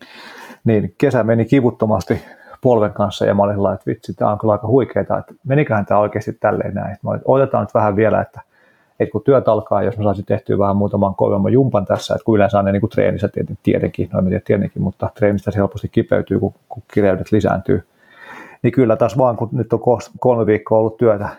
[0.63, 2.21] Niin kesä meni kivuttomasti
[2.61, 5.85] polven kanssa ja mä olin sellainen, että vitsi, tämä on kyllä aika huikeaa, että meniköhän
[5.85, 6.97] tämä oikeasti tälleen näin.
[7.03, 8.41] Mä olin, otetaan nyt vähän vielä, että
[9.01, 12.35] että kun työt alkaa, jos mä saisin tehtyä vähän muutaman kovemman jumpan tässä, että kun
[12.35, 13.29] yleensä on ne niin kuin treenissä
[13.63, 17.83] tietenkin, no en tiedä tietenkin, mutta treenistä se helposti kipeytyy, kun, kun kireydet lisääntyy.
[18.61, 19.79] Niin kyllä taas vaan, kun nyt on
[20.19, 21.29] kolme viikkoa ollut työtä,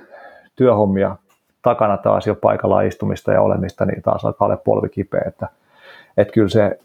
[0.57, 1.17] työhommia
[1.63, 5.49] takana taas jo paikalla istumista ja olemista, niin taas alkaa olla polvi kipeä, että,
[6.17, 6.79] että kyllä se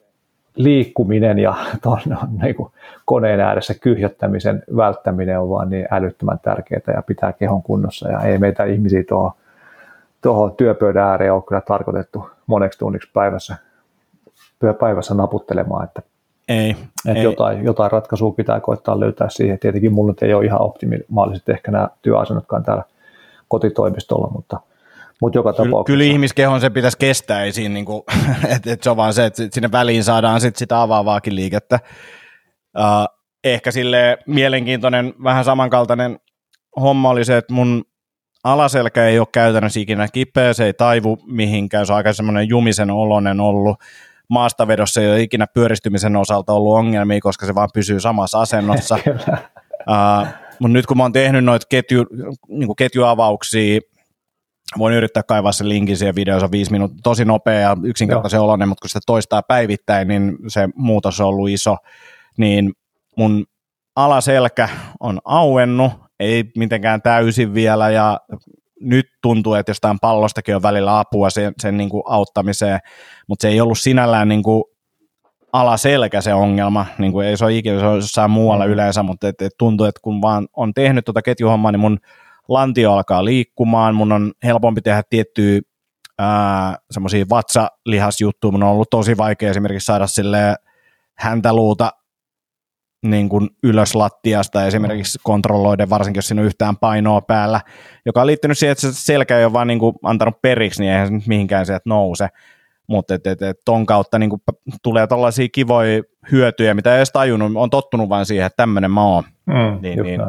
[0.57, 1.99] liikkuminen ja ton,
[2.41, 2.71] niin kuin
[3.05, 8.37] koneen ääressä kyhjöttämisen välttäminen on vaan niin älyttömän tärkeää ja pitää kehon kunnossa ja ei
[8.37, 9.31] meitä ihmisiä tuohon
[10.21, 13.55] tuohon työpöydän ääreen on kyllä tarkoitettu moneksi tunniksi päivässä,
[14.79, 16.01] päivässä naputtelemaan, että,
[16.47, 16.69] ei,
[17.07, 17.23] että ei.
[17.23, 19.59] Jotain, jotain ratkaisua pitää koittaa löytää siihen.
[19.59, 22.83] Tietenkin mulla ei ole ihan optimaaliset ehkä nämä työasennotkaan täällä
[23.47, 24.59] kotitoimistolla, mutta,
[25.21, 25.83] mutta joka tapauksessa.
[25.83, 28.03] Kyllä ihmiskehon se pitäisi kestää, ei siinä, niin kuin,
[28.55, 31.79] että, että se on vaan se, että sinne väliin saadaan sit sitä avaavaakin liikettä.
[32.77, 36.19] Uh, ehkä sille mielenkiintoinen, vähän samankaltainen
[36.81, 37.83] homma oli se, että mun
[38.43, 42.91] alaselkä ei ole käytännössä ikinä kipeä, se ei taivu mihinkään, se on aika semmoinen jumisen
[42.91, 43.77] olonen ollut.
[44.29, 48.95] Maastavedossa ei ole ikinä pyöristymisen osalta ollut ongelmia, koska se vaan pysyy samassa asennossa.
[49.05, 50.27] uh,
[50.59, 52.05] mutta nyt kun mä oon tehnyt noita ketju,
[52.47, 53.79] niin ketjuavauksia,
[54.77, 58.41] voin yrittää kaivaa sen linkin siihen videoon, se on viisi minuuttia, tosi nopea ja yksinkertaisen
[58.41, 61.77] oloinen, mutta kun sitä toistaa päivittäin, niin se muutos on ollut iso,
[62.37, 62.73] niin
[63.17, 63.45] mun
[63.95, 64.69] alaselkä
[64.99, 68.19] on auennut, ei mitenkään täysin vielä ja
[68.81, 72.79] nyt tuntuu, että jostain pallostakin on välillä apua sen, sen niin kuin auttamiseen,
[73.27, 74.63] mutta se ei ollut sinällään niin kuin
[75.53, 78.71] alaselkä se ongelma, niin kuin ei se ole ikinä, se on jossain muualla mm.
[78.71, 81.97] yleensä, mutta et, et tuntuu, että kun vaan on tehnyt tuota ketjuhommaa, niin mun
[82.47, 85.59] lantio alkaa liikkumaan, mun on helpompi tehdä tiettyä
[86.91, 90.55] semmoisia vatsalihasjuttuja, mun on ollut tosi vaikea esimerkiksi saada sille
[91.17, 91.91] häntäluuta
[93.05, 97.61] niin kuin ylös lattiasta esimerkiksi kontrolloiden, varsinkin jos siinä on yhtään painoa päällä,
[98.05, 100.91] joka on liittynyt siihen, että se selkä ei ole vaan niin kuin antanut periksi, niin
[100.91, 102.27] eihän se nyt mihinkään sieltä nouse.
[102.87, 104.41] Mutta et, et, et ton kautta niin kuin
[104.83, 109.03] tulee tällaisia kivoja hyötyjä, mitä ei edes tajunnut, on tottunut vain siihen, että tämmöinen mä
[109.03, 109.23] oon.
[109.45, 110.21] Mm, niin, niin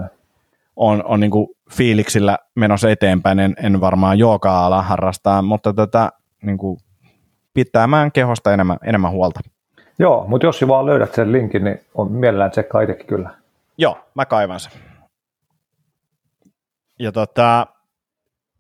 [0.79, 1.31] on, on niin
[1.71, 6.11] fiiliksillä menossa eteenpäin, en, en varmaan joka ala harrastaa, mutta tätä
[6.43, 6.79] niin kuin
[7.55, 9.41] pitämään kehosta enemmän, enemmän huolta.
[9.99, 13.31] Joo, mutta jos vaan löydät sen linkin, niin on mielellään tsekkaa itsekin kyllä.
[13.79, 14.73] Joo, mä kaivan sen.
[16.99, 17.67] Ja tota,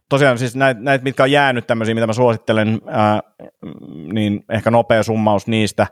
[0.08, 3.20] tosiaan siis näitä, näit, mitkä on jäänyt tämmöisiä, mitä mä suosittelen, ää,
[4.12, 5.86] niin ehkä nopea summaus niistä.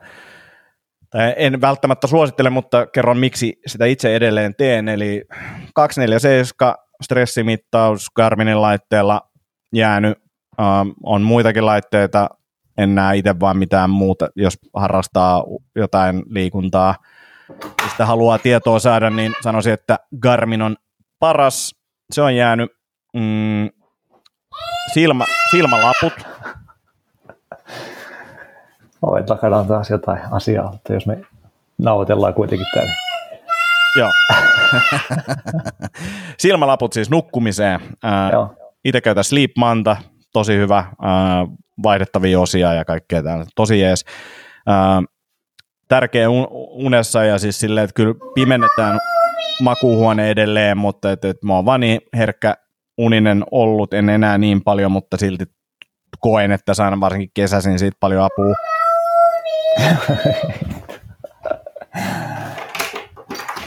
[1.36, 4.88] En välttämättä suosittele, mutta kerron miksi sitä itse edelleen teen.
[4.88, 5.24] Eli
[5.74, 9.20] 247 stressimittaus Garminin laitteella
[9.74, 10.18] jäänyt.
[10.58, 12.28] Ää, on muitakin laitteita,
[12.78, 15.44] en näe itse vaan mitään muuta, jos harrastaa
[15.76, 16.94] jotain liikuntaa,
[17.82, 20.76] mistä haluaa tietoa saada, niin sanoisin, että Garmin on
[21.18, 21.74] paras.
[22.12, 22.70] Se on jäänyt
[23.14, 23.70] mm,
[24.94, 26.12] silmä, silmälaput.
[29.02, 31.18] Oven takana on taas jotain asiaa, mutta jos me
[31.78, 32.92] nauhoitellaan kuitenkin täällä.
[33.96, 34.10] Joo.
[36.38, 37.80] Silmälaput siis nukkumiseen.
[38.84, 39.96] Itse käytän Sleep Manta,
[40.32, 40.84] tosi hyvä
[41.82, 43.44] vaihdettavia osia ja kaikkea täällä.
[43.56, 44.04] Tosi jees.
[45.88, 46.28] Tärkeä
[46.70, 48.98] unessa ja siis silleen, että kyllä pimennetään
[49.62, 52.54] makuuhuone edelleen, mutta et, et mä oon vaan niin herkkä
[52.98, 55.44] uninen ollut, en enää niin paljon, mutta silti
[56.20, 58.54] koen, että saan varsinkin kesäisin siitä paljon apua.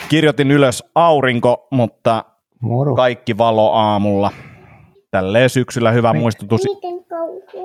[0.10, 2.26] Kirjoitin ylös aurinko, mutta
[2.60, 2.96] Moro.
[2.96, 4.32] kaikki valo aamulla.
[5.12, 6.62] Tälleen syksyllä hyvä muistutus.
[6.64, 7.00] Miten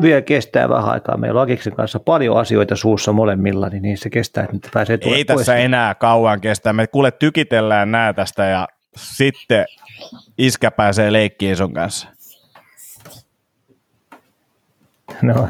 [0.03, 1.16] vielä kestää vähän aikaa.
[1.16, 5.25] Meillä on Akiksen kanssa paljon asioita suussa molemmilla, niin, niin se kestää, että pääsee Ei
[5.25, 5.65] tässä pois.
[5.65, 6.73] enää kauan kestää.
[6.73, 9.65] Me kuule tykitellään nää tästä ja sitten
[10.39, 12.09] iskä pääsee leikkiin sun kanssa.
[15.23, 15.49] No.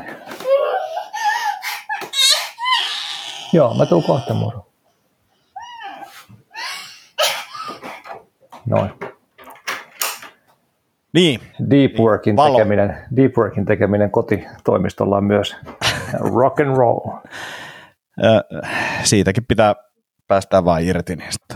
[3.54, 4.66] Joo, mä tuun kohta moro.
[8.66, 8.90] Noin.
[11.12, 11.40] Niin.
[11.70, 12.56] Deep workin, Valo.
[12.56, 15.56] tekeminen, deep workin tekeminen kotitoimistolla on myös
[16.20, 17.00] rock and roll.
[19.04, 19.74] siitäkin pitää
[20.28, 21.54] päästä vaan irti niistä.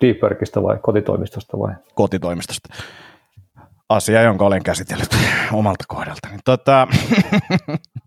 [0.00, 1.74] Deep workista vai kotitoimistosta vai?
[1.94, 2.68] Kotitoimistosta.
[3.88, 5.16] Asia, jonka olen käsitellyt
[5.52, 6.38] omalta kohdaltani.
[6.44, 6.88] Tota,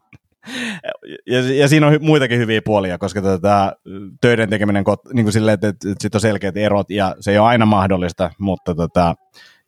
[1.27, 3.73] ja, ja siinä on muitakin hyviä puolia, koska tota,
[4.21, 4.83] töiden tekeminen
[5.13, 7.65] niin kuin silleen, että, että, että sitten on selkeät erot ja se ei ole aina
[7.65, 9.15] mahdollista, mutta tota,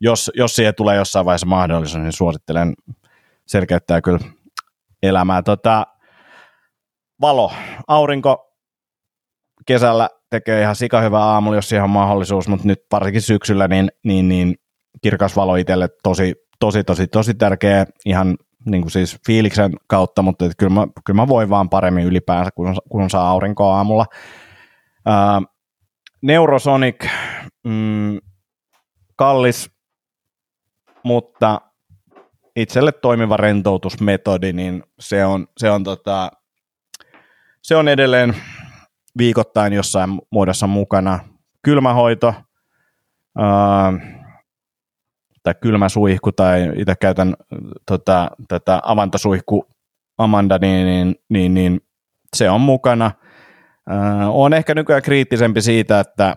[0.01, 2.73] jos, jos siihen tulee jossain vaiheessa mahdollisuus, niin suosittelen
[3.47, 4.19] selkeyttää kyllä
[5.03, 5.41] elämää.
[5.41, 5.87] Tota,
[7.21, 7.51] valo,
[7.87, 8.55] aurinko
[9.65, 13.91] kesällä tekee ihan sika hyvää aamulla, jos siihen on mahdollisuus, mutta nyt varsinkin syksyllä niin,
[14.03, 14.55] niin, niin
[15.01, 18.37] kirkas valo itselle tosi, tosi, tosi, tosi tärkeä ihan
[18.71, 22.51] niin kuin siis fiiliksen kautta, mutta että kyllä, mä, kyllä mä voin vaan paremmin ylipäänsä,
[22.55, 24.05] kun, kun saa aurinkoa aamulla.
[25.05, 25.41] Ää,
[26.21, 27.05] Neurosonic,
[27.63, 28.17] mm,
[29.15, 29.71] kallis
[31.03, 31.61] mutta
[32.55, 36.31] itselle toimiva rentoutusmetodi, niin se on, se on, tota,
[37.61, 38.35] se on edelleen
[39.17, 41.19] viikoittain jossain muodossa mukana.
[41.61, 42.33] Kylmähoito
[43.37, 43.93] ää,
[45.43, 47.33] tai kylmäsuihku tai itse käytän
[47.85, 49.67] tota, tätä avantosuihku
[50.17, 51.81] Amanda, niin, niin, niin, niin
[52.35, 53.11] se on mukana.
[53.89, 56.35] Ää, on ehkä nykyään kriittisempi siitä, että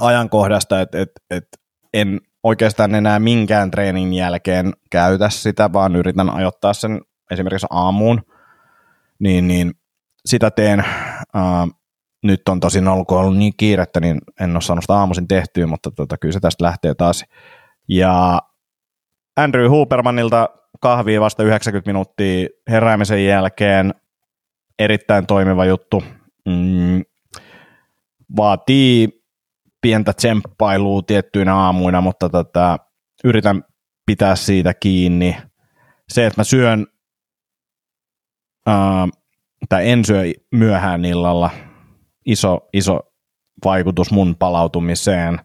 [0.00, 1.46] ajankohdasta, että et, et
[1.94, 7.00] en oikeastaan enää minkään treenin jälkeen käytä sitä, vaan yritän ajoittaa sen
[7.30, 8.22] esimerkiksi aamuun,
[9.18, 9.72] niin, niin
[10.26, 10.84] sitä teen.
[11.36, 11.80] Uh,
[12.22, 15.90] nyt on tosin ollut, ollut niin kiirettä, niin en ole saanut sitä aamuisin tehtyä, mutta
[15.90, 17.24] tota, kyllä se tästä lähtee taas.
[17.90, 18.42] Ja
[19.36, 20.48] Andrew Hoopermanilta
[20.80, 23.94] kahvia vasta 90 minuuttia heräämisen jälkeen.
[24.78, 26.02] Erittäin toimiva juttu.
[26.48, 27.02] Mm,
[28.36, 29.08] vaatii
[29.80, 32.78] pientä tsemppailua tiettyinä aamuina, mutta tota,
[33.24, 33.64] yritän
[34.06, 35.36] pitää siitä kiinni.
[36.08, 36.86] Se, että mä syön
[38.66, 39.08] ää,
[39.68, 40.22] tai en syö
[40.52, 41.50] myöhään illalla,
[42.26, 43.00] iso, iso
[43.64, 45.38] vaikutus mun palautumiseen.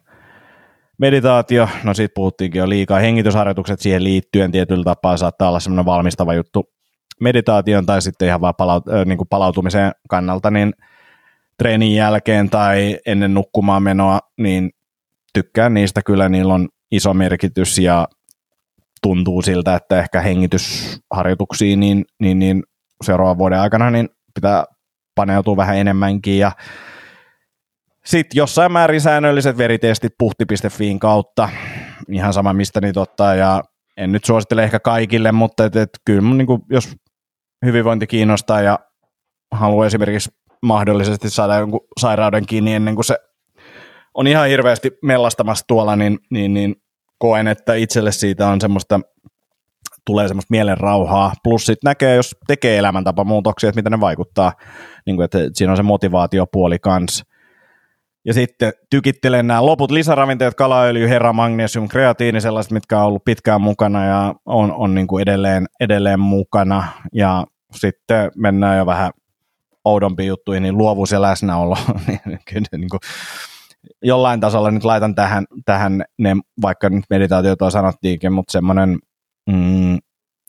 [0.98, 2.98] Meditaatio, no siitä puhuttiinkin jo liikaa.
[2.98, 6.64] Hengitysharjoitukset siihen liittyen tietyllä tapaa saattaa olla semmoinen valmistava juttu
[7.20, 10.72] meditaation tai sitten ihan vaan palaut- niin kuin palautumisen kannalta, niin–
[11.58, 14.70] treenin jälkeen tai ennen nukkumaan menoa, niin
[15.32, 16.02] tykkään niistä.
[16.02, 18.08] Kyllä, niillä on iso merkitys ja
[19.02, 22.62] tuntuu siltä, että ehkä hengitysharjoituksiin niin, niin, niin
[23.04, 24.64] seuraavan vuoden aikana niin pitää
[25.14, 26.52] paneutua vähän enemmänkin ja
[28.06, 31.48] sitten jossain määrin säännölliset veritestit puhti.fiin kautta,
[32.12, 33.62] ihan sama mistä niitä ottaa ja
[33.96, 36.96] en nyt suosittele ehkä kaikille, mutta et, et, kyllä niin kuin, jos
[37.64, 38.78] hyvinvointi kiinnostaa ja
[39.50, 40.30] haluaa esimerkiksi
[40.62, 43.18] mahdollisesti saada jonkun sairauden kiinni ennen kuin se
[44.14, 46.76] on ihan hirveästi mellastamassa tuolla, niin, niin, niin
[47.18, 49.00] koen, että itselle siitä on semmoista,
[50.06, 54.52] tulee semmoista mielen rauhaa, plus sitten näkee, jos tekee elämäntapamuutoksia, että miten ne vaikuttaa,
[55.06, 57.24] niin kuin, että siinä on se motivaatiopuoli kanssa.
[58.26, 63.60] Ja sitten tykittelen nämä loput lisäravinteet, kalaöljy, herra, magnesium, kreatiini, sellaiset, mitkä on ollut pitkään
[63.60, 66.84] mukana ja on, on niin kuin edelleen, edelleen mukana.
[67.12, 67.46] Ja
[67.76, 69.10] sitten mennään jo vähän
[69.84, 71.76] oudompiin juttuihin, niin luovuus ja läsnäolo.
[72.06, 72.20] niin,
[72.72, 73.00] niin kuin,
[74.02, 78.98] jollain tasolla nyt laitan tähän, tähän ne, vaikka nyt meditaatiota sanottiinkin, mutta semmoinen
[79.50, 79.98] mm,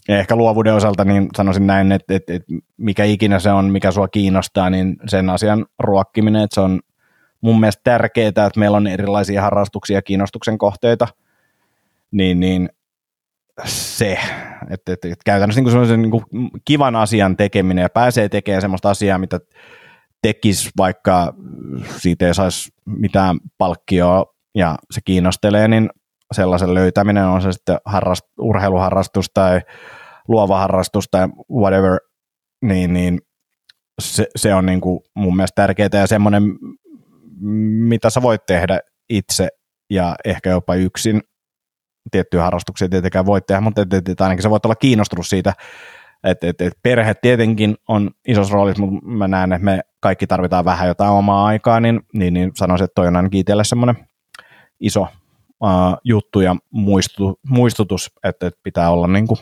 [0.09, 4.07] ehkä luovuuden osalta niin sanoisin näin, että, että, että mikä ikinä se on, mikä sua
[4.07, 6.79] kiinnostaa, niin sen asian ruokkiminen, että se on
[7.47, 11.07] mun mielestä tärkeää, että meillä on erilaisia harrastuksia ja kiinnostuksen kohteita,
[12.11, 12.69] niin, niin
[13.65, 14.19] se,
[14.69, 18.89] että, että, että käytännössä niin kuin niin kuin kivan asian tekeminen ja pääsee tekemään semmoista
[18.89, 19.39] asiaa, mitä
[20.21, 21.33] tekisi, vaikka
[21.97, 24.25] siitä ei saisi mitään palkkioa
[24.55, 25.89] ja se kiinnostelee, niin
[26.33, 29.61] sellaisen löytäminen on se sitten harrast, urheiluharrastus tai
[30.27, 31.99] luova harrastus tai whatever,
[32.61, 33.19] niin, niin
[34.01, 36.43] se, se on niin kuin mun mielestä tärkeää ja semmoinen,
[37.89, 39.47] mitä sä voit tehdä itse
[39.89, 41.21] ja ehkä jopa yksin.
[42.11, 45.53] Tiettyjä harrastuksia tietenkään voit tehdä, mutta et, et, et ainakin sä voit olla kiinnostunut siitä.
[46.23, 50.65] Et, et, et perhe tietenkin on isossa roolissa, mutta mä näen, että me kaikki tarvitaan
[50.65, 54.07] vähän jotain omaa aikaa, niin, niin, niin sanoisin, että toi on ainakin itselle semmoinen
[54.79, 59.37] iso uh, juttu ja muistu, muistutus, että, että pitää olla niin kuin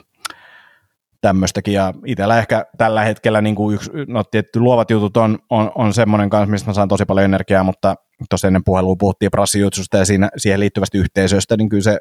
[1.28, 1.74] tämmöistäkin.
[1.74, 5.94] Ja itsellä ehkä tällä hetkellä niin kuin yksi, no tietty luovat jutut on, on, on
[5.94, 7.96] semmoinen kanssa, mistä mä saan tosi paljon energiaa, mutta
[8.30, 12.00] tuossa ennen puhelua puhuttiin prassijutsusta ja siinä, siihen liittyvästä yhteisöstä, niin kyllä se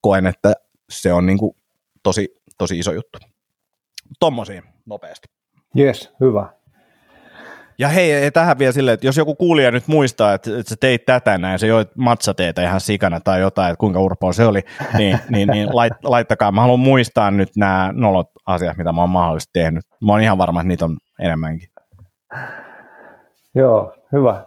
[0.00, 0.52] koen, että
[0.90, 1.56] se on niin kuin
[2.02, 3.18] tosi, tosi iso juttu.
[4.20, 5.28] Tommosia nopeasti.
[5.78, 6.52] Yes, hyvä.
[7.78, 11.04] Ja hei, tähän vielä silleen, että jos joku kuulija nyt muistaa, että, että sä teit
[11.04, 14.60] tätä näin, se joit matsateeta ihan sikana tai jotain, että kuinka urpoa se oli,
[14.98, 16.52] niin, niin, niin lait, laittakaa.
[16.52, 19.84] Mä haluan muistaa nyt nämä nolot asiat, mitä mä oon mahdollisesti tehnyt.
[20.06, 21.68] Mä oon ihan varma, että niitä on enemmänkin.
[23.54, 24.44] Joo, hyvä.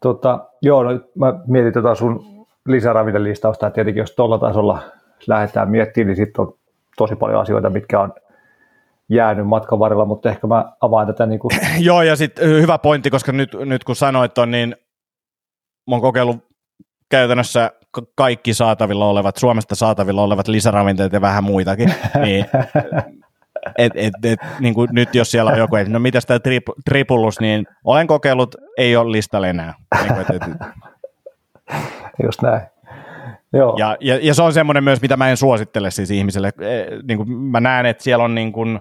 [0.00, 4.82] Tota, joo, no, mä mietin tota sun lisäravintelistausta, että tietenkin jos tuolla tasolla
[5.26, 6.54] lähdetään miettimään, niin sitten on
[6.96, 8.12] tosi paljon asioita, mitkä on
[9.08, 11.50] jäänyt matkan varrella, mutta ehkä mä avaan tätä niin kuin...
[11.78, 14.76] Joo, ja sitten hyvä pointti, koska nyt, nyt kun sanoit on, niin
[15.90, 16.36] mä oon kokeillut
[17.10, 17.70] käytännössä
[18.14, 22.46] kaikki saatavilla olevat, Suomesta saatavilla olevat lisäravinteet ja vähän muitakin, niin
[23.78, 26.64] et, et, et, niin kuin nyt jos siellä on joku, että no mitä tämä trip,
[26.84, 29.74] tripullus, niin olen kokeillut, ei ole listalla enää.
[30.02, 30.68] Niin kuin, et, et.
[32.22, 32.62] Just näin.
[33.52, 33.76] Joo.
[33.78, 36.48] Ja, ja, ja, se on semmoinen myös, mitä mä en suosittele siis ihmiselle.
[36.48, 38.80] E, niin kuin mä näen, että siellä on niin kuin,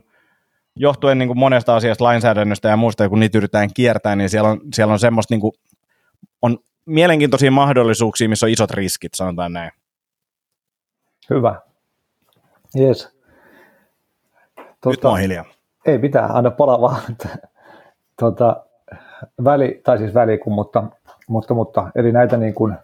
[0.76, 4.62] johtuen niin kuin monesta asiasta, lainsäädännöstä ja muusta, kun niitä yritetään kiertää, niin siellä on,
[4.74, 5.54] siellä on semmoista, niin kuin,
[6.42, 9.72] on mielenkiintoisia mahdollisuuksia, missä on isot riskit, sanotaan näin.
[11.30, 11.62] Hyvä.
[12.80, 13.10] Yes.
[14.56, 15.46] Tuota, Nyt mä oon hiljaa.
[15.86, 17.02] Ei mitään, anna palaa vaan.
[18.20, 18.64] tuota,
[19.44, 20.84] väli, tai siis väli, mutta,
[21.28, 22.76] mutta, mutta, eli näitä niin kuin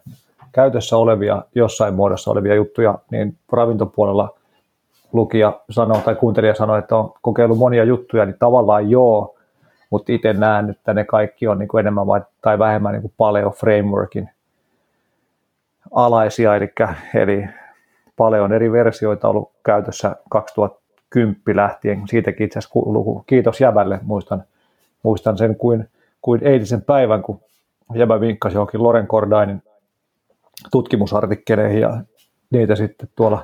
[0.52, 4.37] käytössä olevia, jossain muodossa olevia juttuja, niin ravintopuolella
[5.12, 9.36] lukija sanoi tai kuuntelija sanoi, että on kokeillut monia juttuja, niin tavallaan joo,
[9.90, 13.14] mutta itse näen, että ne kaikki on niin kuin enemmän vai, tai vähemmän niin kuin
[13.16, 14.30] paleo frameworkin
[15.90, 16.68] alaisia, eli,
[17.14, 17.44] eli
[18.16, 24.44] paljon eri versioita ollut käytössä 2010 lähtien, siitäkin itse asiassa kiitos Jävälle, muistan,
[25.02, 25.88] muistan sen kuin,
[26.22, 27.40] kuin eilisen päivän, kun
[27.94, 29.62] Jäbä vinkkasi johonkin Loren Cordainin
[30.70, 32.00] tutkimusartikkeleihin ja
[32.50, 33.42] niitä sitten tuolla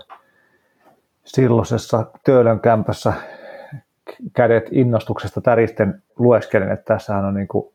[1.25, 3.13] silloisessa Töölön kämpässä
[4.33, 7.67] kädet innostuksesta täristen lueskelin, että tässähän on niin kuin,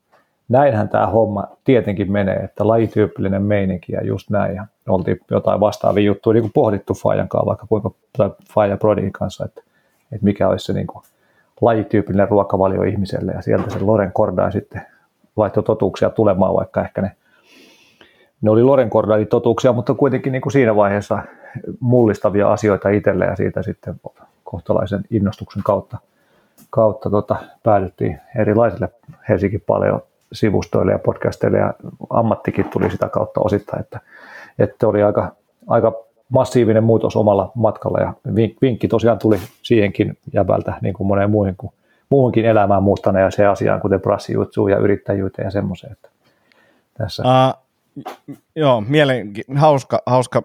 [0.48, 4.56] näinhän tämä homma tietenkin menee, että lajityyppillinen meininki ja just näin.
[4.56, 9.12] Ja oltiin jotain vastaavia juttuja niin kuin pohdittu Fajan kanssa, vaikka kuinka, tai Faja Brodin
[9.12, 9.62] kanssa, että,
[10.12, 11.04] että mikä olisi se niin kuin
[11.60, 13.32] lajityypillinen ruokavalio ihmiselle.
[13.32, 14.82] Ja sieltä se Loren Kordain sitten
[15.36, 17.12] laittoi totuuksia tulemaan, vaikka ehkä ne,
[18.40, 21.18] ne oli Loren Kordainin totuuksia, mutta kuitenkin niin kuin siinä vaiheessa
[21.80, 24.00] mullistavia asioita itselle ja siitä sitten
[24.44, 25.98] kohtalaisen innostuksen kautta,
[26.70, 28.88] kautta tota, päädyttiin erilaisille
[29.28, 30.02] Helsingin paljon
[30.32, 31.74] sivustoille ja podcasteille ja
[32.10, 34.00] ammattikin tuli sitä kautta osittain, että,
[34.58, 35.32] että oli aika,
[35.66, 35.92] aika
[36.28, 38.12] massiivinen muutos omalla matkalla ja
[38.62, 41.72] vinkki tosiaan tuli siihenkin jäbältä niin kuin moneen muuhun, kuin,
[42.10, 42.82] muuhunkin elämään
[43.20, 45.92] ja se asiaan, kuten prassijutsuun ja yrittäjyyteen ja semmoiseen.
[45.92, 46.08] Että
[46.98, 47.22] tässä.
[47.22, 47.69] Uh,
[48.56, 50.42] joo, mielenki- hauska, hauska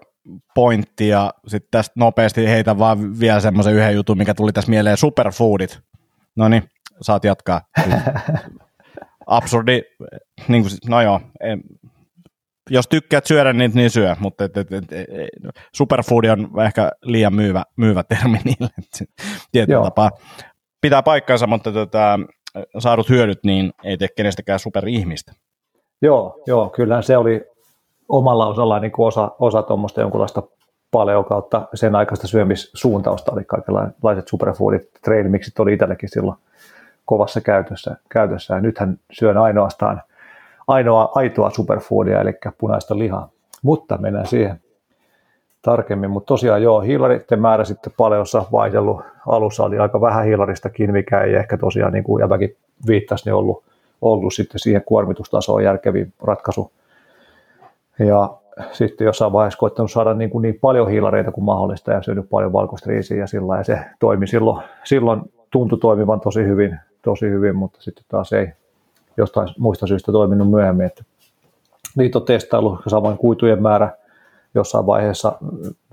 [0.56, 4.98] pointti ja sitten tästä nopeasti heitä vaan vielä semmoisen yhden jutun, mikä tuli tässä mieleen,
[4.98, 5.80] superfoodit.
[6.36, 6.64] No niin,
[7.02, 7.62] saat jatkaa.
[9.26, 9.82] Absurdi,
[10.48, 11.62] niin kuin, no joo, en,
[12.70, 15.08] jos tykkäät syödä niitä, niin syö, mutta et, et, et, et,
[15.76, 18.70] superfoodi on ehkä liian myyvä, myyvä termi niille
[19.52, 20.12] tietyllä tapaa.
[20.82, 22.20] Pitää paikkansa, mutta tota,
[22.80, 25.34] saadut hyödyt niin ei tee kenestäkään superihmistä.
[26.06, 27.45] Joo, joo, kyllähän se oli
[28.10, 30.44] omalla osallaan niin kuin osa, osa tuommoista jonkunlaista
[30.91, 36.38] paleo kautta sen aikaista syömissuuntausta, oli kaikenlaiset superfoodit, trailmixit oli itsellekin silloin
[37.06, 38.53] kovassa käytössä, käytössä.
[38.56, 40.02] ja nythän syön ainoastaan
[40.68, 43.30] ainoa aitoa superfoodia, eli punaista lihaa.
[43.64, 44.60] Mutta mennään siihen
[45.61, 46.10] tarkemmin.
[46.10, 49.02] Mutta tosiaan joo, hiilaritten määrä sitten paleossa vaihdellut.
[49.27, 52.56] Alussa oli aika vähän hiilaristakin, mikä ei ehkä tosiaan, niin kuin Jäbäkin
[52.88, 53.64] viittasi, niin ollut,
[54.06, 56.72] ollut sitten siihen kuormitustasoon järkevin ratkaisu.
[57.99, 58.38] Ja
[58.72, 62.53] sitten jossain vaiheessa koittanut saada niin, kuin niin paljon hiilareita kuin mahdollista ja syönyt paljon
[62.53, 65.22] valkostriisiä ja sillä ja se toimi silloin, silloin
[65.52, 68.48] tuntui toimivan tosi hyvin, tosi hyvin, mutta sitten taas ei
[69.18, 70.86] jostain muista syystä toiminut myöhemmin.
[70.86, 71.03] Että
[71.95, 73.90] niitä on testaillut, samoin kuitujen määrä
[74.56, 75.38] jossain vaiheessa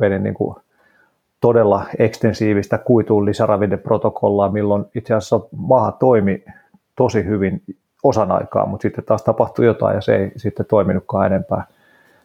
[0.00, 0.56] vedin niin kuin
[1.40, 6.44] todella ekstensiivistä kuituun lisäravinneprotokollaa, milloin itse asiassa maha toimi
[6.96, 7.62] tosi hyvin
[8.02, 11.64] osan aikaa, mutta sitten taas tapahtui jotain ja se ei sitten toiminutkaan enempää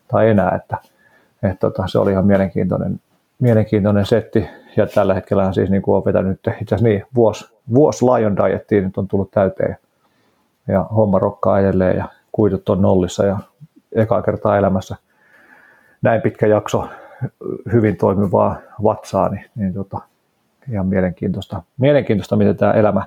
[0.08, 0.78] tai enää, että,
[1.44, 3.00] että tota, se oli ihan mielenkiintoinen,
[3.40, 4.48] mielenkiintoinen setti
[4.78, 8.84] ja tällä hetkellä siis niin kuin on vetänyt itse asiassa niin, vuosi, vuosi Lion Diettiin
[8.84, 9.78] nyt on tullut täyteen
[10.68, 13.40] ja homma rokkaa edelleen ja kuidut on nollissa ja
[13.92, 14.96] ekaa kertaa elämässä
[16.02, 16.90] näin pitkä jakso
[17.74, 20.00] hyvin toimivaa vatsaa, niin, niin tota,
[20.72, 21.64] ihan mielenkiintoista.
[21.78, 23.06] Mielenkiintoista, miten tämä elämä,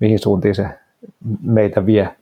[0.00, 0.68] mihin suuntiin se
[1.42, 2.16] meitä vie.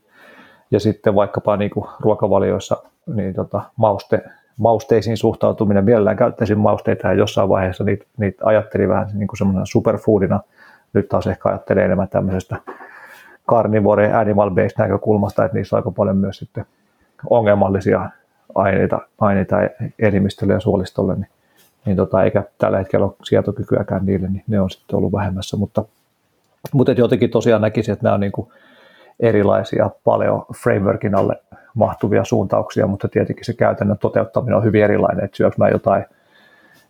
[0.70, 2.82] Ja sitten vaikkapa niin kuin ruokavalioissa
[3.14, 4.24] niin tota, mauste,
[4.58, 9.66] mausteisiin suhtautuminen, mielellään käyttäisin mausteita ja jossain vaiheessa niitä, niitä ajattelin vähän niin kuin semmoisena
[9.66, 10.40] superfoodina.
[10.92, 12.56] Nyt taas ehkä ajattelee enemmän tämmöisestä
[13.48, 16.66] carnivore animal based näkökulmasta, että niissä on aika paljon myös sitten
[17.30, 18.10] ongelmallisia
[18.54, 19.56] aineita, aineita
[19.98, 21.28] elimistölle ja suolistolle, niin,
[21.86, 25.84] niin tota, eikä tällä hetkellä ole sietokykyäkään niille, niin ne on sitten ollut vähemmässä, mutta,
[26.72, 28.48] mutta jotenkin tosiaan näkisin, että nämä on niin kuin
[29.20, 31.42] erilaisia paljon frameworkin alle
[31.74, 36.04] mahtuvia suuntauksia, mutta tietenkin se käytännön toteuttaminen on hyvin erilainen, että syöks mä jotain,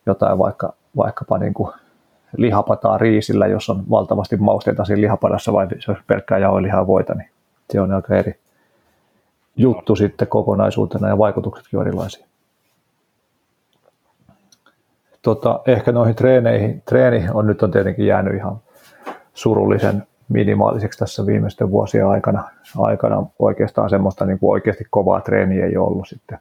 [0.07, 1.73] jotain vaikka, vaikkapa niin kuin
[2.37, 7.29] lihapataa riisillä, jos on valtavasti mausteita siinä lihapadassa vai se on pelkkää jauhelihaa voita, niin
[7.71, 8.41] se on aika eri
[9.57, 9.97] juttu no.
[9.97, 12.27] sitten kokonaisuutena ja vaikutuksetkin on erilaisia.
[15.23, 18.57] Tota, ehkä noihin treeneihin, treeni on nyt on tietenkin jäänyt ihan
[19.35, 22.51] surullisen minimaaliseksi tässä viimeisten vuosien aikana.
[22.79, 26.39] aikana oikeastaan semmoista niin kuin oikeasti kovaa treeniä ei ollut sitten,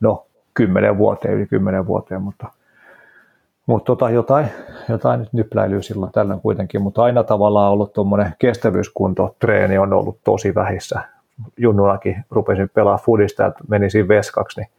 [0.00, 2.46] no kymmenen vuoteen, yli kymmenen vuoteen, mutta–
[3.66, 4.46] mutta tota, jotain,
[4.88, 10.54] jotain nyt nypläilyy silloin tällöin kuitenkin, mutta aina tavallaan ollut tuommoinen kestävyyskuntotreeni on ollut tosi
[10.54, 11.00] vähissä.
[11.56, 14.70] Junnunakin rupesin pelaa foodista ja menisin veskaksi, niin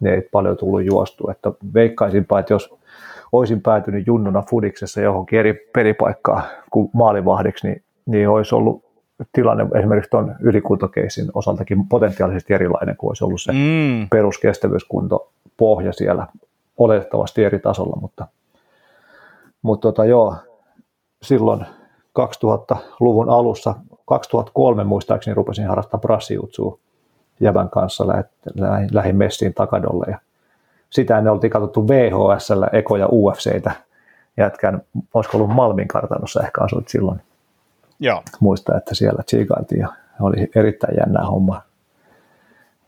[0.00, 1.30] ne ei paljon tullut juostu.
[1.30, 2.74] Että veikkaisinpa, että jos
[3.32, 8.84] olisin päätynyt junnuna fudiksessa johonkin eri pelipaikkaan kuin maalivahdiksi, niin, niin olisi ollut
[9.32, 14.08] tilanne esimerkiksi tuon ylikuntokeisin osaltakin potentiaalisesti erilainen kuin olisi ollut se mm.
[14.10, 16.26] peruskestävyyskunto pohja siellä
[16.78, 18.26] oletettavasti eri tasolla, mutta,
[19.62, 20.34] mutta tota, joo,
[21.22, 21.66] silloin
[22.20, 23.74] 2000-luvun alussa,
[24.06, 26.78] 2003 muistaakseni rupesin harrastaa brassijutsua
[27.40, 30.18] jävän kanssa, lähin, lähin messiin takadolle ja
[30.90, 33.70] sitä ennen oltiin katsottu VHS, Eko ja UFCitä
[34.36, 34.82] jätkän,
[35.14, 37.20] olisiko ollut Malmin kartanossa ehkä asuit silloin.
[38.00, 38.22] Joo.
[38.40, 39.88] Muista, että siellä tsiikailtiin ja
[40.20, 41.62] oli erittäin jännää homma.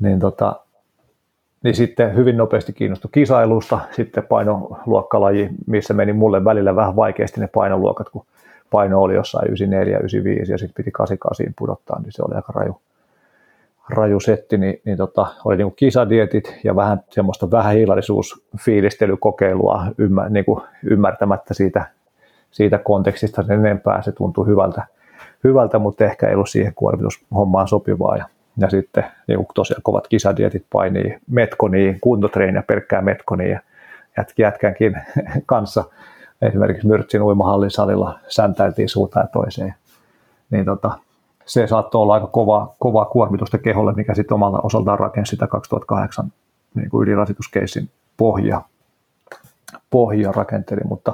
[0.00, 0.60] Niin tota,
[1.64, 7.46] niin sitten hyvin nopeasti kiinnostui kisailusta, sitten painoluokkalaji, missä meni mulle välillä vähän vaikeasti ne
[7.46, 8.26] painoluokat, kun
[8.70, 12.80] paino oli jossain 94, 95 ja sitten piti 88 pudottaa, niin se oli aika raju,
[13.88, 20.62] raju setti, niin, niin tota, oli niin kisadietit ja vähän semmoista vähähiilarisuusfiilistelykokeilua ymmär, niin kuin
[20.84, 21.86] ymmärtämättä siitä,
[22.50, 23.42] siitä kontekstista.
[23.42, 24.84] Sen enempää, se tuntui hyvältä,
[25.44, 28.16] hyvältä, mutta ehkä ei ollut siihen kuormitushommaan sopivaa.
[28.16, 28.24] Ja
[28.60, 33.60] ja sitten niin tosiaan kovat kisadietit painii metkoniin, kuntotreeniä pelkkää metkoniin ja
[34.38, 34.96] jätkänkin
[35.46, 35.84] kanssa.
[36.42, 39.74] Esimerkiksi Myrtsin uimahallin salilla säntäiltiin suuntaan toiseen.
[40.50, 40.98] Niin tota,
[41.50, 46.32] se saattoi olla aika kova, kova kuormitusta keholle, mikä sitten omalla osaltaan rakensi sitä 2008
[46.74, 48.68] niin kuin ylirasituskeissin pohjaa.
[49.90, 51.12] pohjia rakenteli, mutta,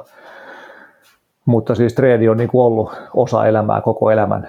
[1.45, 4.49] mutta siis treeni on niin kuin ollut osa elämää koko elämän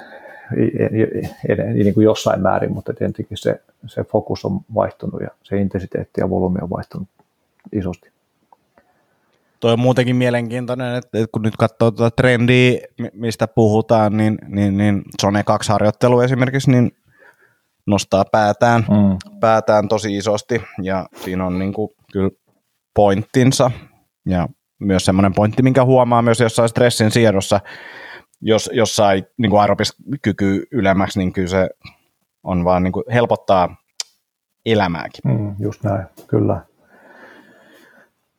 [1.73, 6.29] niin kuin jossain määrin, mutta tietenkin se, se fokus on vaihtunut ja se intensiteetti ja
[6.29, 7.07] volyymi on vaihtunut
[7.71, 8.16] isosti.
[9.59, 12.79] Tuo on muutenkin mielenkiintoinen, että kun nyt katsoo tuota trendiä,
[13.13, 16.91] mistä puhutaan, niin, niin, niin Zone 2 harjoittelu esimerkiksi, niin
[17.87, 19.39] nostaa päätään, mm.
[19.39, 22.29] päätään tosi isosti ja siinä on niin kuin, kyllä
[22.95, 23.71] pointtinsa
[24.25, 24.47] ja
[24.79, 27.59] myös semmoinen pointti, minkä huomaa myös jossain stressin siedossa,
[28.41, 31.69] jos, jos sai niin kuin aerobiskyky ylemmäksi, niin kyllä se
[32.43, 33.75] on vaan niin kuin helpottaa
[34.65, 35.21] elämääkin.
[35.23, 36.61] Mm, just näin, kyllä.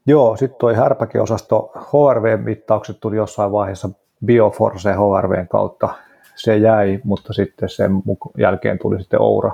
[0.09, 3.89] Joo, sitten tuo härpäkeosasto HRV-mittaukset tuli jossain vaiheessa
[4.25, 5.89] Bioforce HRVn kautta.
[6.35, 7.91] Se jäi, mutta sitten sen
[8.39, 9.53] jälkeen tuli sitten Oura,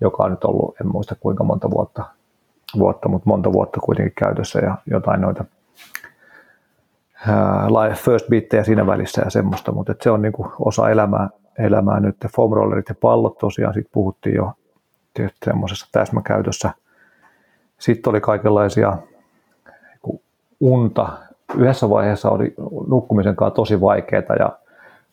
[0.00, 2.04] joka on nyt ollut, en muista kuinka monta vuotta,
[2.78, 5.44] vuotta mutta monta vuotta kuitenkin käytössä ja jotain noita
[7.94, 11.28] first beattejä siinä välissä ja semmoista, mutta se on niin kuin osa elämää,
[11.58, 12.16] elämää nyt.
[12.36, 14.52] Foam rollerit ja pallot tosiaan, siitä puhuttiin jo
[15.44, 16.70] semmoisessa täsmäkäytössä.
[17.78, 18.98] Sitten oli kaikenlaisia
[20.60, 21.08] unta.
[21.56, 22.54] Yhdessä vaiheessa oli
[22.86, 24.58] nukkumisen kanssa tosi vaikeaa ja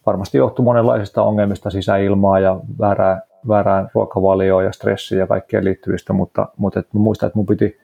[0.05, 6.47] varmasti johtui monenlaisista ongelmista, sisäilmaa ja väärää, väärään ruokavalioon ja stressiä ja kaikkeen liittyvistä, mutta,
[6.57, 7.77] mutta et muistan, että mun piti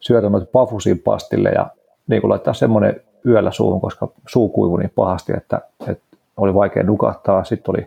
[0.00, 1.66] syödä noita pafusin pastille ja
[2.06, 7.44] niin laittaa semmoinen yöllä suuhun, koska suu kuivui niin pahasti, että, että oli vaikea nukahtaa.
[7.44, 7.86] Sitten oli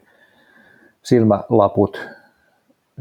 [1.04, 2.10] silmälaput,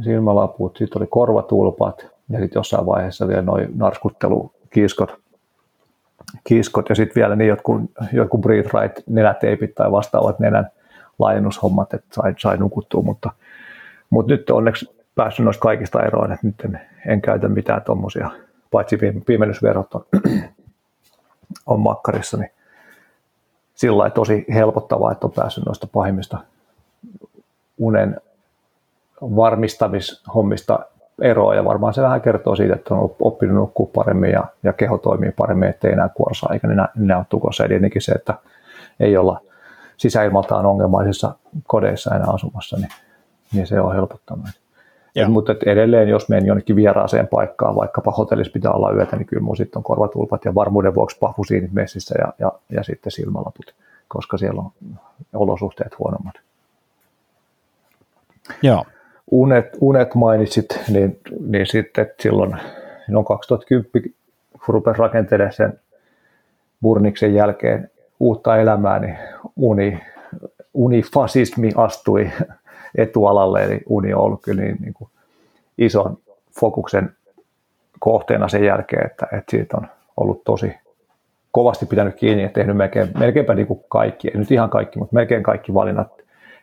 [0.01, 5.24] silmälaput, sitten oli korvatulpat ja sitten jossain vaiheessa vielä noin narskuttelukiskot
[6.45, 7.83] kiskot ja sitten vielä niin jotkut,
[8.13, 10.71] jotkut breathe right nenäteipit tai vastaavat nenän
[11.19, 13.31] laajennushommat, että sai, sai nukuttua, mutta,
[14.11, 18.31] mutta nyt onneksi päässyt noista kaikista eroon, että nyt en, en käytä mitään tuommoisia,
[18.71, 20.07] paitsi piimennysverot on,
[21.67, 22.51] on makkarissa, niin
[23.75, 26.39] sillä tosi helpottavaa, että on päässyt noista pahimmista
[27.79, 28.21] unen
[29.23, 30.79] varmistamishommista
[31.21, 34.99] eroa ja varmaan se vähän kertoo siitä, että on oppinut nukkua paremmin ja, ja keho
[34.99, 37.65] toimii paremmin, ettei enää kuorsaa eikä nenä, nenä ole tukossa.
[37.65, 38.35] Ja tietenkin se, että
[39.01, 39.41] ei olla
[39.97, 41.35] sisäilmaltaan ongelmaisissa
[41.67, 42.89] kodeissa enää asumassa, niin,
[43.53, 44.47] niin se on helpottanut.
[45.15, 49.27] Ja, mutta että edelleen, jos menen jonnekin vieraaseen paikkaan, vaikkapa hotellissa pitää olla yötä, niin
[49.27, 53.75] kyllä mun sitten on korvatulpat ja varmuuden vuoksi pahvusiinit messissä ja, ja, ja sitten silmälaput,
[54.09, 54.71] koska siellä on
[55.33, 56.35] olosuhteet huonommat.
[58.63, 58.85] Joo
[59.35, 62.57] unet, unet mainitsit, niin, niin sitten silloin
[63.09, 64.15] no 2010,
[64.53, 65.81] kun rupesi rakentelemaan sen
[66.83, 67.91] Burniksen jälkeen
[68.21, 69.19] uutta elämää, niin
[69.57, 70.01] uni,
[70.75, 72.31] unifasismi astui
[72.99, 75.11] etualalle, eli uni on ollut kyllä niin, niin kuin
[75.79, 76.19] ison
[76.61, 77.13] fokuksen
[78.01, 79.87] kohteena sen jälkeen, että, että siitä on
[80.17, 80.75] ollut tosi
[81.51, 85.15] kovasti pitänyt kiinni ja tehnyt melkein, melkeinpä niin kuin kaikki, ei nyt ihan kaikki, mutta
[85.15, 86.13] melkein kaikki valinnat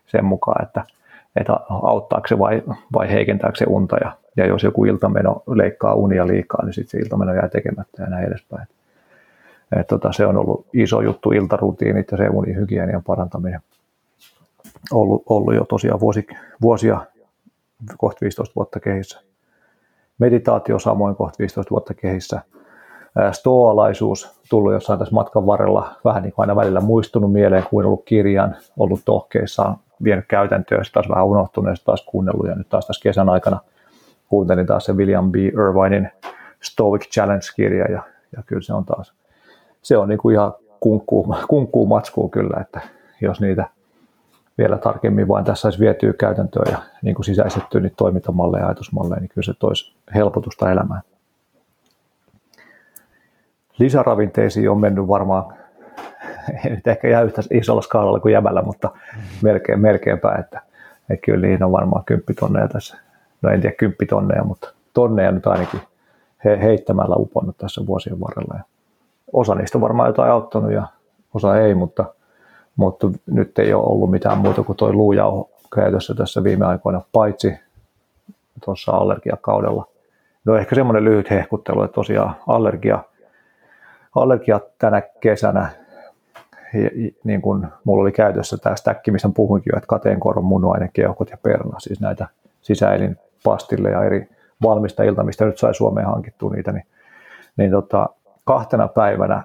[0.07, 0.85] sen mukaan, että–
[1.35, 2.63] että auttaako se vai,
[2.93, 3.97] vai heikentääkö se unta.
[4.03, 8.09] Ja, ja jos joku iltameno leikkaa unia liikaa, niin sitten se iltameno jää tekemättä ja
[8.09, 8.67] näin edespäin.
[9.79, 13.59] Et tota, se on ollut iso juttu, iltarutiinit ja se unihygienian parantaminen.
[14.91, 16.27] Ollut, ollut jo tosiaan vuosi,
[16.61, 17.05] vuosia,
[17.97, 19.21] kohta 15 vuotta kehissä.
[20.17, 22.41] Meditaatio samoin kohta 15 vuotta kehissä.
[23.31, 28.05] Stoalaisuus tullut jossain tässä matkan varrella vähän niin kuin aina välillä muistunut mieleen, kuin ollut
[28.05, 32.87] kirjan, ollut tohkeissaan, vienyt käytäntöön, se taas vähän unohtunut ja taas kuunnellut ja nyt taas
[32.87, 33.59] tässä kesän aikana
[34.31, 35.35] kuuntelin taas se William B.
[35.35, 36.09] Irvinin
[36.61, 38.03] Stoic Challenge-kirja ja,
[38.37, 39.13] ja kyllä se on taas,
[39.81, 42.81] se on niin kuin ihan kunkkuu, kunkkuu matskuu kyllä, että
[43.21, 43.69] jos niitä
[44.57, 49.19] vielä tarkemmin vain tässä olisi vietyä käytäntöön ja niin kuin sisäistettyä niitä toimintamalleja ja ajatusmalleja,
[49.19, 51.01] niin kyllä se toisi helpotusta elämään.
[53.77, 55.53] Lisäravinteisiin on mennyt varmaan
[56.65, 59.21] ei nyt ehkä ihan yhtä isolla skaalalla kuin jämällä, mutta mm.
[59.41, 60.61] melkein, melkeinpä, että,
[61.09, 62.97] että kyllä niihin on varmaan kymppitonneja tässä.
[63.41, 65.81] No en tiedä kymppitonneja, mutta tonneja nyt ainakin
[66.45, 68.55] he, heittämällä uponnut tässä vuosien varrella.
[68.57, 68.63] Ja
[69.33, 70.87] osa niistä on varmaan jotain auttanut ja
[71.33, 72.05] osa ei, mutta,
[72.75, 77.53] mutta nyt ei ole ollut mitään muuta kuin tuo luujauho käytössä tässä viime aikoina, paitsi
[78.65, 79.87] tuossa allergiakaudella.
[80.45, 82.99] No ehkä semmoinen lyhyt hehkuttelu, että tosiaan allergia,
[84.15, 85.69] allergia tänä kesänä
[87.23, 91.37] niin kuin mulla oli käytössä tämä stäkki, missä puhuinkin jo, että kateenkoron, munuaine, keuhkot ja
[91.43, 92.27] perna, siis näitä
[92.61, 94.29] sisäelin pastille ja eri
[94.63, 96.85] valmistajilta, mistä nyt sai Suomeen hankittua niitä, niin,
[97.57, 98.09] niin tota,
[98.45, 99.43] kahtena päivänä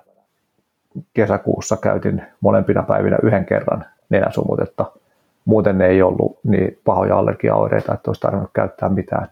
[1.14, 4.92] kesäkuussa käytin molempina päivinä yhden kerran nenäsumutetta.
[5.44, 9.28] Muuten ei ollut niin pahoja allergiaoireita, että olisi tarvinnut käyttää mitään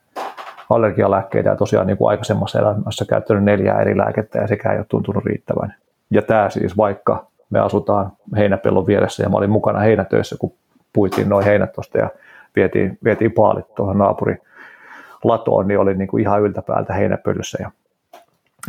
[0.71, 4.87] allergialääkkeitä ja tosiaan niin kuin aikaisemmassa elämässä käyttänyt neljää eri lääkettä ja sekään ei ole
[4.89, 5.75] tuntunut riittävän.
[6.11, 10.53] Ja tämä siis vaikka me asutaan heinäpellon vieressä ja mä olin mukana heinätöissä, kun
[10.93, 12.11] puitiin noin heinät tuosta ja
[12.57, 14.37] vietiin, vietiin paalit tuohon naapuri
[15.25, 17.71] latoon, niin oli niin kuin ihan yltäpäältä heinäpölyssä ja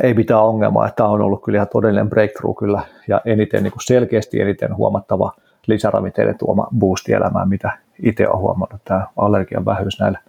[0.04, 3.72] ei mitään ongelmaa, että tämä on ollut kyllä ihan todellinen breakthrough kyllä ja eniten niin
[3.72, 5.32] kuin selkeästi eniten huomattava
[5.68, 10.20] lisäravinteiden tuoma boosti elämään, mitä itse olen huomannut, tämä allergian vähyys näillä,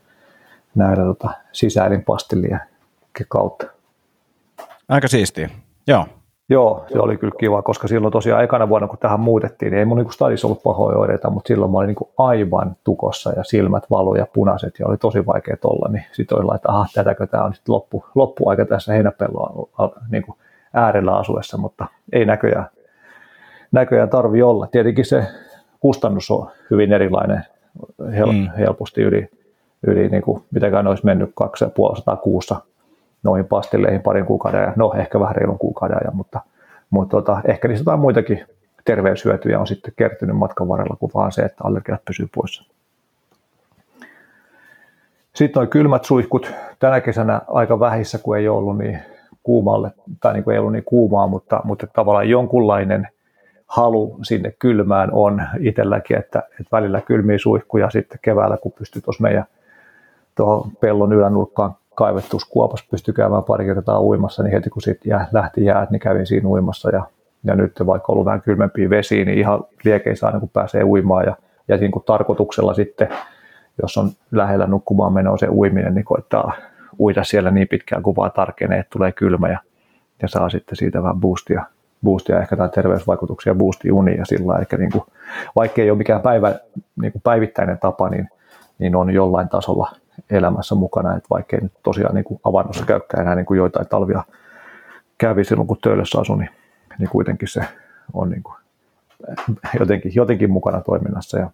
[0.74, 2.60] näillä tota, sisäelinpastillien
[3.28, 3.66] kautta.
[4.88, 5.50] Aika siistiä,
[5.86, 6.06] joo.
[6.48, 9.84] Joo, se oli kyllä kiva, koska silloin tosiaan ekana vuonna, kun tähän muutettiin, niin ei
[9.84, 13.84] mun niin stadissa ollut pahoja oireita, mutta silloin mä olin niin aivan tukossa ja silmät
[13.90, 17.44] valu ja punaiset ja oli tosi vaikea olla, niin sitten oli että aha, tätäkö tämä
[17.44, 19.68] on sitten loppu, loppuaika tässä heinäpelloa
[20.10, 20.38] niin kuin
[20.74, 22.66] äärellä asuessa, mutta ei näköjään,
[23.72, 24.66] näköjään tarvi olla.
[24.66, 25.26] Tietenkin se
[25.80, 27.44] kustannus on hyvin erilainen,
[28.12, 28.48] hel, mm.
[28.58, 29.28] helposti yli,
[29.86, 32.56] yli niin kuin, mitäkään olisi mennyt 250 kuussa
[33.26, 36.40] noihin pastilleihin parin kuukauden ajan, no ehkä vähän reilun kuukauden ajan, mutta,
[36.90, 38.44] mutta tota, ehkä niistä jotain muitakin
[38.84, 42.64] terveyshyötyjä on sitten kertynyt matkan varrella kuin vaan se, että allergiat pysyy poissa.
[45.34, 48.98] Sitten noin kylmät suihkut tänä kesänä aika vähissä, kun ei ollut niin
[49.42, 49.90] kuumalle,
[50.20, 53.08] tai niin kuin ei ollut niin kuumaa, mutta, mutta tavallaan jonkunlainen
[53.66, 59.22] halu sinne kylmään on itselläkin, että, että välillä kylmiä suihkuja sitten keväällä, kun pystyy tuossa
[59.22, 59.44] meidän
[60.34, 61.74] tuohon pellon ylänurkkaan
[62.50, 66.26] kuopas pystyi käymään pari kertaa uimassa, niin heti kun sitten jää, lähti jäät, niin kävin
[66.26, 66.90] siinä uimassa.
[66.90, 67.02] Ja,
[67.44, 71.24] ja nyt vaikka ollut vähän kylmempiä vesiä, niin ihan liekeissä aina kun pääsee uimaan.
[71.24, 71.36] Ja,
[71.68, 73.08] ja niin kuin tarkoituksella sitten,
[73.82, 76.52] jos on lähellä nukkumaan menoa se uiminen, niin koittaa
[76.98, 79.58] uida siellä niin pitkään kuin vaan tarkenee, että tulee kylmä ja,
[80.22, 81.64] ja saa sitten siitä vähän boostia,
[82.04, 85.04] boostia ehkä tai terveysvaikutuksia boostia unia sillä ehkä niin kuin,
[85.56, 86.54] vaikka ei ole mikään päivä,
[87.00, 88.28] niin kuin päivittäinen tapa, niin,
[88.78, 89.90] niin on jollain tasolla
[90.30, 94.22] elämässä mukana, että vaikkei nyt tosiaan niin kuin avannossa käykään enää niin kuin joitain talvia
[95.18, 96.50] kävi silloin, kun töölössä asui, niin,
[96.98, 97.60] niin kuitenkin se
[98.12, 98.56] on niin kuin
[99.80, 101.38] jotenkin, jotenkin mukana toiminnassa.
[101.38, 101.50] Ja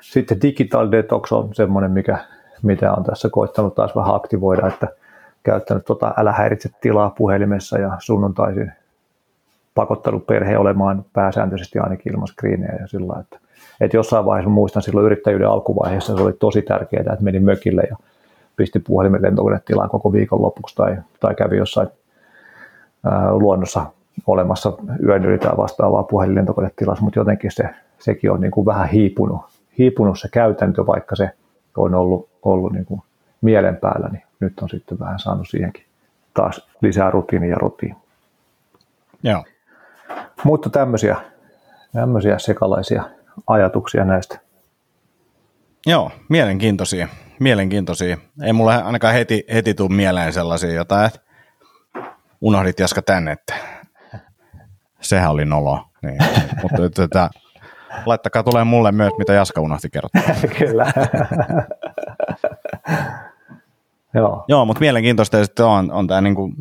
[0.00, 2.18] sitten digital detox on semmoinen, mikä,
[2.62, 4.88] mitä on tässä koittanut taas vähän aktivoida, että
[5.42, 8.72] käyttänyt tota älä häiritse tilaa puhelimessa ja sunnuntaisin
[9.74, 12.28] pakottanut perhe olemaan pääsääntöisesti ainakin ilman
[12.80, 13.38] ja sillä että
[13.80, 17.96] että jossain vaiheessa muistan silloin yrittäjyyden alkuvaiheessa se oli tosi tärkeää, että menin mökille ja
[18.56, 21.88] pisti puhelimen lentokonetilaan koko viikon lopuksi tai, tai kävi jossain
[23.04, 23.86] ää, luonnossa
[24.26, 24.72] olemassa
[25.06, 27.64] yön yli tai vastaavaa puhelinlentokonetilassa, mutta jotenkin se,
[27.98, 29.40] sekin on niin kuin vähän hiipunut,
[29.78, 31.30] hiipunut se käytäntö, vaikka se
[31.76, 33.02] on ollut, ollut niin kuin
[33.40, 35.84] mielen päällä, niin nyt on sitten vähän saanut siihenkin
[36.34, 37.96] taas lisää rutiinia ja rutiin.
[39.22, 39.44] Joo.
[40.44, 41.16] Mutta tämmöisiä,
[41.92, 43.02] tämmöisiä sekalaisia
[43.46, 44.40] ajatuksia näistä.
[45.86, 47.08] Joo, mielenkiintoisia.
[47.40, 48.18] Mielenkiintoisia.
[48.42, 51.20] Ei mulle ainakaan heti, heti tule mieleen sellaisia jotain, että
[52.40, 53.54] unohdit Jaska tänne, että
[55.00, 55.84] sehän oli nolo.
[56.02, 56.18] Niin.
[56.62, 57.30] Mutta tätä,
[58.06, 60.22] laittakaa tulee mulle myös, mitä Jaska unohti kertoa.
[60.58, 60.86] Kyllä.
[64.14, 64.44] Joo.
[64.48, 66.52] Joo, mutta mielenkiintoista ja sitten on, on tämä niinku,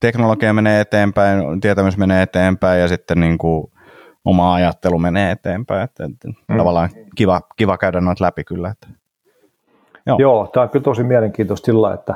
[0.00, 3.72] teknologia menee eteenpäin, tietämys menee eteenpäin ja sitten niinku,
[4.26, 5.82] oma ajattelu menee eteenpäin.
[5.82, 6.56] Että, että mm.
[6.56, 8.68] Tavallaan kiva, kiva käydä noita läpi kyllä.
[8.68, 8.86] Että.
[10.06, 10.18] Joo.
[10.18, 12.14] Joo, tämä on kyllä tosi mielenkiintoista sillä, että,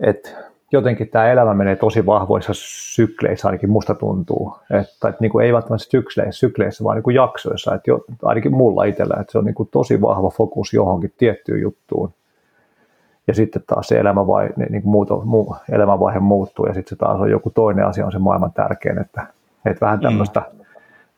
[0.00, 0.30] että
[0.72, 2.52] jotenkin tämä elämä menee tosi vahvoissa
[2.94, 4.56] sykleissä, ainakin musta tuntuu.
[4.70, 8.54] Että, että niin kuin ei välttämättä sykleissä, sykleissä vaan niin kuin jaksoissa, että jo, ainakin
[8.54, 12.12] mulla itsellä, että se on niin kuin tosi vahva fokus johonkin tiettyyn juttuun.
[13.26, 17.20] Ja sitten taas se elämänvaihe, niin kuin muuto, muu, elämänvaihe muuttuu ja sitten se taas
[17.20, 19.26] on joku toinen asia on se maailman tärkein, että,
[19.66, 20.63] että vähän tämmöistä mm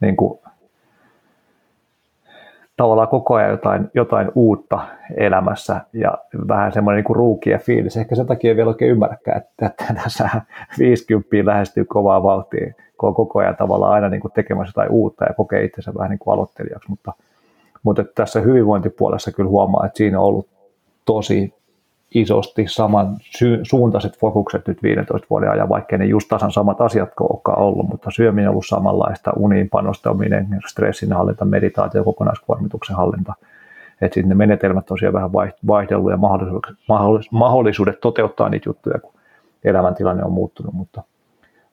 [0.00, 0.38] niin kuin,
[2.76, 4.80] tavallaan koko ajan jotain, jotain uutta
[5.16, 6.18] elämässä ja
[6.48, 7.96] vähän semmoinen niin ruukien fiilis.
[7.96, 10.30] Ehkä sen takia ei vielä oikein ymmärräkään, että, että tässä
[10.78, 15.24] 50 lähestyy kovaa vauhtia, kun on koko ajan tavallaan aina niin kuin tekemässä jotain uutta
[15.24, 16.88] ja kokee itsensä vähän niin kuin aloittelijaksi.
[16.90, 17.12] Mutta,
[17.82, 20.48] mutta tässä hyvinvointipuolessa kyllä huomaa, että siinä on ollut
[21.04, 21.54] tosi
[22.14, 23.16] isosti saman
[23.62, 28.10] suuntaiset fokukset nyt 15 vuoden ajan, vaikka ne just tasan samat asiat olekaan ollut, mutta
[28.10, 33.34] syöminen on ollut samanlaista, uniin panostaminen, stressin hallinta, meditaatio, kokonaiskuormituksen hallinta.
[34.00, 35.32] Että sitten ne menetelmät tosiaan vähän
[35.66, 39.12] vaihdellut ja mahdollisuudet, mahdollisuudet toteuttaa niitä juttuja, kun
[39.64, 41.02] elämäntilanne on muuttunut, mutta,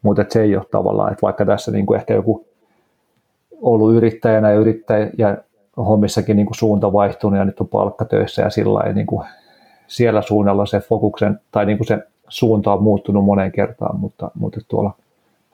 [0.01, 2.47] mutta se ei ole tavallaan, että vaikka tässä niin kuin ehkä joku
[3.61, 5.37] ollut yrittäjänä ja yrittäjä ja
[5.77, 9.27] hommissakin niin kuin suunta vaihtunut ja nyt on palkkatöissä ja sillä lailla niin kuin
[9.93, 14.59] siellä suunnalla se fokuksen tai niin kuin se suunta on muuttunut moneen kertaan, mutta, mutta
[14.67, 14.93] tuolla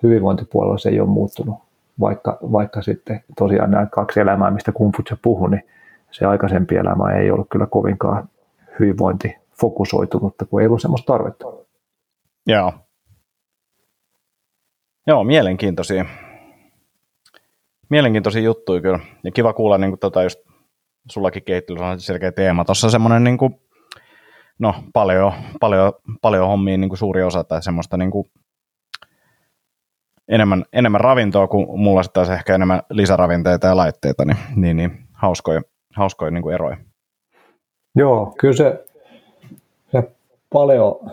[0.03, 1.55] hyvinvointipuolella se ei ole muuttunut,
[1.99, 5.63] vaikka, vaikka sitten tosiaan nämä kaksi elämää, mistä Kumfutse puhui, niin
[6.11, 8.29] se aikaisempi elämä ei ollut kyllä kovinkaan
[8.79, 11.45] hyvinvointi fokusoitunutta, kun ei ollut semmoista tarvetta.
[12.47, 12.73] Joo.
[15.07, 16.05] Joo, mielenkiintoisia.
[17.89, 18.99] Mielenkiintoisia juttuja kyllä.
[19.23, 20.39] Ja kiva kuulla niin kuin, tota, just
[21.11, 22.65] sullakin kehittelyssä on selkeä teema.
[22.65, 23.61] Tuossa semmoinen niin kuin,
[24.59, 28.27] no, paljon, paljon, paljon hommia niin kuin suuri osa tai semmoista niin kuin,
[30.27, 34.91] enemmän, enemmän ravintoa kuin mulla sitten taas ehkä enemmän lisäravinteita ja laitteita, niin, niin, niin
[35.13, 35.61] hauskoja,
[35.95, 36.77] hauskoja niin kuin eroja.
[37.95, 38.85] Joo, kyllä se,
[39.91, 40.11] se
[40.53, 41.11] paljon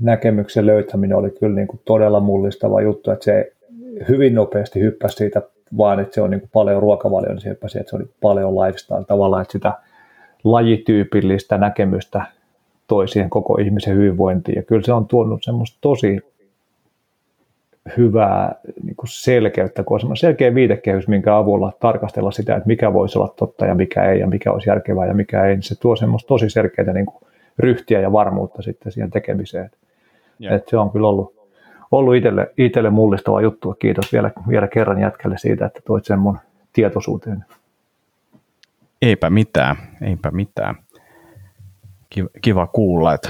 [0.00, 3.52] näkemyksen löytäminen oli kyllä niin kuin todella mullistava juttu, että se
[4.08, 5.42] hyvin nopeasti hyppäsi siitä
[5.78, 8.54] vaan, että se on niin kuin paljon ruokavalio, niin se hyppäsi, että se oli paljon
[8.54, 9.72] lifestyle tavallaan, että sitä
[10.44, 12.24] lajityypillistä näkemystä
[12.92, 14.56] toi siihen koko ihmisen hyvinvointiin.
[14.56, 16.20] Ja kyllä se on tuonut semmoista tosi
[17.96, 23.18] hyvää niin kuin selkeyttä, kun on selkeä viitekehys, minkä avulla tarkastella sitä, että mikä voisi
[23.18, 25.96] olla totta ja mikä ei, ja mikä olisi järkevää ja mikä ei, niin se tuo
[25.96, 27.22] semmoista tosi selkeää niin kuin
[27.58, 29.70] ryhtiä ja varmuutta sitten siihen tekemiseen.
[30.42, 30.54] Yeah.
[30.54, 31.34] Et se on kyllä ollut,
[31.90, 33.76] ollut itselle, itselle mullistava juttu.
[33.78, 36.38] Kiitos vielä, vielä kerran jätkälle siitä, että toit sen mun
[36.72, 37.44] tietoisuuteen.
[39.02, 40.74] Eipä mitään, eipä mitään.
[42.12, 43.28] Kiva, kiva kuulla, että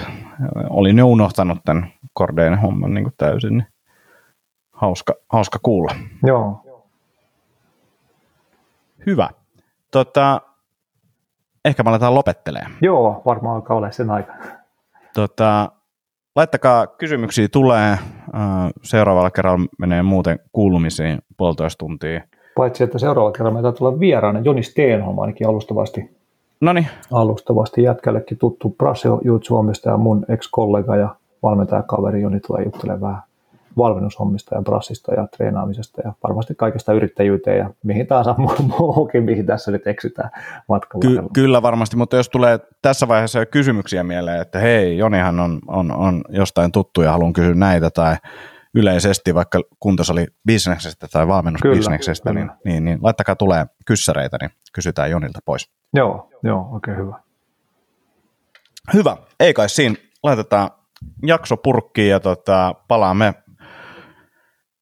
[0.71, 3.59] olin jo unohtanut tämän Cordeen homman niin kuin täysin.
[3.59, 3.67] Niin
[4.73, 5.95] hauska, hauska kuulla.
[6.27, 6.61] Joo.
[9.07, 9.31] Hyvä.
[9.91, 10.41] Tota,
[11.65, 12.73] ehkä me aletaan lopettelemaan.
[12.81, 14.33] Joo, varmaan alkaa olla sen aika.
[15.15, 15.73] Tota,
[16.37, 17.99] laittakaa kysymyksiä tulee.
[18.83, 22.21] Seuraavalla kerralla menee muuten kuulumisiin puolitoista tuntia.
[22.57, 26.22] Paitsi, että seuraavalla kerralla meitä tulee vieraana Joni Steenholm ainakin alustavasti.
[26.63, 26.89] Noniin.
[27.13, 33.23] Alustavasti jätkällekin tuttu Brasio Jutsuomista ja mun ex-kollega ja valmentajakaveri Joni tulee juttelemaan vähän
[33.77, 38.35] valmennushommista ja brassista ja treenaamisesta ja varmasti kaikesta yrittäjyyteen ja mihin tahansa
[38.79, 40.31] muuhunkin, mihin tässä nyt eksytään
[40.69, 41.23] matkalla.
[41.23, 45.59] Ky- kyllä varmasti, mutta jos tulee tässä vaiheessa jo kysymyksiä mieleen, että hei, Jonihan on,
[45.67, 48.17] on, on jostain tuttu ja haluan kysyä näitä tai
[48.75, 52.61] yleisesti vaikka kuntosali bisneksestä tai valmennusbisneksestä, kyllä, niin, kyllä.
[52.65, 55.71] Niin, niin, laittakaa tulee kyssäreitä, niin kysytään Jonilta pois.
[55.95, 57.19] Joo, joo, oikein hyvä.
[58.95, 59.95] Hyvä, ei kai siinä.
[60.23, 60.71] Laitetaan
[61.27, 63.35] jakso purkkiin ja tota, palaamme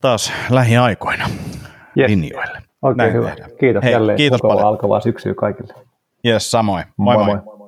[0.01, 1.31] taas lähiaikoina
[1.99, 2.11] yes.
[2.11, 2.63] linjoille.
[2.83, 3.29] Oikein Näin hyvä.
[3.29, 3.51] Tehdään.
[3.61, 4.17] Kiitos Hei, jälleen.
[4.17, 4.67] Kiitos paljon.
[4.67, 5.75] alkavaa syksyä kaikille.
[6.27, 6.85] Yes, samoin.
[6.97, 7.27] Moi moi.
[7.27, 7.41] moi.
[7.45, 7.60] moi.